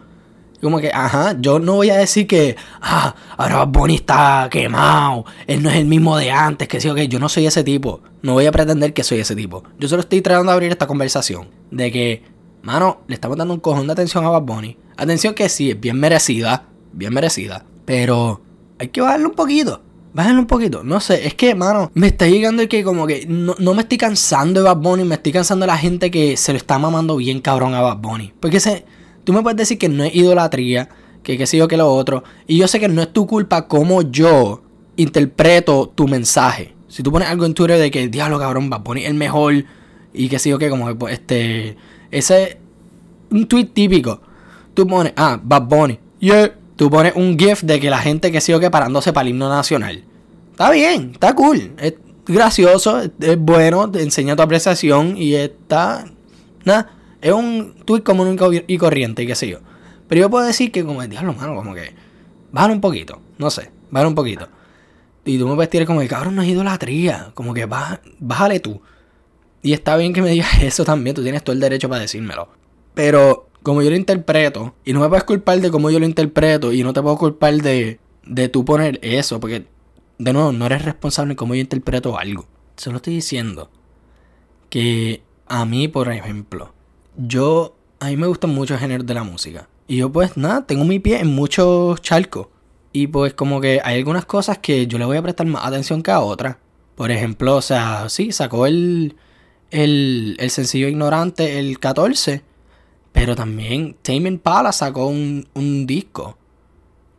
Como 0.60 0.80
que, 0.80 0.90
ajá, 0.92 1.36
yo 1.38 1.60
no 1.60 1.76
voy 1.76 1.90
a 1.90 1.96
decir 1.96 2.26
que, 2.26 2.56
ah, 2.80 3.14
ahora 3.36 3.64
Bonnie 3.64 3.96
está 3.96 4.48
quemado, 4.50 5.24
él 5.46 5.62
no 5.62 5.70
es 5.70 5.76
el 5.76 5.86
mismo 5.86 6.16
de 6.16 6.32
antes, 6.32 6.66
que 6.66 6.80
sí, 6.80 6.88
ok, 6.88 6.98
yo 7.02 7.20
no 7.20 7.28
soy 7.28 7.46
ese 7.46 7.62
tipo. 7.62 8.00
No 8.22 8.32
voy 8.32 8.46
a 8.46 8.52
pretender 8.52 8.92
que 8.92 9.04
soy 9.04 9.20
ese 9.20 9.36
tipo. 9.36 9.62
Yo 9.78 9.88
solo 9.88 10.00
estoy 10.00 10.20
tratando 10.20 10.50
de 10.50 10.54
abrir 10.54 10.72
esta 10.72 10.88
conversación. 10.88 11.48
De 11.70 11.92
que, 11.92 12.24
mano, 12.62 13.02
le 13.06 13.14
estamos 13.14 13.36
dando 13.36 13.54
un 13.54 13.60
cojón 13.60 13.86
de 13.86 13.92
atención 13.92 14.24
a 14.24 14.30
Bad 14.30 14.42
Bunny. 14.42 14.76
Atención 14.96 15.34
que 15.34 15.48
sí, 15.48 15.70
es 15.70 15.80
bien 15.80 16.00
merecida, 16.00 16.66
bien 16.92 17.14
merecida. 17.14 17.64
Pero 17.84 18.42
hay 18.80 18.88
que 18.88 19.00
bajarle 19.00 19.26
un 19.26 19.34
poquito. 19.34 19.82
Bájenlo 20.12 20.40
un 20.40 20.46
poquito. 20.46 20.82
No 20.82 21.00
sé, 21.00 21.26
es 21.26 21.34
que, 21.34 21.54
mano, 21.54 21.90
me 21.94 22.08
está 22.08 22.26
llegando 22.26 22.62
el 22.62 22.68
que 22.68 22.82
como 22.82 23.06
que 23.06 23.26
no, 23.26 23.54
me 23.74 23.82
estoy 23.82 23.98
cansando 23.98 24.60
de 24.60 24.68
Bad 24.68 24.78
Bunny, 24.78 25.04
me 25.04 25.16
estoy 25.16 25.32
cansando 25.32 25.64
de 25.64 25.68
la 25.68 25.78
gente 25.78 26.10
que 26.10 26.36
se 26.36 26.52
lo 26.52 26.58
está 26.58 26.78
mamando 26.78 27.16
bien 27.16 27.40
cabrón 27.40 27.74
a 27.74 27.80
Bad 27.80 27.98
Bunny. 27.98 28.32
Porque 28.40 28.60
se, 28.60 28.84
tú 29.24 29.32
me 29.32 29.42
puedes 29.42 29.56
decir 29.56 29.78
que 29.78 29.88
no 29.88 30.04
es 30.04 30.14
idolatría, 30.14 30.88
que 31.22 31.36
qué 31.36 31.46
sé 31.46 31.58
yo 31.58 31.68
que 31.68 31.76
lo 31.76 31.92
otro. 31.92 32.24
Y 32.46 32.56
yo 32.56 32.68
sé 32.68 32.80
que 32.80 32.88
no 32.88 33.02
es 33.02 33.12
tu 33.12 33.26
culpa 33.26 33.68
como 33.68 34.02
yo 34.02 34.62
interpreto 34.96 35.92
tu 35.94 36.08
mensaje. 36.08 36.74
Si 36.88 37.02
tú 37.02 37.12
pones 37.12 37.28
algo 37.28 37.44
en 37.44 37.54
Twitter 37.54 37.78
de 37.78 37.90
que, 37.90 38.08
diablo 38.08 38.38
cabrón, 38.38 38.70
Bad 38.70 38.80
Bunny 38.80 39.02
es 39.02 39.10
el 39.10 39.14
mejor 39.14 39.64
y 40.14 40.28
que 40.28 40.38
sé 40.38 40.50
yo 40.50 40.58
que 40.58 40.70
como 40.70 40.88
que, 40.88 40.94
pues, 40.94 41.14
este, 41.14 41.76
ese, 42.10 42.58
un 43.30 43.46
tweet 43.46 43.66
típico. 43.66 44.20
Tú 44.72 44.86
pones, 44.86 45.12
ah, 45.16 45.38
Bad 45.42 45.62
Bunny, 45.62 45.98
yeah 46.18 46.50
tú 46.78 46.88
pones 46.90 47.12
un 47.16 47.36
GIF 47.36 47.62
de 47.62 47.80
que 47.80 47.90
la 47.90 47.98
gente 47.98 48.30
que 48.30 48.40
sigue 48.40 48.70
parándose 48.70 49.12
para 49.12 49.26
el 49.26 49.34
himno 49.34 49.48
nacional. 49.48 50.04
Está 50.52 50.70
bien, 50.70 51.10
está 51.12 51.34
cool, 51.34 51.72
es 51.76 51.94
gracioso, 52.24 53.02
es 53.20 53.38
bueno, 53.38 53.90
te 53.90 54.02
enseña 54.02 54.36
tu 54.36 54.42
apreciación 54.42 55.16
y 55.16 55.34
está. 55.34 56.06
Nada, 56.64 56.92
es 57.20 57.32
un 57.32 57.74
tweet 57.84 58.02
común 58.02 58.38
y 58.66 58.78
corriente, 58.78 59.26
qué 59.26 59.34
sé 59.34 59.48
yo. 59.48 59.58
Pero 60.06 60.20
yo 60.20 60.30
puedo 60.30 60.46
decir 60.46 60.70
que, 60.70 60.84
como, 60.84 61.04
diablo, 61.06 61.34
mano, 61.34 61.56
como 61.56 61.74
que. 61.74 61.94
Bájale 62.52 62.74
un 62.74 62.80
poquito, 62.80 63.20
no 63.38 63.50
sé, 63.50 63.70
bájale 63.90 64.08
un 64.08 64.14
poquito. 64.14 64.48
Y 65.24 65.36
tú 65.36 65.48
me 65.48 65.56
puedes 65.56 65.70
tirar 65.70 65.86
como 65.86 66.00
que, 66.00 66.08
cabrón, 66.08 66.36
no 66.36 66.42
es 66.42 66.48
idolatría, 66.48 67.32
como 67.34 67.54
que 67.54 67.66
bájale 67.66 68.60
tú. 68.60 68.80
Y 69.62 69.72
está 69.72 69.96
bien 69.96 70.12
que 70.12 70.22
me 70.22 70.30
digas 70.30 70.48
eso 70.62 70.84
también, 70.84 71.16
tú 71.16 71.24
tienes 71.24 71.42
todo 71.42 71.54
el 71.54 71.60
derecho 71.60 71.88
para 71.88 72.02
decírmelo. 72.02 72.48
Pero 72.94 73.47
como 73.62 73.82
yo 73.82 73.90
lo 73.90 73.96
interpreto, 73.96 74.74
y 74.84 74.92
no 74.92 75.00
me 75.00 75.08
puedes 75.08 75.24
culpar 75.24 75.60
de 75.60 75.70
cómo 75.70 75.90
yo 75.90 75.98
lo 75.98 76.06
interpreto, 76.06 76.72
y 76.72 76.82
no 76.82 76.92
te 76.92 77.02
puedo 77.02 77.16
culpar 77.16 77.54
de, 77.54 78.00
de 78.24 78.48
tú 78.48 78.64
poner 78.64 78.98
eso, 79.02 79.40
porque, 79.40 79.66
de 80.18 80.32
nuevo, 80.32 80.52
no 80.52 80.66
eres 80.66 80.84
responsable 80.84 81.32
de 81.32 81.36
cómo 81.36 81.54
yo 81.54 81.60
interpreto 81.60 82.18
algo. 82.18 82.46
Solo 82.76 82.96
estoy 82.96 83.14
diciendo 83.14 83.70
que 84.70 85.22
a 85.46 85.64
mí, 85.64 85.88
por 85.88 86.10
ejemplo, 86.12 86.72
yo, 87.16 87.76
a 88.00 88.06
mí 88.06 88.16
me 88.16 88.26
gustan 88.26 88.50
muchos 88.50 88.78
géneros 88.78 89.06
de 89.06 89.14
la 89.14 89.24
música. 89.24 89.68
Y 89.86 89.96
yo 89.96 90.12
pues 90.12 90.36
nada, 90.36 90.66
tengo 90.66 90.84
mi 90.84 90.98
pie 90.98 91.20
en 91.20 91.34
muchos 91.34 92.00
charcos. 92.02 92.48
Y 92.92 93.06
pues 93.08 93.34
como 93.34 93.60
que 93.60 93.80
hay 93.82 93.98
algunas 93.98 94.26
cosas 94.26 94.58
que 94.58 94.86
yo 94.86 94.98
le 94.98 95.04
voy 95.04 95.16
a 95.16 95.22
prestar 95.22 95.46
más 95.46 95.64
atención 95.64 96.02
que 96.02 96.10
a 96.10 96.20
otras. 96.20 96.56
Por 96.94 97.10
ejemplo, 97.10 97.56
o 97.56 97.62
sea, 97.62 98.08
sí, 98.08 98.32
sacó 98.32 98.66
el, 98.66 99.16
el, 99.70 100.36
el 100.38 100.50
sencillo 100.50 100.88
ignorante 100.88 101.58
el 101.58 101.78
14. 101.78 102.42
Pero 103.12 103.34
también 103.34 103.96
Tame 104.02 104.28
Impala 104.28 104.72
sacó 104.72 105.06
un, 105.06 105.86
disco. 105.86 106.36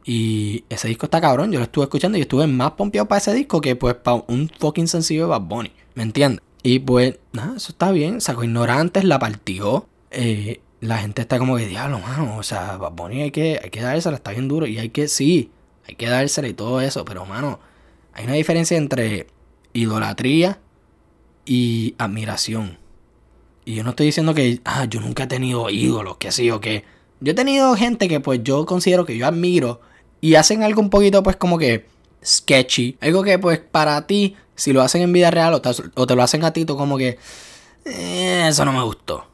Y 0.05 0.63
ese 0.69 0.87
disco 0.87 1.05
está 1.05 1.21
cabrón. 1.21 1.51
Yo 1.51 1.59
lo 1.59 1.65
estuve 1.65 1.83
escuchando 1.83 2.17
y 2.17 2.21
estuve 2.21 2.47
más 2.47 2.71
pompeado 2.71 3.07
para 3.07 3.19
ese 3.19 3.33
disco 3.33 3.61
que 3.61 3.75
pues 3.75 3.95
para 3.95 4.23
un 4.27 4.49
fucking 4.59 4.87
sencillo 4.87 5.23
de 5.23 5.29
Bad 5.29 5.41
Bunny. 5.41 5.71
¿Me 5.95 6.03
entiendes? 6.03 6.41
Y 6.63 6.79
pues, 6.79 7.19
nada, 7.31 7.57
eso 7.57 7.71
está 7.71 7.91
bien. 7.91 8.21
Sacó 8.21 8.43
Ignorantes, 8.43 9.03
la 9.03 9.19
partió. 9.19 9.87
Eh, 10.11 10.61
la 10.81 10.97
gente 10.97 11.21
está 11.21 11.37
como 11.37 11.57
que, 11.57 11.67
diablo, 11.67 11.99
mano. 11.99 12.37
O 12.37 12.43
sea, 12.43 12.77
Bad 12.77 12.93
Bunny 12.93 13.21
hay 13.21 13.31
que, 13.31 13.59
hay 13.63 13.69
que 13.69 13.81
dársela, 13.81 14.17
está 14.17 14.31
bien 14.31 14.47
duro. 14.47 14.65
Y 14.67 14.77
hay 14.79 14.89
que, 14.89 15.07
sí, 15.07 15.51
hay 15.87 15.95
que 15.95 16.07
dársela 16.07 16.47
y 16.47 16.53
todo 16.53 16.81
eso. 16.81 17.05
Pero, 17.05 17.25
mano, 17.25 17.59
hay 18.13 18.25
una 18.25 18.33
diferencia 18.33 18.77
entre 18.77 19.27
idolatría 19.73 20.59
y 21.45 21.95
admiración. 21.97 22.78
Y 23.69 23.75
yo 23.75 23.83
no 23.83 23.91
estoy 23.91 24.07
diciendo 24.07 24.33
que, 24.33 24.61
ah, 24.65 24.85
yo 24.85 24.99
nunca 24.99 25.25
he 25.25 25.27
tenido 25.27 25.69
ídolos, 25.69 26.17
que 26.17 26.31
sí 26.31 26.49
o 26.49 26.59
qué. 26.59 26.85
Yo 27.19 27.33
he 27.33 27.35
tenido 27.35 27.75
gente 27.75 28.07
que 28.07 28.19
pues 28.19 28.41
yo 28.41 28.65
considero 28.65 29.05
que 29.05 29.15
yo 29.15 29.27
admiro 29.27 29.79
y 30.21 30.33
hacen 30.33 30.63
algo 30.63 30.81
un 30.81 30.89
poquito 30.89 31.21
pues 31.21 31.35
como 31.35 31.59
que 31.59 31.85
sketchy. 32.25 32.97
Algo 32.99 33.21
que 33.21 33.37
pues 33.37 33.59
para 33.59 34.07
ti, 34.07 34.35
si 34.55 34.73
lo 34.73 34.81
hacen 34.81 35.03
en 35.03 35.13
vida 35.13 35.29
real 35.29 35.53
o 35.53 35.61
te, 35.61 36.15
lo 36.15 36.23
hacen 36.23 36.43
a 36.45 36.51
ti, 36.51 36.65
tú 36.65 36.75
como 36.77 36.97
que, 36.97 37.19
eh, 37.85 38.47
eso 38.47 38.65
no 38.65 38.73
me 38.73 38.81
gustó. 38.81 39.27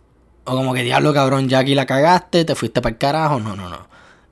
O 0.44 0.54
como 0.54 0.74
que 0.74 0.84
diablo 0.84 1.14
cabrón, 1.14 1.48
ya 1.48 1.60
aquí 1.60 1.74
la 1.74 1.86
cagaste, 1.86 2.44
te 2.44 2.56
fuiste 2.56 2.82
para 2.82 2.92
el 2.92 2.98
carajo. 2.98 3.40
No, 3.40 3.56
no, 3.56 3.70
no. 3.70 3.88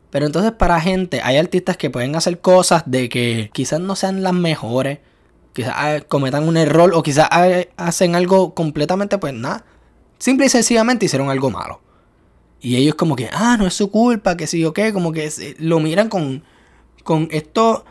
Pero 0.10 0.26
entonces 0.26 0.52
para 0.52 0.82
gente, 0.82 1.22
hay 1.24 1.38
artistas 1.38 1.78
que 1.78 1.90
pueden 1.90 2.18
hacer 2.18 2.42
cosas 2.42 2.84
de 2.88 3.08
que 3.08 3.52
quizás 3.54 3.80
no 3.80 3.96
sean 3.96 4.22
las 4.22 4.34
mejores. 4.34 5.00
Quizás 5.54 5.76
ah, 5.78 6.00
cometan 6.06 6.46
un 6.46 6.58
error 6.58 6.92
o 6.94 7.04
quizás 7.04 7.30
ah, 7.32 7.48
hacen 7.78 8.16
algo 8.16 8.54
completamente 8.54 9.18
pues 9.18 9.34
nada 9.34 9.64
Simple 10.24 10.46
y 10.46 10.50
sencillamente 10.50 11.06
hicieron 11.06 11.30
algo 11.30 11.52
malo. 11.52 11.82
Y 12.62 12.78
ellos 12.78 12.96
como 12.96 13.18
que, 13.18 13.30
ah, 13.34 13.58
no 13.60 13.68
es 13.68 13.74
su 13.74 13.92
culpa, 13.92 14.38
que 14.38 14.48
sí 14.48 14.64
o 14.64 14.72
qué, 14.72 14.94
como 14.94 15.12
que 15.12 15.30
lo 15.60 15.82
miran 15.82 16.08
con, 16.08 16.46
con 17.04 17.28
esto, 17.30 17.84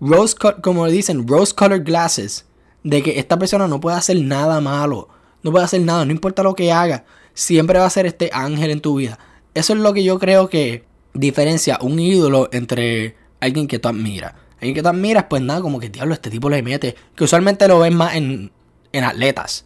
rose 0.00 0.36
como 0.62 0.86
dicen, 0.86 1.26
rose 1.26 1.52
colored 1.52 1.82
glasses, 1.82 2.46
de 2.84 3.02
que 3.02 3.18
esta 3.18 3.40
persona 3.40 3.66
no 3.66 3.80
puede 3.80 3.96
hacer 3.96 4.20
nada 4.20 4.60
malo, 4.60 5.08
no 5.42 5.50
puede 5.50 5.64
hacer 5.64 5.80
nada, 5.80 6.04
no 6.04 6.12
importa 6.12 6.44
lo 6.44 6.54
que 6.54 6.70
haga, 6.70 7.06
siempre 7.34 7.80
va 7.80 7.86
a 7.86 7.90
ser 7.90 8.06
este 8.06 8.30
ángel 8.32 8.70
en 8.70 8.80
tu 8.80 8.94
vida. 8.94 9.18
Eso 9.54 9.72
es 9.72 9.80
lo 9.80 9.92
que 9.92 10.04
yo 10.04 10.20
creo 10.20 10.48
que 10.48 10.84
diferencia 11.12 11.76
un 11.82 11.98
ídolo 11.98 12.50
entre 12.52 13.16
alguien 13.40 13.66
que 13.66 13.80
tú 13.80 13.88
admiras. 13.88 14.34
Alguien 14.60 14.76
que 14.76 14.82
tú 14.82 14.90
admiras, 14.90 15.24
pues 15.28 15.42
nada, 15.42 15.60
como 15.60 15.80
que 15.80 15.88
diablo, 15.88 16.14
este 16.14 16.30
tipo 16.30 16.48
le 16.50 16.62
mete, 16.62 16.94
que 17.16 17.24
usualmente 17.24 17.66
lo 17.66 17.80
ves 17.80 17.92
más 17.92 18.14
en, 18.14 18.52
en 18.92 19.02
atletas 19.02 19.64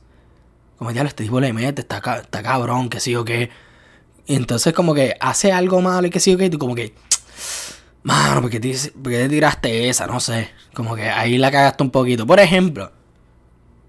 como 0.76 0.90
ya 0.90 1.02
este 1.02 1.24
tipo 1.24 1.40
le 1.40 1.52
mete, 1.52 1.82
está, 1.82 1.98
está 2.20 2.42
cabrón, 2.42 2.88
que 2.88 3.00
sí 3.00 3.14
o 3.14 3.24
qué. 3.24 3.50
Y 4.26 4.34
entonces 4.34 4.72
como 4.72 4.94
que 4.94 5.16
hace 5.20 5.52
algo 5.52 5.80
malo 5.80 6.06
y 6.06 6.10
que 6.10 6.20
sí 6.20 6.34
o 6.34 6.38
qué, 6.38 6.46
y 6.46 6.50
tú 6.50 6.58
como 6.58 6.74
que, 6.74 6.94
mano, 8.02 8.40
¿por 8.40 8.50
qué, 8.50 8.60
te, 8.60 9.28
tiraste 9.28 9.88
esa? 9.88 10.06
No 10.06 10.20
sé, 10.20 10.50
como 10.74 10.94
que 10.94 11.08
ahí 11.08 11.38
la 11.38 11.50
cagaste 11.50 11.82
un 11.82 11.90
poquito. 11.90 12.26
Por 12.26 12.40
ejemplo, 12.40 12.90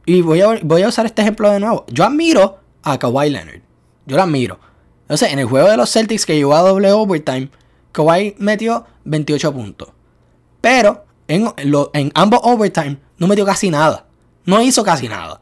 y 0.06 0.21
voy 0.21 0.41
a, 0.41 0.60
voy 0.62 0.84
a 0.84 0.88
usar 0.88 1.06
este 1.06 1.21
ejemplo 1.21 1.50
de 1.50 1.60
nuevo. 1.60 1.86
Yo 1.89 2.04
admiro 2.04 2.60
a 2.84 3.00
Kawhi 3.00 3.30
Leonard. 3.30 3.62
Yo 4.06 4.17
lo 4.17 4.24
admiro. 4.24 4.60
Entonces, 5.02 5.32
en 5.32 5.39
el 5.39 5.45
juego 5.45 5.69
de 5.69 5.78
los 5.78 5.91
Celtics 5.91 6.26
que 6.26 6.36
llegó 6.36 6.56
a 6.56 6.62
doble 6.62 6.91
overtime, 6.91 7.50
Kawhi 7.91 8.36
metió 8.38 8.86
28 9.06 9.54
puntos. 9.54 9.89
Pero 10.62 11.06
en, 11.28 11.52
en 11.93 12.12
ambos 12.13 12.39
overtime 12.43 12.98
no 13.17 13.28
metió 13.28 13.45
casi 13.45 13.69
nada. 13.69 14.06
No 14.45 14.62
hizo 14.62 14.84
casi 14.84 15.08
nada. 15.08 15.41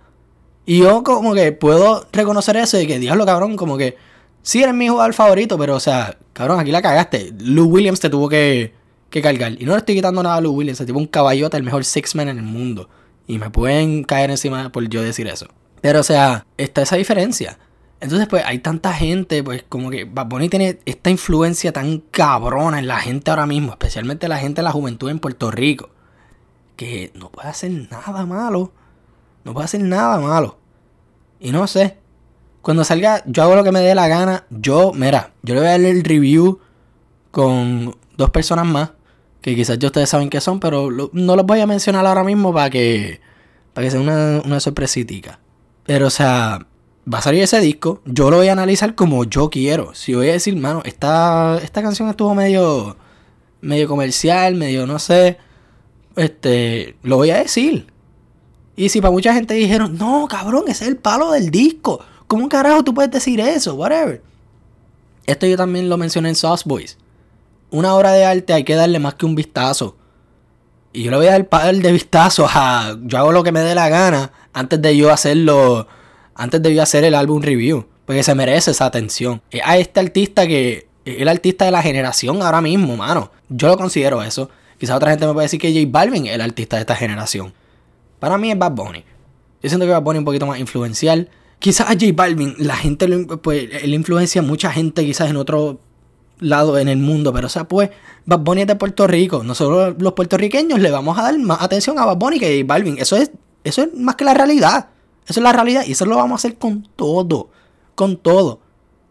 Y 0.65 0.79
yo 0.79 1.03
como 1.03 1.33
que 1.33 1.51
puedo 1.51 2.07
reconocer 2.11 2.55
eso 2.57 2.79
y 2.79 2.87
que, 2.87 2.99
diablo, 2.99 3.25
cabrón, 3.25 3.57
como 3.57 3.77
que 3.77 3.97
sí 4.41 4.63
eres 4.63 4.73
mi 4.73 4.87
jugador 4.87 5.13
favorito, 5.13 5.57
pero 5.57 5.75
o 5.75 5.79
sea, 5.79 6.17
cabrón, 6.33 6.59
aquí 6.59 6.71
la 6.71 6.81
cagaste. 6.81 7.33
Lou 7.39 7.65
Williams 7.67 7.99
te 7.99 8.09
tuvo 8.09 8.29
que, 8.29 8.73
que 9.09 9.21
cargar. 9.21 9.61
Y 9.61 9.65
no 9.65 9.73
le 9.73 9.79
estoy 9.79 9.95
quitando 9.95 10.23
nada 10.23 10.35
a 10.35 10.41
Lou 10.41 10.53
Williams, 10.53 10.77
se 10.77 10.85
tipo 10.85 10.99
un 10.99 11.07
caballota, 11.07 11.57
el 11.57 11.63
mejor 11.63 11.83
six-man 11.83 12.29
en 12.29 12.37
el 12.37 12.43
mundo. 12.43 12.89
Y 13.27 13.39
me 13.39 13.49
pueden 13.49 14.03
caer 14.03 14.29
encima 14.29 14.71
por 14.71 14.87
yo 14.87 15.01
decir 15.01 15.27
eso. 15.27 15.47
Pero 15.81 15.99
o 15.99 16.03
sea, 16.03 16.45
está 16.57 16.81
esa 16.81 16.95
diferencia. 16.95 17.57
Entonces, 17.99 18.27
pues 18.27 18.43
hay 18.45 18.59
tanta 18.59 18.91
gente, 18.91 19.41
pues 19.43 19.63
como 19.67 19.89
que 19.89 20.03
Bad 20.03 20.27
Bunny 20.27 20.49
tiene 20.49 20.77
esta 20.85 21.09
influencia 21.09 21.71
tan 21.71 21.99
cabrona 22.11 22.79
en 22.79 22.87
la 22.87 22.99
gente 22.99 23.31
ahora 23.31 23.45
mismo, 23.45 23.71
especialmente 23.71 24.27
la 24.27 24.39
gente 24.39 24.59
de 24.59 24.63
la 24.63 24.73
juventud 24.73 25.09
en 25.09 25.19
Puerto 25.19 25.51
Rico, 25.51 25.89
que 26.75 27.11
no 27.15 27.29
puede 27.31 27.47
hacer 27.47 27.71
nada 27.71 28.25
malo 28.25 28.73
no 29.43 29.53
puedo 29.53 29.65
hacer 29.65 29.81
nada 29.81 30.19
malo. 30.19 30.57
Y 31.39 31.51
no 31.51 31.67
sé. 31.67 31.97
Cuando 32.61 32.83
salga, 32.85 33.23
yo 33.25 33.43
hago 33.43 33.55
lo 33.55 33.63
que 33.63 33.71
me 33.71 33.81
dé 33.81 33.93
la 33.93 34.07
gana. 34.07 34.45
Yo, 34.49 34.93
mira, 34.93 35.33
yo 35.41 35.53
le 35.53 35.59
voy 35.59 35.67
a 35.67 35.71
dar 35.71 35.81
el 35.81 36.03
review 36.03 36.59
con 37.31 37.95
dos 38.15 38.29
personas 38.29 38.65
más. 38.65 38.91
Que 39.41 39.55
quizás 39.55 39.77
ya 39.77 39.87
ustedes 39.87 40.09
saben 40.09 40.29
que 40.29 40.39
son, 40.39 40.61
pero 40.61 40.89
no 41.11 41.35
los 41.35 41.45
voy 41.45 41.59
a 41.59 41.67
mencionar 41.67 42.05
ahora 42.05 42.23
mismo 42.23 42.53
para 42.53 42.69
que, 42.69 43.19
para 43.73 43.85
que 43.85 43.91
sea 43.91 43.99
una, 43.99 44.41
una. 44.45 44.59
Pero, 45.85 46.07
o 46.07 46.09
sea, 46.09 46.65
va 47.11 47.17
a 47.17 47.21
salir 47.21 47.43
ese 47.43 47.59
disco. 47.59 48.01
Yo 48.05 48.31
lo 48.31 48.37
voy 48.37 48.47
a 48.47 48.53
analizar 48.53 48.95
como 48.95 49.25
yo 49.25 49.49
quiero. 49.49 49.93
Si 49.93 50.13
voy 50.13 50.29
a 50.29 50.33
decir, 50.33 50.55
mano, 50.55 50.81
esta, 50.85 51.59
esta 51.61 51.81
canción 51.81 52.07
estuvo 52.07 52.33
medio, 52.33 52.95
medio 53.59 53.89
comercial, 53.89 54.55
medio 54.55 54.87
no 54.87 54.99
sé. 54.99 55.37
Este, 56.15 56.95
lo 57.03 57.17
voy 57.17 57.31
a 57.31 57.39
decir. 57.39 57.92
Y 58.75 58.89
si 58.89 59.01
para 59.01 59.11
mucha 59.11 59.33
gente 59.33 59.53
dijeron, 59.53 59.97
no, 59.97 60.27
cabrón, 60.27 60.63
ese 60.67 60.85
es 60.85 60.89
el 60.89 60.97
palo 60.97 61.31
del 61.31 61.51
disco. 61.51 62.03
¿Cómo 62.27 62.49
carajo 62.49 62.83
tú 62.83 62.93
puedes 62.93 63.11
decir 63.11 63.39
eso? 63.39 63.75
Whatever. 63.75 64.21
Esto 65.25 65.45
yo 65.45 65.55
también 65.55 65.89
lo 65.89 65.97
mencioné 65.97 66.29
en 66.29 66.35
Sauce 66.35 66.63
Boys. 66.65 66.97
Una 67.69 67.93
obra 67.95 68.11
de 68.11 68.25
arte 68.25 68.53
hay 68.53 68.63
que 68.63 68.75
darle 68.75 68.99
más 68.99 69.15
que 69.15 69.25
un 69.25 69.35
vistazo. 69.35 69.95
Y 70.91 71.03
yo 71.03 71.11
le 71.11 71.17
voy 71.17 71.27
a 71.27 71.31
dar 71.31 71.41
el 71.41 71.47
par 71.47 71.75
de 71.75 71.91
vistazos 71.91 72.51
a. 72.53 72.95
Yo 73.03 73.17
hago 73.17 73.31
lo 73.31 73.43
que 73.43 73.51
me 73.51 73.61
dé 73.61 73.73
la 73.73 73.89
gana 73.89 74.31
antes 74.53 74.81
de 74.81 74.95
yo 74.95 75.11
hacerlo. 75.11 75.87
Antes 76.35 76.61
de 76.61 76.73
yo 76.73 76.83
hacer 76.83 77.03
el 77.03 77.15
álbum 77.15 77.41
review. 77.41 77.87
Porque 78.05 78.21
se 78.23 78.35
merece 78.35 78.71
esa 78.71 78.85
atención. 78.85 79.41
A 79.63 79.77
este 79.77 79.99
artista 79.99 80.45
que. 80.45 80.87
Es 81.05 81.19
el 81.19 81.27
artista 81.27 81.65
de 81.65 81.71
la 81.71 81.81
generación 81.81 82.41
ahora 82.41 82.61
mismo, 82.61 82.95
mano. 82.95 83.31
Yo 83.49 83.67
lo 83.67 83.77
considero 83.77 84.23
eso. 84.23 84.49
Quizás 84.79 84.95
otra 84.95 85.09
gente 85.09 85.25
me 85.25 85.33
puede 85.33 85.45
decir 85.45 85.59
que 85.59 85.73
J 85.73 85.85
Balvin 85.89 86.27
es 86.27 86.35
el 86.35 86.41
artista 86.41 86.77
de 86.77 86.81
esta 86.81 86.95
generación. 86.95 87.53
Para 88.23 88.37
mí 88.37 88.49
es 88.49 88.57
Bad 88.57 88.71
Bunny. 88.71 89.03
Yo 89.61 89.69
siento 89.69 89.85
que 89.85 89.91
Bad 89.91 90.01
Bunny 90.01 90.15
es 90.15 90.19
un 90.19 90.25
poquito 90.25 90.47
más 90.47 90.57
influencial. 90.57 91.29
Quizás 91.59 91.89
a 91.89 91.91
J 91.91 92.05
Balvin, 92.15 92.55
la 92.57 92.77
gente 92.77 93.05
pues, 93.25 93.83
le 93.83 93.93
influencia 93.93 94.39
a 94.39 94.45
mucha 94.45 94.71
gente 94.71 95.03
quizás 95.03 95.29
en 95.29 95.35
otro, 95.35 95.81
lados 96.39 96.79
en 96.79 96.87
el 96.87 96.99
mundo, 96.99 97.33
pero 97.33 97.47
o 97.47 97.49
sea, 97.49 97.65
pues 97.65 97.89
Bad 98.25 98.39
Bunny 98.39 98.61
es 98.61 98.67
de 98.67 98.77
Puerto 98.77 99.07
Rico. 99.07 99.43
Nosotros 99.43 99.95
los 99.99 100.13
puertorriqueños 100.13 100.79
le 100.79 100.89
vamos 100.89 101.19
a 101.19 101.23
dar 101.23 101.37
más 101.37 101.61
atención 101.61 101.99
a 101.99 102.05
Bad 102.05 102.15
Bunny 102.15 102.39
que 102.39 102.61
a 102.61 102.65
Balvin. 102.65 102.97
Eso 102.97 103.17
es, 103.17 103.29
eso 103.65 103.81
es 103.81 103.93
más 103.93 104.15
que 104.15 104.23
la 104.23 104.33
realidad. 104.33 104.87
Eso 105.27 105.41
es 105.41 105.43
la 105.43 105.51
realidad 105.51 105.83
y 105.85 105.91
eso 105.91 106.05
lo 106.05 106.15
vamos 106.15 106.31
a 106.31 106.47
hacer 106.47 106.57
con 106.57 106.87
todo. 106.95 107.49
Con 107.93 108.15
todo. 108.15 108.61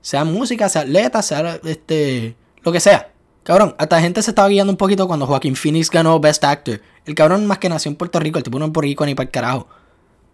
Sea 0.01 0.25
música, 0.25 0.71
sea 0.71 0.81
atleta, 0.81 1.21
sea 1.21 1.61
este. 1.65 2.35
lo 2.63 2.73
que 2.73 2.81
sea. 2.81 3.12
Cabrón, 3.43 3.75
hasta 3.79 4.01
gente 4.01 4.23
se 4.23 4.31
estaba 4.31 4.49
guiando 4.49 4.73
un 4.73 4.77
poquito 4.77 5.09
cuando 5.09 5.27
Joaquín 5.27 5.57
Phoenix 5.57 5.91
ganó 5.91 6.21
Best 6.21 6.45
Actor. 6.45 6.81
El 7.05 7.15
cabrón 7.15 7.47
más 7.47 7.59
que 7.59 7.69
nació 7.69 7.91
en 7.91 7.97
Puerto 7.97 8.21
Rico, 8.21 8.39
el 8.39 8.45
tipo 8.45 8.59
no 8.59 8.67
es 8.67 8.73
Rico 8.73 9.05
ni 9.05 9.15
para 9.15 9.25
el 9.25 9.31
carajo. 9.31 9.67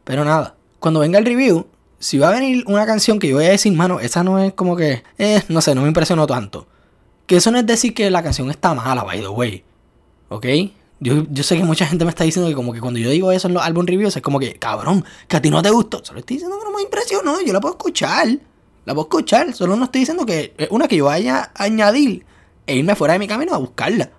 Pero 0.04 0.24
nada, 0.24 0.56
cuando 0.78 1.00
venga 1.00 1.18
el 1.18 1.24
review, 1.24 1.66
si 1.98 2.18
va 2.18 2.28
a 2.28 2.32
venir 2.32 2.64
una 2.66 2.84
canción 2.84 3.18
que 3.18 3.28
yo 3.28 3.36
voy 3.36 3.46
a 3.46 3.50
decir, 3.50 3.72
mano, 3.72 3.98
esa 4.00 4.22
no 4.22 4.38
es 4.38 4.52
como 4.52 4.76
que, 4.76 5.02
eh, 5.16 5.42
no 5.48 5.62
sé, 5.62 5.74
no 5.74 5.82
me 5.82 5.88
impresionó 5.88 6.26
tanto. 6.26 6.66
Que 7.26 7.36
eso 7.36 7.50
no 7.50 7.58
es 7.58 7.66
decir 7.66 7.94
que 7.94 8.10
la 8.10 8.22
canción 8.22 8.50
está 8.50 8.74
mala, 8.74 9.02
by 9.04 9.20
the 9.20 9.28
way. 9.28 9.64
¿Ok? 10.28 10.46
Yo, 11.00 11.24
yo 11.30 11.42
sé 11.42 11.56
que 11.56 11.64
mucha 11.64 11.86
gente 11.86 12.04
me 12.04 12.10
está 12.10 12.24
diciendo 12.24 12.48
que 12.48 12.54
como 12.54 12.72
que 12.72 12.80
cuando 12.80 12.98
yo 12.98 13.08
digo 13.08 13.32
eso 13.32 13.48
en 13.48 13.54
los 13.54 13.62
álbum 13.62 13.86
reviews 13.86 14.16
es 14.16 14.22
como 14.22 14.38
que, 14.38 14.54
cabrón, 14.54 15.04
que 15.28 15.36
a 15.36 15.40
ti 15.42 15.48
no 15.48 15.62
te 15.62 15.70
gustó. 15.70 16.04
Solo 16.04 16.20
estoy 16.20 16.36
diciendo 16.36 16.58
que 16.58 16.64
no 16.64 16.76
me 16.76 16.82
impresionó, 16.82 17.40
yo 17.40 17.52
la 17.54 17.60
puedo 17.60 17.74
escuchar. 17.74 18.28
La 18.84 18.94
puedo 18.94 19.06
escuchar, 19.06 19.54
solo 19.54 19.76
no 19.76 19.84
estoy 19.84 20.00
diciendo 20.00 20.26
que 20.26 20.54
es 20.56 20.68
una 20.70 20.88
que 20.88 20.96
yo 20.96 21.06
vaya 21.06 21.50
a 21.54 21.64
añadir 21.64 22.24
e 22.68 22.76
irme 22.76 22.94
fuera 22.94 23.14
de 23.14 23.18
mi 23.18 23.26
camino 23.26 23.54
a 23.54 23.58
buscarla. 23.58 24.10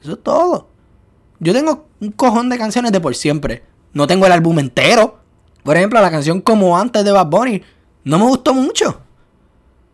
Eso 0.00 0.12
es 0.12 0.22
todo. 0.22 0.68
Yo 1.40 1.52
tengo 1.52 1.86
un 2.00 2.12
cojón 2.12 2.48
de 2.48 2.56
canciones 2.56 2.92
de 2.92 3.00
por 3.00 3.14
siempre. 3.14 3.64
No 3.92 4.06
tengo 4.06 4.24
el 4.26 4.32
álbum 4.32 4.58
entero. 4.58 5.18
Por 5.62 5.76
ejemplo, 5.76 6.00
la 6.00 6.10
canción 6.10 6.40
Como 6.40 6.78
antes 6.78 7.04
de 7.04 7.10
Bad 7.10 7.26
Bunny 7.26 7.62
no 8.04 8.18
me 8.18 8.24
gustó 8.24 8.54
mucho. 8.54 9.00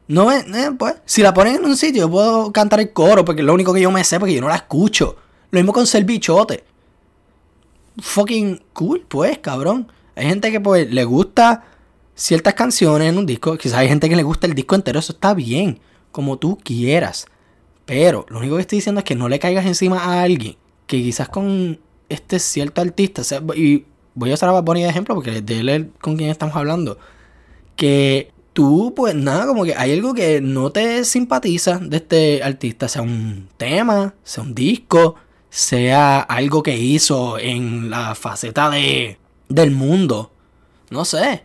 No 0.07 0.27
me, 0.27 0.37
eh, 0.41 0.71
pues, 0.79 0.97
si 1.07 1.23
la 1.23 1.33
ponen 1.33 1.57
en 1.57 1.65
un 1.65 1.77
sitio, 1.77 2.03
yo 2.03 2.11
puedo 2.11 2.53
cantar 2.53 2.81
el 2.81 2.93
coro 2.93 3.25
porque 3.25 3.41
es 3.41 3.47
lo 3.47 3.55
único 3.55 3.73
que 3.73 3.81
yo 3.81 3.91
me 3.91 4.05
sé 4.05 4.21
porque 4.21 4.35
yo 4.35 4.43
no 4.43 4.49
la 4.49 4.57
escucho. 4.57 5.17
Lo 5.51 5.59
mismo 5.59 5.73
con 5.73 5.87
Ser 5.87 6.05
Bichote. 6.05 6.65
Fucking 7.99 8.63
cool, 8.75 9.07
pues, 9.09 9.39
cabrón. 9.39 9.91
Hay 10.15 10.27
gente 10.27 10.51
que 10.51 10.61
pues 10.61 10.91
le 10.91 11.05
gusta 11.05 11.65
ciertas 12.15 12.53
canciones 12.53 13.09
en 13.09 13.17
un 13.17 13.25
disco. 13.25 13.57
Quizás 13.57 13.79
hay 13.79 13.89
gente 13.89 14.11
que 14.11 14.17
le 14.17 14.23
gusta 14.23 14.47
el 14.47 14.55
disco 14.55 14.75
entero. 14.75 14.99
Eso 14.99 15.15
está 15.15 15.33
bien. 15.33 15.81
Como 16.11 16.37
tú 16.37 16.59
quieras. 16.63 17.27
Pero 17.93 18.25
lo 18.31 18.39
único 18.39 18.55
que 18.55 18.63
estoy 18.63 18.79
diciendo 18.79 19.01
es 19.01 19.05
que 19.05 19.15
no 19.15 19.29
le 19.29 19.39
caigas 19.39 19.67
encima 19.67 20.03
a 20.03 20.23
alguien 20.23 20.57
que 20.87 20.97
quizás 21.03 21.29
con 21.29 21.79
este 22.09 22.39
cierto 22.39 22.81
artista, 22.81 23.21
y 23.55 23.85
voy 24.15 24.31
a 24.31 24.35
usar 24.35 24.49
a 24.49 24.53
Bad 24.53 24.65
de 24.65 24.89
ejemplo 24.89 25.15
porque 25.15 25.43
de 25.43 25.61
él 25.61 25.93
con 26.01 26.17
quien 26.17 26.31
estamos 26.31 26.57
hablando, 26.57 26.97
que 27.77 28.33
tú, 28.55 28.95
pues 28.97 29.15
nada, 29.15 29.47
como 29.47 29.65
que 29.65 29.75
hay 29.75 29.93
algo 29.93 30.15
que 30.15 30.41
no 30.41 30.73
te 30.73 31.05
simpatiza 31.05 31.81
de 31.81 31.99
este 31.99 32.43
artista, 32.43 32.89
sea 32.89 33.03
un 33.03 33.51
tema, 33.59 34.15
sea 34.23 34.43
un 34.43 34.55
disco, 34.55 35.17
sea 35.51 36.21
algo 36.21 36.63
que 36.63 36.75
hizo 36.75 37.39
en 37.39 37.91
la 37.91 38.15
faceta 38.15 38.71
de 38.71 39.19
del 39.51 39.71
mundo, 39.71 40.33
no 40.89 41.05
sé, 41.05 41.45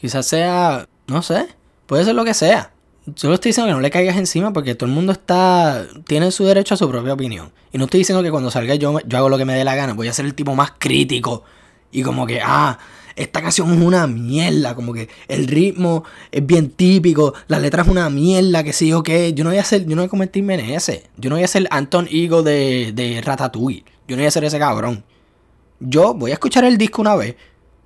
quizás 0.00 0.24
sea, 0.24 0.88
no 1.08 1.20
sé, 1.22 1.48
puede 1.86 2.04
ser 2.04 2.14
lo 2.14 2.24
que 2.24 2.34
sea. 2.34 2.73
Solo 3.16 3.34
estoy 3.34 3.50
diciendo 3.50 3.68
que 3.68 3.74
no 3.74 3.80
le 3.80 3.90
caigas 3.90 4.16
encima 4.16 4.52
porque 4.54 4.74
todo 4.74 4.88
el 4.88 4.94
mundo 4.94 5.12
está 5.12 5.86
tiene 6.06 6.30
su 6.30 6.44
derecho 6.44 6.72
a 6.74 6.76
su 6.78 6.88
propia 6.88 7.12
opinión. 7.12 7.52
Y 7.70 7.76
no 7.76 7.84
estoy 7.84 7.98
diciendo 7.98 8.22
que 8.22 8.30
cuando 8.30 8.50
salga 8.50 8.74
yo, 8.76 8.98
yo 9.06 9.18
hago 9.18 9.28
lo 9.28 9.36
que 9.36 9.44
me 9.44 9.54
dé 9.54 9.62
la 9.62 9.74
gana. 9.74 9.92
Voy 9.92 10.08
a 10.08 10.12
ser 10.14 10.24
el 10.24 10.34
tipo 10.34 10.54
más 10.54 10.72
crítico. 10.78 11.44
Y 11.92 12.02
como 12.02 12.26
que, 12.26 12.40
ah, 12.40 12.78
esta 13.14 13.42
canción 13.42 13.70
es 13.72 13.80
una 13.80 14.06
mierda. 14.06 14.74
Como 14.74 14.94
que 14.94 15.10
el 15.28 15.46
ritmo 15.46 16.04
es 16.32 16.46
bien 16.46 16.70
típico. 16.70 17.34
La 17.46 17.58
letra 17.58 17.82
es 17.82 17.88
una 17.88 18.08
mierda. 18.08 18.64
Que 18.64 18.72
sí 18.72 18.90
o 18.94 19.02
qué. 19.02 19.34
Yo 19.34 19.44
no 19.44 19.50
voy 19.50 19.58
a 19.58 19.64
ser, 19.64 19.82
yo 19.84 19.96
no 19.96 20.02
voy 20.02 20.06
a 20.06 20.10
convertirme 20.10 20.54
en 20.54 20.70
ese. 20.70 21.04
Yo 21.18 21.28
no 21.28 21.36
voy 21.36 21.44
a 21.44 21.48
ser 21.48 21.68
Anton 21.70 22.08
Ego 22.10 22.42
de, 22.42 22.92
de 22.94 23.20
Ratatouille. 23.20 23.84
Yo 24.08 24.16
no 24.16 24.22
voy 24.22 24.28
a 24.28 24.30
ser 24.30 24.44
ese 24.44 24.58
cabrón. 24.58 25.04
Yo 25.78 26.14
voy 26.14 26.30
a 26.30 26.34
escuchar 26.34 26.64
el 26.64 26.78
disco 26.78 27.02
una 27.02 27.16
vez. 27.16 27.36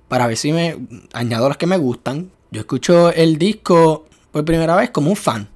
Para 0.07 0.27
ver 0.27 0.37
si 0.37 0.53
me 0.53 0.77
añado 1.11 1.49
las 1.49 1.57
que 1.57 1.67
me 1.67 1.77
gustan. 1.77 2.31
Yo 2.51 2.61
escucho 2.61 3.11
el 3.11 3.37
disco 3.37 4.08
por 4.31 4.45
primera 4.45 4.75
vez 4.75 4.89
como 4.89 5.09
un 5.09 5.15
fan. 5.15 5.49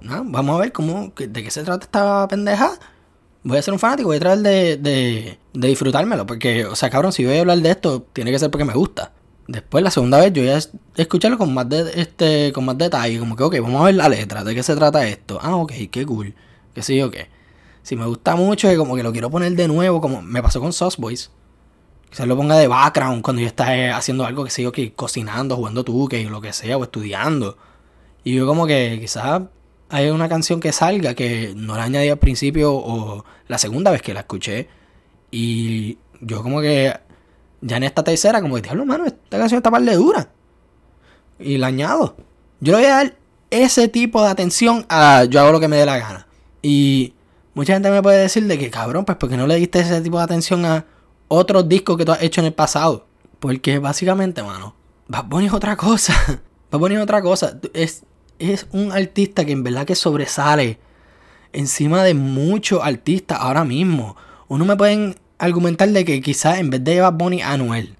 Vamos 0.00 0.56
a 0.56 0.60
ver 0.60 0.72
cómo, 0.72 1.12
de 1.16 1.42
qué 1.42 1.50
se 1.50 1.62
trata 1.62 1.84
esta 1.84 2.28
pendeja. 2.28 2.72
Voy 3.42 3.58
a 3.58 3.62
ser 3.62 3.72
un 3.74 3.80
fanático, 3.80 4.08
voy 4.08 4.16
a 4.16 4.20
tratar 4.20 4.38
de, 4.38 4.76
de, 4.76 5.38
disfrutármelo. 5.52 6.26
Porque, 6.26 6.64
o 6.66 6.76
sea, 6.76 6.90
cabrón, 6.90 7.12
si 7.12 7.24
voy 7.24 7.36
a 7.36 7.40
hablar 7.40 7.58
de 7.58 7.70
esto, 7.70 8.02
tiene 8.12 8.30
que 8.30 8.38
ser 8.38 8.50
porque 8.50 8.64
me 8.64 8.74
gusta. 8.74 9.12
Después, 9.48 9.82
la 9.84 9.90
segunda 9.90 10.18
vez, 10.18 10.32
yo 10.32 10.42
voy 10.42 10.50
a 10.50 10.58
escucharlo 10.96 11.38
con 11.38 11.54
más, 11.54 11.68
de, 11.68 11.92
este, 11.94 12.52
con 12.52 12.64
más 12.64 12.76
detalle. 12.76 13.18
Como 13.18 13.36
que, 13.36 13.44
ok, 13.44 13.60
vamos 13.60 13.80
a 13.82 13.84
ver 13.84 13.94
la 13.94 14.08
letra, 14.08 14.42
de 14.44 14.54
qué 14.54 14.62
se 14.62 14.74
trata 14.74 15.06
esto. 15.06 15.38
Ah, 15.40 15.56
ok, 15.56 15.72
qué 15.90 16.04
cool. 16.04 16.34
Que 16.74 16.82
sí, 16.82 17.00
ok. 17.00 17.16
Si 17.82 17.94
me 17.94 18.04
gusta 18.06 18.34
mucho, 18.34 18.70
y 18.72 18.76
como 18.76 18.96
que 18.96 19.04
lo 19.04 19.12
quiero 19.12 19.30
poner 19.30 19.54
de 19.54 19.68
nuevo, 19.68 20.00
como 20.00 20.20
me 20.22 20.42
pasó 20.42 20.60
con 20.60 20.72
Sauce 20.72 21.00
Boys. 21.00 21.30
Quizás 22.10 22.26
lo 22.26 22.36
ponga 22.36 22.56
de 22.56 22.66
background 22.66 23.22
cuando 23.22 23.42
yo 23.42 23.48
esté 23.48 23.90
haciendo 23.90 24.24
algo 24.24 24.44
que 24.44 24.50
sé 24.50 24.70
que 24.72 24.92
cocinando, 24.92 25.56
jugando 25.56 25.84
tú, 25.84 26.08
que 26.08 26.24
lo 26.24 26.40
que 26.40 26.52
sea, 26.52 26.76
o 26.76 26.82
estudiando. 26.82 27.56
Y 28.26 28.34
yo 28.34 28.44
como 28.44 28.66
que 28.66 28.98
quizás 29.00 29.42
hay 29.88 30.10
una 30.10 30.28
canción 30.28 30.58
que 30.58 30.72
salga 30.72 31.14
que 31.14 31.54
no 31.54 31.76
la 31.76 31.84
añadí 31.84 32.08
al 32.08 32.18
principio 32.18 32.74
o 32.74 33.24
la 33.46 33.56
segunda 33.56 33.92
vez 33.92 34.02
que 34.02 34.14
la 34.14 34.20
escuché. 34.20 34.68
Y 35.30 35.98
yo 36.20 36.42
como 36.42 36.60
que 36.60 36.92
ya 37.60 37.76
en 37.76 37.84
esta 37.84 38.02
tercera 38.02 38.42
como 38.42 38.56
que, 38.56 38.62
diablo, 38.62 38.84
mano, 38.84 39.06
esta 39.06 39.38
canción 39.38 39.58
está 39.58 39.70
par 39.70 39.82
de 39.82 39.94
dura. 39.94 40.28
Y 41.38 41.56
la 41.58 41.68
añado. 41.68 42.16
Yo 42.58 42.72
le 42.72 42.78
voy 42.78 42.86
a 42.86 42.94
dar 42.96 43.16
ese 43.50 43.86
tipo 43.86 44.20
de 44.24 44.28
atención 44.28 44.84
a 44.88 45.22
yo 45.30 45.38
hago 45.38 45.52
lo 45.52 45.60
que 45.60 45.68
me 45.68 45.76
dé 45.76 45.86
la 45.86 45.98
gana. 45.98 46.26
Y 46.62 47.14
mucha 47.54 47.74
gente 47.74 47.90
me 47.90 48.02
puede 48.02 48.18
decir 48.18 48.44
de 48.48 48.58
que, 48.58 48.70
cabrón, 48.70 49.04
pues 49.04 49.18
porque 49.18 49.36
no 49.36 49.46
le 49.46 49.54
diste 49.54 49.78
ese 49.78 50.00
tipo 50.00 50.18
de 50.18 50.24
atención 50.24 50.64
a 50.64 50.84
otros 51.28 51.68
discos 51.68 51.96
que 51.96 52.04
tú 52.04 52.10
has 52.10 52.22
hecho 52.22 52.40
en 52.40 52.48
el 52.48 52.54
pasado. 52.54 53.06
Porque 53.38 53.78
básicamente, 53.78 54.42
mano, 54.42 54.74
Bad 55.06 55.26
Bunny 55.26 55.46
es 55.46 55.52
otra 55.52 55.76
cosa. 55.76 56.42
Bad 56.72 56.80
Bunny 56.80 56.96
es 56.96 57.02
otra 57.02 57.22
cosa. 57.22 57.56
Es, 57.72 58.02
es 58.38 58.66
un 58.72 58.92
artista 58.92 59.44
que 59.44 59.52
en 59.52 59.62
verdad 59.62 59.86
que 59.86 59.94
sobresale 59.94 60.78
encima 61.52 62.02
de 62.04 62.14
muchos 62.14 62.82
artistas 62.82 63.38
ahora 63.40 63.64
mismo. 63.64 64.16
Uno 64.48 64.64
me 64.64 64.76
pueden 64.76 65.16
argumentar 65.38 65.88
de 65.88 66.04
que 66.04 66.20
quizás 66.20 66.58
en 66.58 66.70
vez 66.70 66.84
de 66.84 67.00
Bad 67.00 67.14
Bunny, 67.14 67.42
Anuel. 67.42 67.96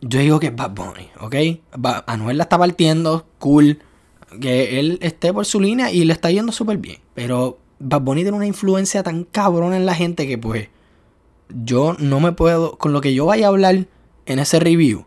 Yo 0.00 0.20
digo 0.20 0.40
que 0.40 0.48
es 0.48 0.56
Bad 0.56 0.70
Bunny, 0.70 1.08
¿ok? 1.20 1.34
Anuel 2.06 2.38
la 2.38 2.44
está 2.44 2.58
partiendo, 2.58 3.26
cool. 3.38 3.80
Que 4.40 4.78
él 4.78 4.98
esté 5.02 5.32
por 5.32 5.44
su 5.44 5.60
línea 5.60 5.90
y 5.90 6.04
le 6.04 6.12
está 6.12 6.30
yendo 6.30 6.52
súper 6.52 6.78
bien. 6.78 6.98
Pero 7.14 7.58
Bad 7.78 8.02
Bunny 8.02 8.22
tiene 8.22 8.36
una 8.36 8.46
influencia 8.46 9.02
tan 9.02 9.24
cabrón 9.24 9.74
en 9.74 9.86
la 9.86 9.94
gente 9.94 10.26
que 10.26 10.38
pues 10.38 10.68
yo 11.48 11.96
no 11.98 12.20
me 12.20 12.32
puedo, 12.32 12.78
con 12.78 12.92
lo 12.92 13.00
que 13.00 13.14
yo 13.14 13.26
vaya 13.26 13.46
a 13.46 13.48
hablar 13.48 13.86
en 14.26 14.38
ese 14.38 14.60
review, 14.60 15.06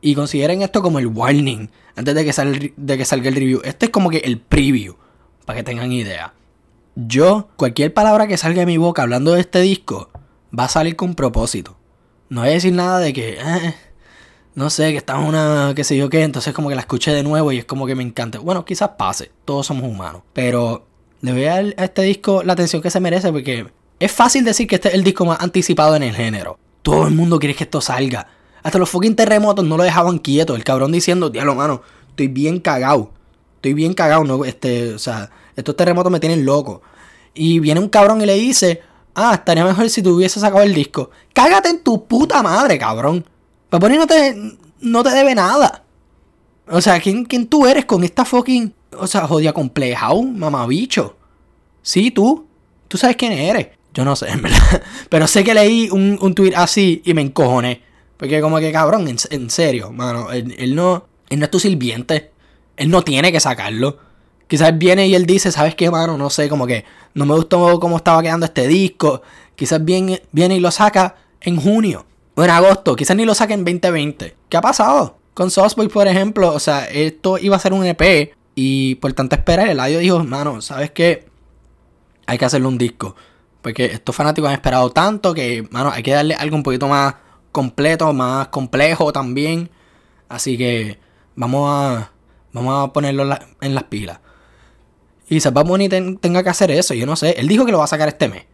y 0.00 0.14
consideren 0.14 0.62
esto 0.62 0.82
como 0.82 0.98
el 0.98 1.06
warning 1.06 1.70
antes 1.96 2.14
de 2.14 2.24
que, 2.24 2.32
salga, 2.32 2.58
de 2.76 2.98
que 2.98 3.04
salga 3.04 3.28
el 3.28 3.34
review. 3.34 3.60
Esto 3.64 3.86
es 3.86 3.90
como 3.90 4.10
que 4.10 4.18
el 4.18 4.38
preview, 4.38 4.96
para 5.44 5.58
que 5.58 5.62
tengan 5.62 5.92
idea. 5.92 6.34
Yo, 6.94 7.48
cualquier 7.56 7.94
palabra 7.94 8.26
que 8.26 8.36
salga 8.36 8.60
de 8.60 8.66
mi 8.66 8.78
boca 8.78 9.02
hablando 9.02 9.32
de 9.32 9.40
este 9.40 9.60
disco, 9.60 10.10
va 10.58 10.64
a 10.64 10.68
salir 10.68 10.96
con 10.96 11.14
propósito. 11.14 11.76
No 12.28 12.40
voy 12.40 12.50
a 12.50 12.52
decir 12.52 12.72
nada 12.72 12.98
de 12.98 13.12
que, 13.12 13.38
eh, 13.40 13.74
no 14.54 14.70
sé, 14.70 14.92
que 14.92 14.98
está 14.98 15.18
una, 15.18 15.72
qué 15.74 15.84
sé 15.84 15.96
yo 15.96 16.08
qué, 16.10 16.22
entonces 16.22 16.54
como 16.54 16.68
que 16.68 16.74
la 16.74 16.82
escuché 16.82 17.12
de 17.12 17.22
nuevo 17.22 17.52
y 17.52 17.58
es 17.58 17.64
como 17.64 17.86
que 17.86 17.94
me 17.94 18.02
encanta. 18.02 18.38
Bueno, 18.38 18.64
quizás 18.64 18.90
pase, 18.90 19.30
todos 19.44 19.66
somos 19.66 19.84
humanos. 19.84 20.22
Pero 20.32 20.86
le 21.20 21.32
voy 21.32 21.44
a 21.44 21.54
dar 21.54 21.74
a 21.76 21.84
este 21.84 22.02
disco 22.02 22.42
la 22.42 22.54
atención 22.54 22.82
que 22.82 22.90
se 22.90 23.00
merece 23.00 23.30
porque 23.32 23.66
es 23.98 24.12
fácil 24.12 24.44
decir 24.44 24.66
que 24.66 24.76
este 24.76 24.88
es 24.88 24.94
el 24.94 25.04
disco 25.04 25.24
más 25.24 25.40
anticipado 25.40 25.94
en 25.96 26.02
el 26.02 26.14
género. 26.14 26.58
Todo 26.82 27.06
el 27.06 27.14
mundo 27.14 27.38
quiere 27.38 27.54
que 27.54 27.64
esto 27.64 27.80
salga. 27.80 28.26
Hasta 28.62 28.78
los 28.78 28.90
fucking 28.90 29.16
terremotos 29.16 29.64
no 29.64 29.76
lo 29.76 29.82
dejaban 29.82 30.18
quieto. 30.18 30.54
El 30.54 30.64
cabrón 30.64 30.92
diciendo, 30.92 31.30
diablo, 31.30 31.54
mano, 31.54 31.82
estoy 32.08 32.28
bien 32.28 32.60
cagado. 32.60 33.12
Estoy 33.56 33.74
bien 33.74 33.94
cagado, 33.94 34.24
¿no? 34.24 34.44
Este, 34.44 34.94
o 34.94 34.98
sea, 34.98 35.30
estos 35.56 35.76
terremotos 35.76 36.10
me 36.10 36.20
tienen 36.20 36.44
loco. 36.44 36.82
Y 37.34 37.58
viene 37.60 37.80
un 37.80 37.88
cabrón 37.88 38.20
y 38.20 38.26
le 38.26 38.34
dice, 38.34 38.82
ah, 39.14 39.34
estaría 39.34 39.64
mejor 39.64 39.88
si 39.90 40.02
tú 40.02 40.16
hubieses 40.16 40.42
sacado 40.42 40.62
el 40.62 40.74
disco. 40.74 41.10
Cágate 41.32 41.68
en 41.68 41.82
tu 41.82 42.06
puta 42.06 42.42
madre, 42.42 42.78
cabrón. 42.78 43.24
Paponi 43.68 43.96
no 43.96 44.06
te, 44.06 44.36
no 44.80 45.02
te 45.02 45.10
debe 45.10 45.34
nada. 45.34 45.84
O 46.68 46.80
sea, 46.80 47.00
¿quién, 47.00 47.24
¿quién 47.24 47.46
tú 47.46 47.66
eres 47.66 47.84
con 47.84 48.04
esta 48.04 48.24
fucking, 48.24 48.72
o 48.98 49.06
sea, 49.06 49.26
jodida 49.26 49.52
complejao, 49.52 50.22
mamabicho? 50.22 51.16
Sí, 51.82 52.10
tú. 52.10 52.46
Tú 52.88 52.98
sabes 52.98 53.16
quién 53.16 53.32
eres. 53.32 53.68
Yo 53.92 54.04
no 54.04 54.16
sé, 54.16 54.28
en 54.28 54.42
verdad. 54.42 54.82
Pero 55.08 55.26
sé 55.26 55.44
que 55.44 55.54
leí 55.54 55.88
un, 55.90 56.18
un 56.20 56.34
tweet 56.34 56.54
así 56.54 57.02
y 57.04 57.14
me 57.14 57.22
encojoné. 57.22 57.82
Porque 58.20 58.40
como 58.40 58.58
que 58.58 58.70
cabrón, 58.70 59.08
en, 59.08 59.50
serio, 59.50 59.90
mano, 59.90 60.30
él, 60.30 60.76
no, 60.76 61.06
él 61.28 61.38
no 61.40 61.44
es 61.46 61.50
tu 61.50 61.58
sirviente. 61.58 62.30
Él 62.76 62.90
no 62.90 63.02
tiene 63.02 63.32
que 63.32 63.40
sacarlo. 63.40 63.98
Quizás 64.46 64.78
viene 64.78 65.08
y 65.08 65.16
él 65.16 65.26
dice, 65.26 65.50
¿sabes 65.50 65.74
qué, 65.74 65.90
mano? 65.90 66.16
No 66.16 66.30
sé, 66.30 66.48
como 66.48 66.66
que 66.66 66.84
no 67.14 67.26
me 67.26 67.34
gustó 67.34 67.80
cómo 67.80 67.96
estaba 67.96 68.22
quedando 68.22 68.46
este 68.46 68.68
disco. 68.68 69.22
Quizás 69.56 69.84
viene, 69.84 70.22
viene 70.30 70.56
y 70.56 70.60
lo 70.60 70.70
saca 70.70 71.16
en 71.40 71.56
junio 71.56 72.06
o 72.36 72.44
en 72.44 72.50
agosto. 72.50 72.94
Quizás 72.94 73.16
ni 73.16 73.24
lo 73.24 73.34
saque 73.34 73.54
en 73.54 73.64
2020. 73.64 74.36
¿Qué 74.48 74.56
ha 74.56 74.60
pasado? 74.60 75.16
Con 75.34 75.50
Sauceboy, 75.50 75.88
por 75.88 76.06
ejemplo, 76.06 76.52
o 76.52 76.60
sea, 76.60 76.84
esto 76.84 77.38
iba 77.38 77.56
a 77.56 77.60
ser 77.60 77.72
un 77.72 77.84
EP 77.86 78.34
y 78.54 78.96
por 78.96 79.12
tanto 79.14 79.34
esperar, 79.34 79.68
el 79.68 79.80
audio 79.80 79.98
dijo, 79.98 80.22
mano, 80.22 80.60
¿sabes 80.60 80.90
qué? 80.90 81.30
hay 82.30 82.38
que 82.38 82.44
hacerle 82.44 82.68
un 82.68 82.78
disco. 82.78 83.16
Porque 83.60 83.86
estos 83.86 84.14
fanáticos 84.14 84.48
han 84.48 84.54
esperado 84.54 84.90
tanto 84.90 85.34
que, 85.34 85.66
mano, 85.70 85.90
hay 85.90 86.02
que 86.02 86.12
darle 86.12 86.34
algo 86.34 86.56
un 86.56 86.62
poquito 86.62 86.86
más 86.86 87.14
completo, 87.52 88.12
más 88.12 88.48
complejo 88.48 89.12
también. 89.12 89.70
Así 90.28 90.56
que 90.56 90.98
vamos 91.34 91.68
a, 91.70 92.12
vamos 92.52 92.88
a 92.88 92.92
ponerlo 92.92 93.28
en 93.60 93.74
las 93.74 93.84
pilas. 93.84 94.20
Y 95.28 95.38
Bad 95.38 95.64
Bunny 95.64 95.88
tenga 95.88 96.42
que 96.42 96.50
hacer 96.50 96.70
eso, 96.72 96.92
yo 96.92 97.06
no 97.06 97.14
sé. 97.14 97.30
Él 97.38 97.46
dijo 97.46 97.64
que 97.64 97.72
lo 97.72 97.78
va 97.78 97.84
a 97.84 97.88
sacar 97.88 98.08
este 98.08 98.28
mes. 98.28 98.46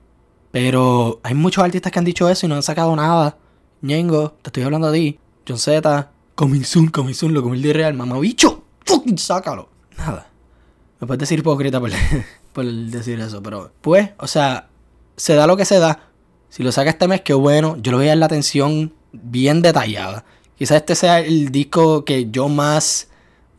Pero 0.50 1.20
hay 1.22 1.34
muchos 1.34 1.64
artistas 1.64 1.90
que 1.90 1.98
han 1.98 2.04
dicho 2.04 2.28
eso 2.28 2.46
y 2.46 2.48
no 2.48 2.54
han 2.54 2.62
sacado 2.62 2.94
nada. 2.94 3.38
Ñengo, 3.80 4.32
te 4.42 4.50
estoy 4.50 4.62
hablando 4.62 4.90
de 4.90 4.98
ti. 4.98 5.18
John 5.48 5.58
Z, 5.58 6.10
Coming 6.34 6.64
Soon, 6.64 6.88
Coming 6.88 7.14
Soon, 7.14 7.32
lo 7.32 7.52
el 7.54 7.62
de 7.62 7.72
real, 7.72 7.94
mamá 7.94 8.18
bicho, 8.18 8.64
fucking 8.84 9.16
sácalo. 9.16 9.70
Nada. 9.96 10.28
Me 11.00 11.06
puedes 11.06 11.20
decir 11.20 11.38
hipócrita 11.38 11.80
por, 11.80 11.90
por 12.52 12.64
decir 12.64 13.20
eso, 13.20 13.42
pero 13.42 13.72
pues, 13.80 14.10
o 14.18 14.26
sea, 14.26 14.68
se 15.16 15.34
da 15.34 15.46
lo 15.46 15.56
que 15.56 15.64
se 15.64 15.78
da. 15.78 16.10
Si 16.56 16.62
lo 16.62 16.72
saca 16.72 16.88
este 16.88 17.06
mes, 17.06 17.20
qué 17.20 17.34
bueno. 17.34 17.76
Yo 17.82 17.92
lo 17.92 17.98
voy 17.98 18.06
a 18.06 18.12
dar 18.12 18.16
la 18.16 18.24
atención 18.24 18.94
bien 19.12 19.60
detallada. 19.60 20.24
Quizás 20.56 20.78
este 20.78 20.94
sea 20.94 21.20
el 21.20 21.52
disco 21.52 22.06
que 22.06 22.30
yo 22.30 22.48
más 22.48 23.08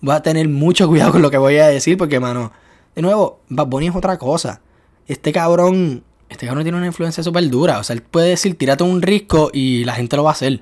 voy 0.02 0.16
a 0.16 0.24
tener 0.24 0.50
mucho 0.50 0.88
cuidado 0.90 1.12
con 1.12 1.22
lo 1.22 1.30
que 1.30 1.38
voy 1.38 1.58
a 1.58 1.68
decir, 1.68 1.96
porque, 1.96 2.20
mano, 2.20 2.52
de 2.96 3.04
nuevo, 3.04 3.40
Bad 3.50 3.68
Bunny 3.68 3.90
es 3.90 3.96
otra 3.96 4.18
cosa. 4.18 4.62
Este 5.06 5.32
cabrón, 5.32 6.04
este 6.28 6.48
cabrón 6.48 6.64
tiene 6.64 6.76
una 6.76 6.88
influencia 6.88 7.22
súper 7.22 7.48
dura. 7.52 7.78
O 7.78 7.84
sea, 7.84 7.96
él 7.96 8.02
puede 8.02 8.30
decir, 8.30 8.58
tírate 8.58 8.84
un 8.84 9.00
risco 9.04 9.52
y 9.54 9.84
la 9.84 9.94
gente 9.94 10.16
lo 10.16 10.24
va 10.24 10.32
a 10.32 10.34
hacer. 10.34 10.62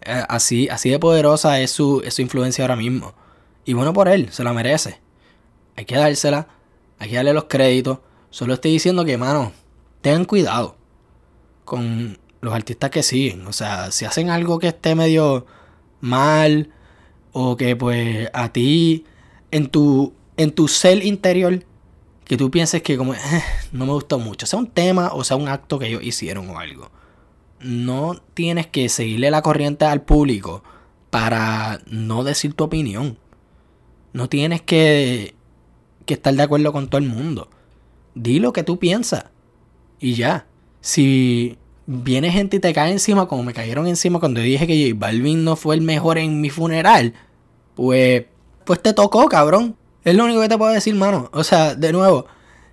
Eh, 0.00 0.24
así, 0.28 0.68
así 0.68 0.90
de 0.90 0.98
poderosa 0.98 1.60
es 1.60 1.70
su, 1.70 2.02
es 2.04 2.14
su 2.14 2.22
influencia 2.22 2.64
ahora 2.64 2.74
mismo. 2.74 3.14
Y 3.64 3.74
bueno 3.74 3.92
por 3.92 4.08
él, 4.08 4.32
se 4.32 4.42
la 4.42 4.52
merece. 4.52 4.98
Hay 5.76 5.84
que 5.84 5.94
dársela, 5.94 6.48
hay 6.98 7.10
que 7.10 7.14
darle 7.14 7.32
los 7.32 7.44
créditos. 7.44 7.98
Solo 8.30 8.54
estoy 8.54 8.72
diciendo 8.72 9.04
que, 9.04 9.16
mano, 9.16 9.52
tengan 10.00 10.24
cuidado 10.24 10.81
con 11.72 12.18
los 12.42 12.52
artistas 12.52 12.90
que 12.90 13.02
siguen. 13.02 13.46
O 13.46 13.52
sea, 13.54 13.90
si 13.92 14.04
hacen 14.04 14.28
algo 14.28 14.58
que 14.58 14.68
esté 14.68 14.94
medio 14.94 15.46
mal 16.02 16.68
o 17.32 17.56
que 17.56 17.76
pues 17.76 18.28
a 18.34 18.52
ti 18.52 19.06
en 19.50 19.68
tu 19.68 20.12
en 20.36 20.50
tu 20.52 20.68
ser 20.68 21.02
interior 21.02 21.64
que 22.26 22.36
tú 22.36 22.50
pienses 22.50 22.82
que 22.82 22.98
como 22.98 23.14
eh, 23.14 23.18
no 23.72 23.86
me 23.86 23.92
gustó 23.92 24.18
mucho, 24.18 24.44
sea 24.44 24.58
un 24.58 24.66
tema 24.66 25.12
o 25.14 25.24
sea 25.24 25.38
un 25.38 25.48
acto 25.48 25.78
que 25.78 25.86
ellos 25.86 26.02
hicieron 26.02 26.50
o 26.50 26.58
algo. 26.58 26.90
No 27.60 28.16
tienes 28.34 28.66
que 28.66 28.90
seguirle 28.90 29.30
la 29.30 29.40
corriente 29.40 29.86
al 29.86 30.02
público 30.02 30.62
para 31.08 31.80
no 31.86 32.22
decir 32.22 32.52
tu 32.52 32.64
opinión. 32.64 33.16
No 34.12 34.28
tienes 34.28 34.60
que, 34.60 35.34
que 36.04 36.12
estar 36.12 36.34
de 36.34 36.42
acuerdo 36.42 36.70
con 36.70 36.88
todo 36.88 36.98
el 36.98 37.08
mundo. 37.08 37.48
Di 38.14 38.40
lo 38.40 38.52
que 38.52 38.62
tú 38.62 38.78
piensas. 38.78 39.24
Y 40.00 40.14
ya. 40.14 40.46
Si 40.82 41.56
viene 41.86 42.30
gente 42.30 42.56
y 42.56 42.60
te 42.60 42.72
cae 42.72 42.92
encima, 42.92 43.26
como 43.26 43.42
me 43.42 43.52
cayeron 43.52 43.86
encima 43.86 44.20
cuando 44.20 44.40
dije 44.40 44.66
que 44.66 44.90
J 44.90 44.98
Balvin 44.98 45.44
no 45.44 45.56
fue 45.56 45.74
el 45.74 45.80
mejor 45.80 46.18
en 46.18 46.40
mi 46.40 46.50
funeral, 46.50 47.14
pues, 47.74 48.24
pues 48.64 48.82
te 48.82 48.92
tocó, 48.92 49.28
cabrón. 49.28 49.76
Es 50.04 50.14
lo 50.14 50.24
único 50.24 50.40
que 50.40 50.48
te 50.48 50.58
puedo 50.58 50.72
decir, 50.72 50.94
mano. 50.94 51.30
O 51.32 51.44
sea, 51.44 51.74
de 51.74 51.92
nuevo, 51.92 52.26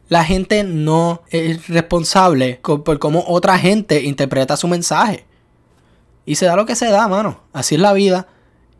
la 0.07 0.23
gente 0.23 0.63
no 0.63 1.21
es 1.29 1.67
responsable 1.67 2.59
por 2.63 2.99
cómo 2.99 3.23
otra 3.27 3.57
gente 3.59 4.03
interpreta 4.03 4.57
su 4.57 4.67
mensaje. 4.67 5.25
Y 6.25 6.35
se 6.35 6.45
da 6.45 6.55
lo 6.55 6.65
que 6.65 6.75
se 6.75 6.89
da, 6.89 7.07
mano. 7.07 7.41
Así 7.53 7.75
es 7.75 7.81
la 7.81 7.93
vida. 7.93 8.27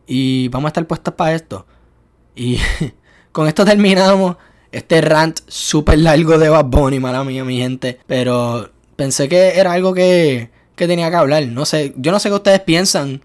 Y 0.06 0.48
vamos 0.48 0.66
a 0.66 0.70
estar 0.70 0.86
puestos 0.86 1.14
para 1.14 1.34
esto. 1.34 1.66
Y 2.34 2.58
con 3.32 3.46
esto 3.46 3.64
terminamos 3.64 4.36
este 4.72 5.00
rant 5.00 5.40
súper 5.46 5.98
largo 5.98 6.38
de 6.38 6.48
Bad 6.48 6.66
Bunny, 6.66 6.98
mala 7.00 7.22
mía, 7.22 7.44
mi 7.44 7.58
gente. 7.58 8.00
Pero 8.06 8.70
pensé 9.00 9.30
que 9.30 9.58
era 9.58 9.72
algo 9.72 9.94
que, 9.94 10.50
que 10.76 10.86
tenía 10.86 11.08
que 11.08 11.16
hablar. 11.16 11.46
No 11.46 11.64
sé, 11.64 11.94
yo 11.96 12.12
no 12.12 12.18
sé 12.18 12.28
qué 12.28 12.34
ustedes 12.34 12.60
piensan. 12.60 13.22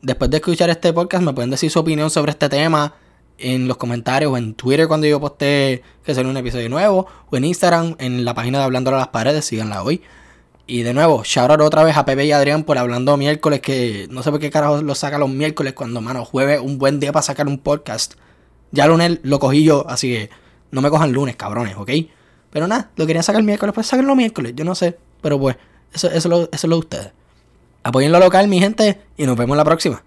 Después 0.00 0.30
de 0.30 0.36
escuchar 0.36 0.70
este 0.70 0.92
podcast, 0.92 1.24
me 1.24 1.32
pueden 1.32 1.50
decir 1.50 1.68
su 1.68 1.80
opinión 1.80 2.10
sobre 2.10 2.30
este 2.30 2.48
tema 2.48 2.94
en 3.36 3.66
los 3.66 3.76
comentarios 3.76 4.32
o 4.32 4.36
en 4.36 4.54
Twitter 4.54 4.86
cuando 4.86 5.08
yo 5.08 5.18
posté 5.18 5.82
que 6.04 6.14
sale 6.14 6.28
un 6.28 6.36
episodio 6.36 6.68
nuevo. 6.68 7.08
O 7.28 7.36
en 7.36 7.44
Instagram, 7.44 7.96
en 7.98 8.24
la 8.24 8.34
página 8.34 8.58
de 8.58 8.64
Hablando 8.66 8.94
a 8.94 8.98
las 8.98 9.08
Paredes, 9.08 9.44
síganla 9.46 9.82
hoy. 9.82 10.00
Y 10.68 10.84
de 10.84 10.94
nuevo, 10.94 11.24
shout 11.24 11.50
out 11.50 11.60
otra 11.60 11.82
vez 11.82 11.96
a 11.96 12.04
Pepe 12.04 12.24
y 12.24 12.30
Adrián 12.30 12.62
por 12.62 12.78
hablando 12.78 13.16
miércoles, 13.16 13.60
que 13.60 14.06
no 14.12 14.22
sé 14.22 14.30
por 14.30 14.38
qué 14.38 14.52
carajo 14.52 14.80
lo 14.80 14.94
saca 14.94 15.18
los 15.18 15.28
miércoles 15.28 15.72
cuando, 15.72 16.00
mano, 16.00 16.24
jueves 16.24 16.60
un 16.60 16.78
buen 16.78 17.00
día 17.00 17.10
para 17.10 17.24
sacar 17.24 17.48
un 17.48 17.58
podcast. 17.58 18.14
Ya 18.70 18.86
lunes 18.86 19.18
lo 19.24 19.40
cogí 19.40 19.64
yo, 19.64 19.86
así 19.88 20.08
que 20.08 20.30
no 20.70 20.82
me 20.82 20.90
cojan 20.90 21.10
lunes, 21.10 21.34
cabrones, 21.34 21.74
¿ok? 21.76 21.90
Pero 22.52 22.68
nada, 22.68 22.92
lo 22.94 23.08
querían 23.08 23.24
sacar 23.24 23.40
el 23.40 23.46
miércoles, 23.46 23.74
pues 23.74 23.88
sáquenlo 23.88 24.14
miércoles, 24.14 24.52
yo 24.54 24.64
no 24.64 24.76
sé. 24.76 24.96
Pero 25.26 25.40
pues, 25.40 25.56
eso, 25.92 26.08
eso, 26.08 26.28
eso 26.28 26.48
es 26.52 26.64
lo 26.64 26.76
de 26.76 26.78
ustedes. 26.78 27.08
Apoyen 27.82 28.12
lo 28.12 28.20
local, 28.20 28.46
mi 28.46 28.60
gente, 28.60 29.00
y 29.16 29.26
nos 29.26 29.36
vemos 29.36 29.56
la 29.56 29.64
próxima. 29.64 29.94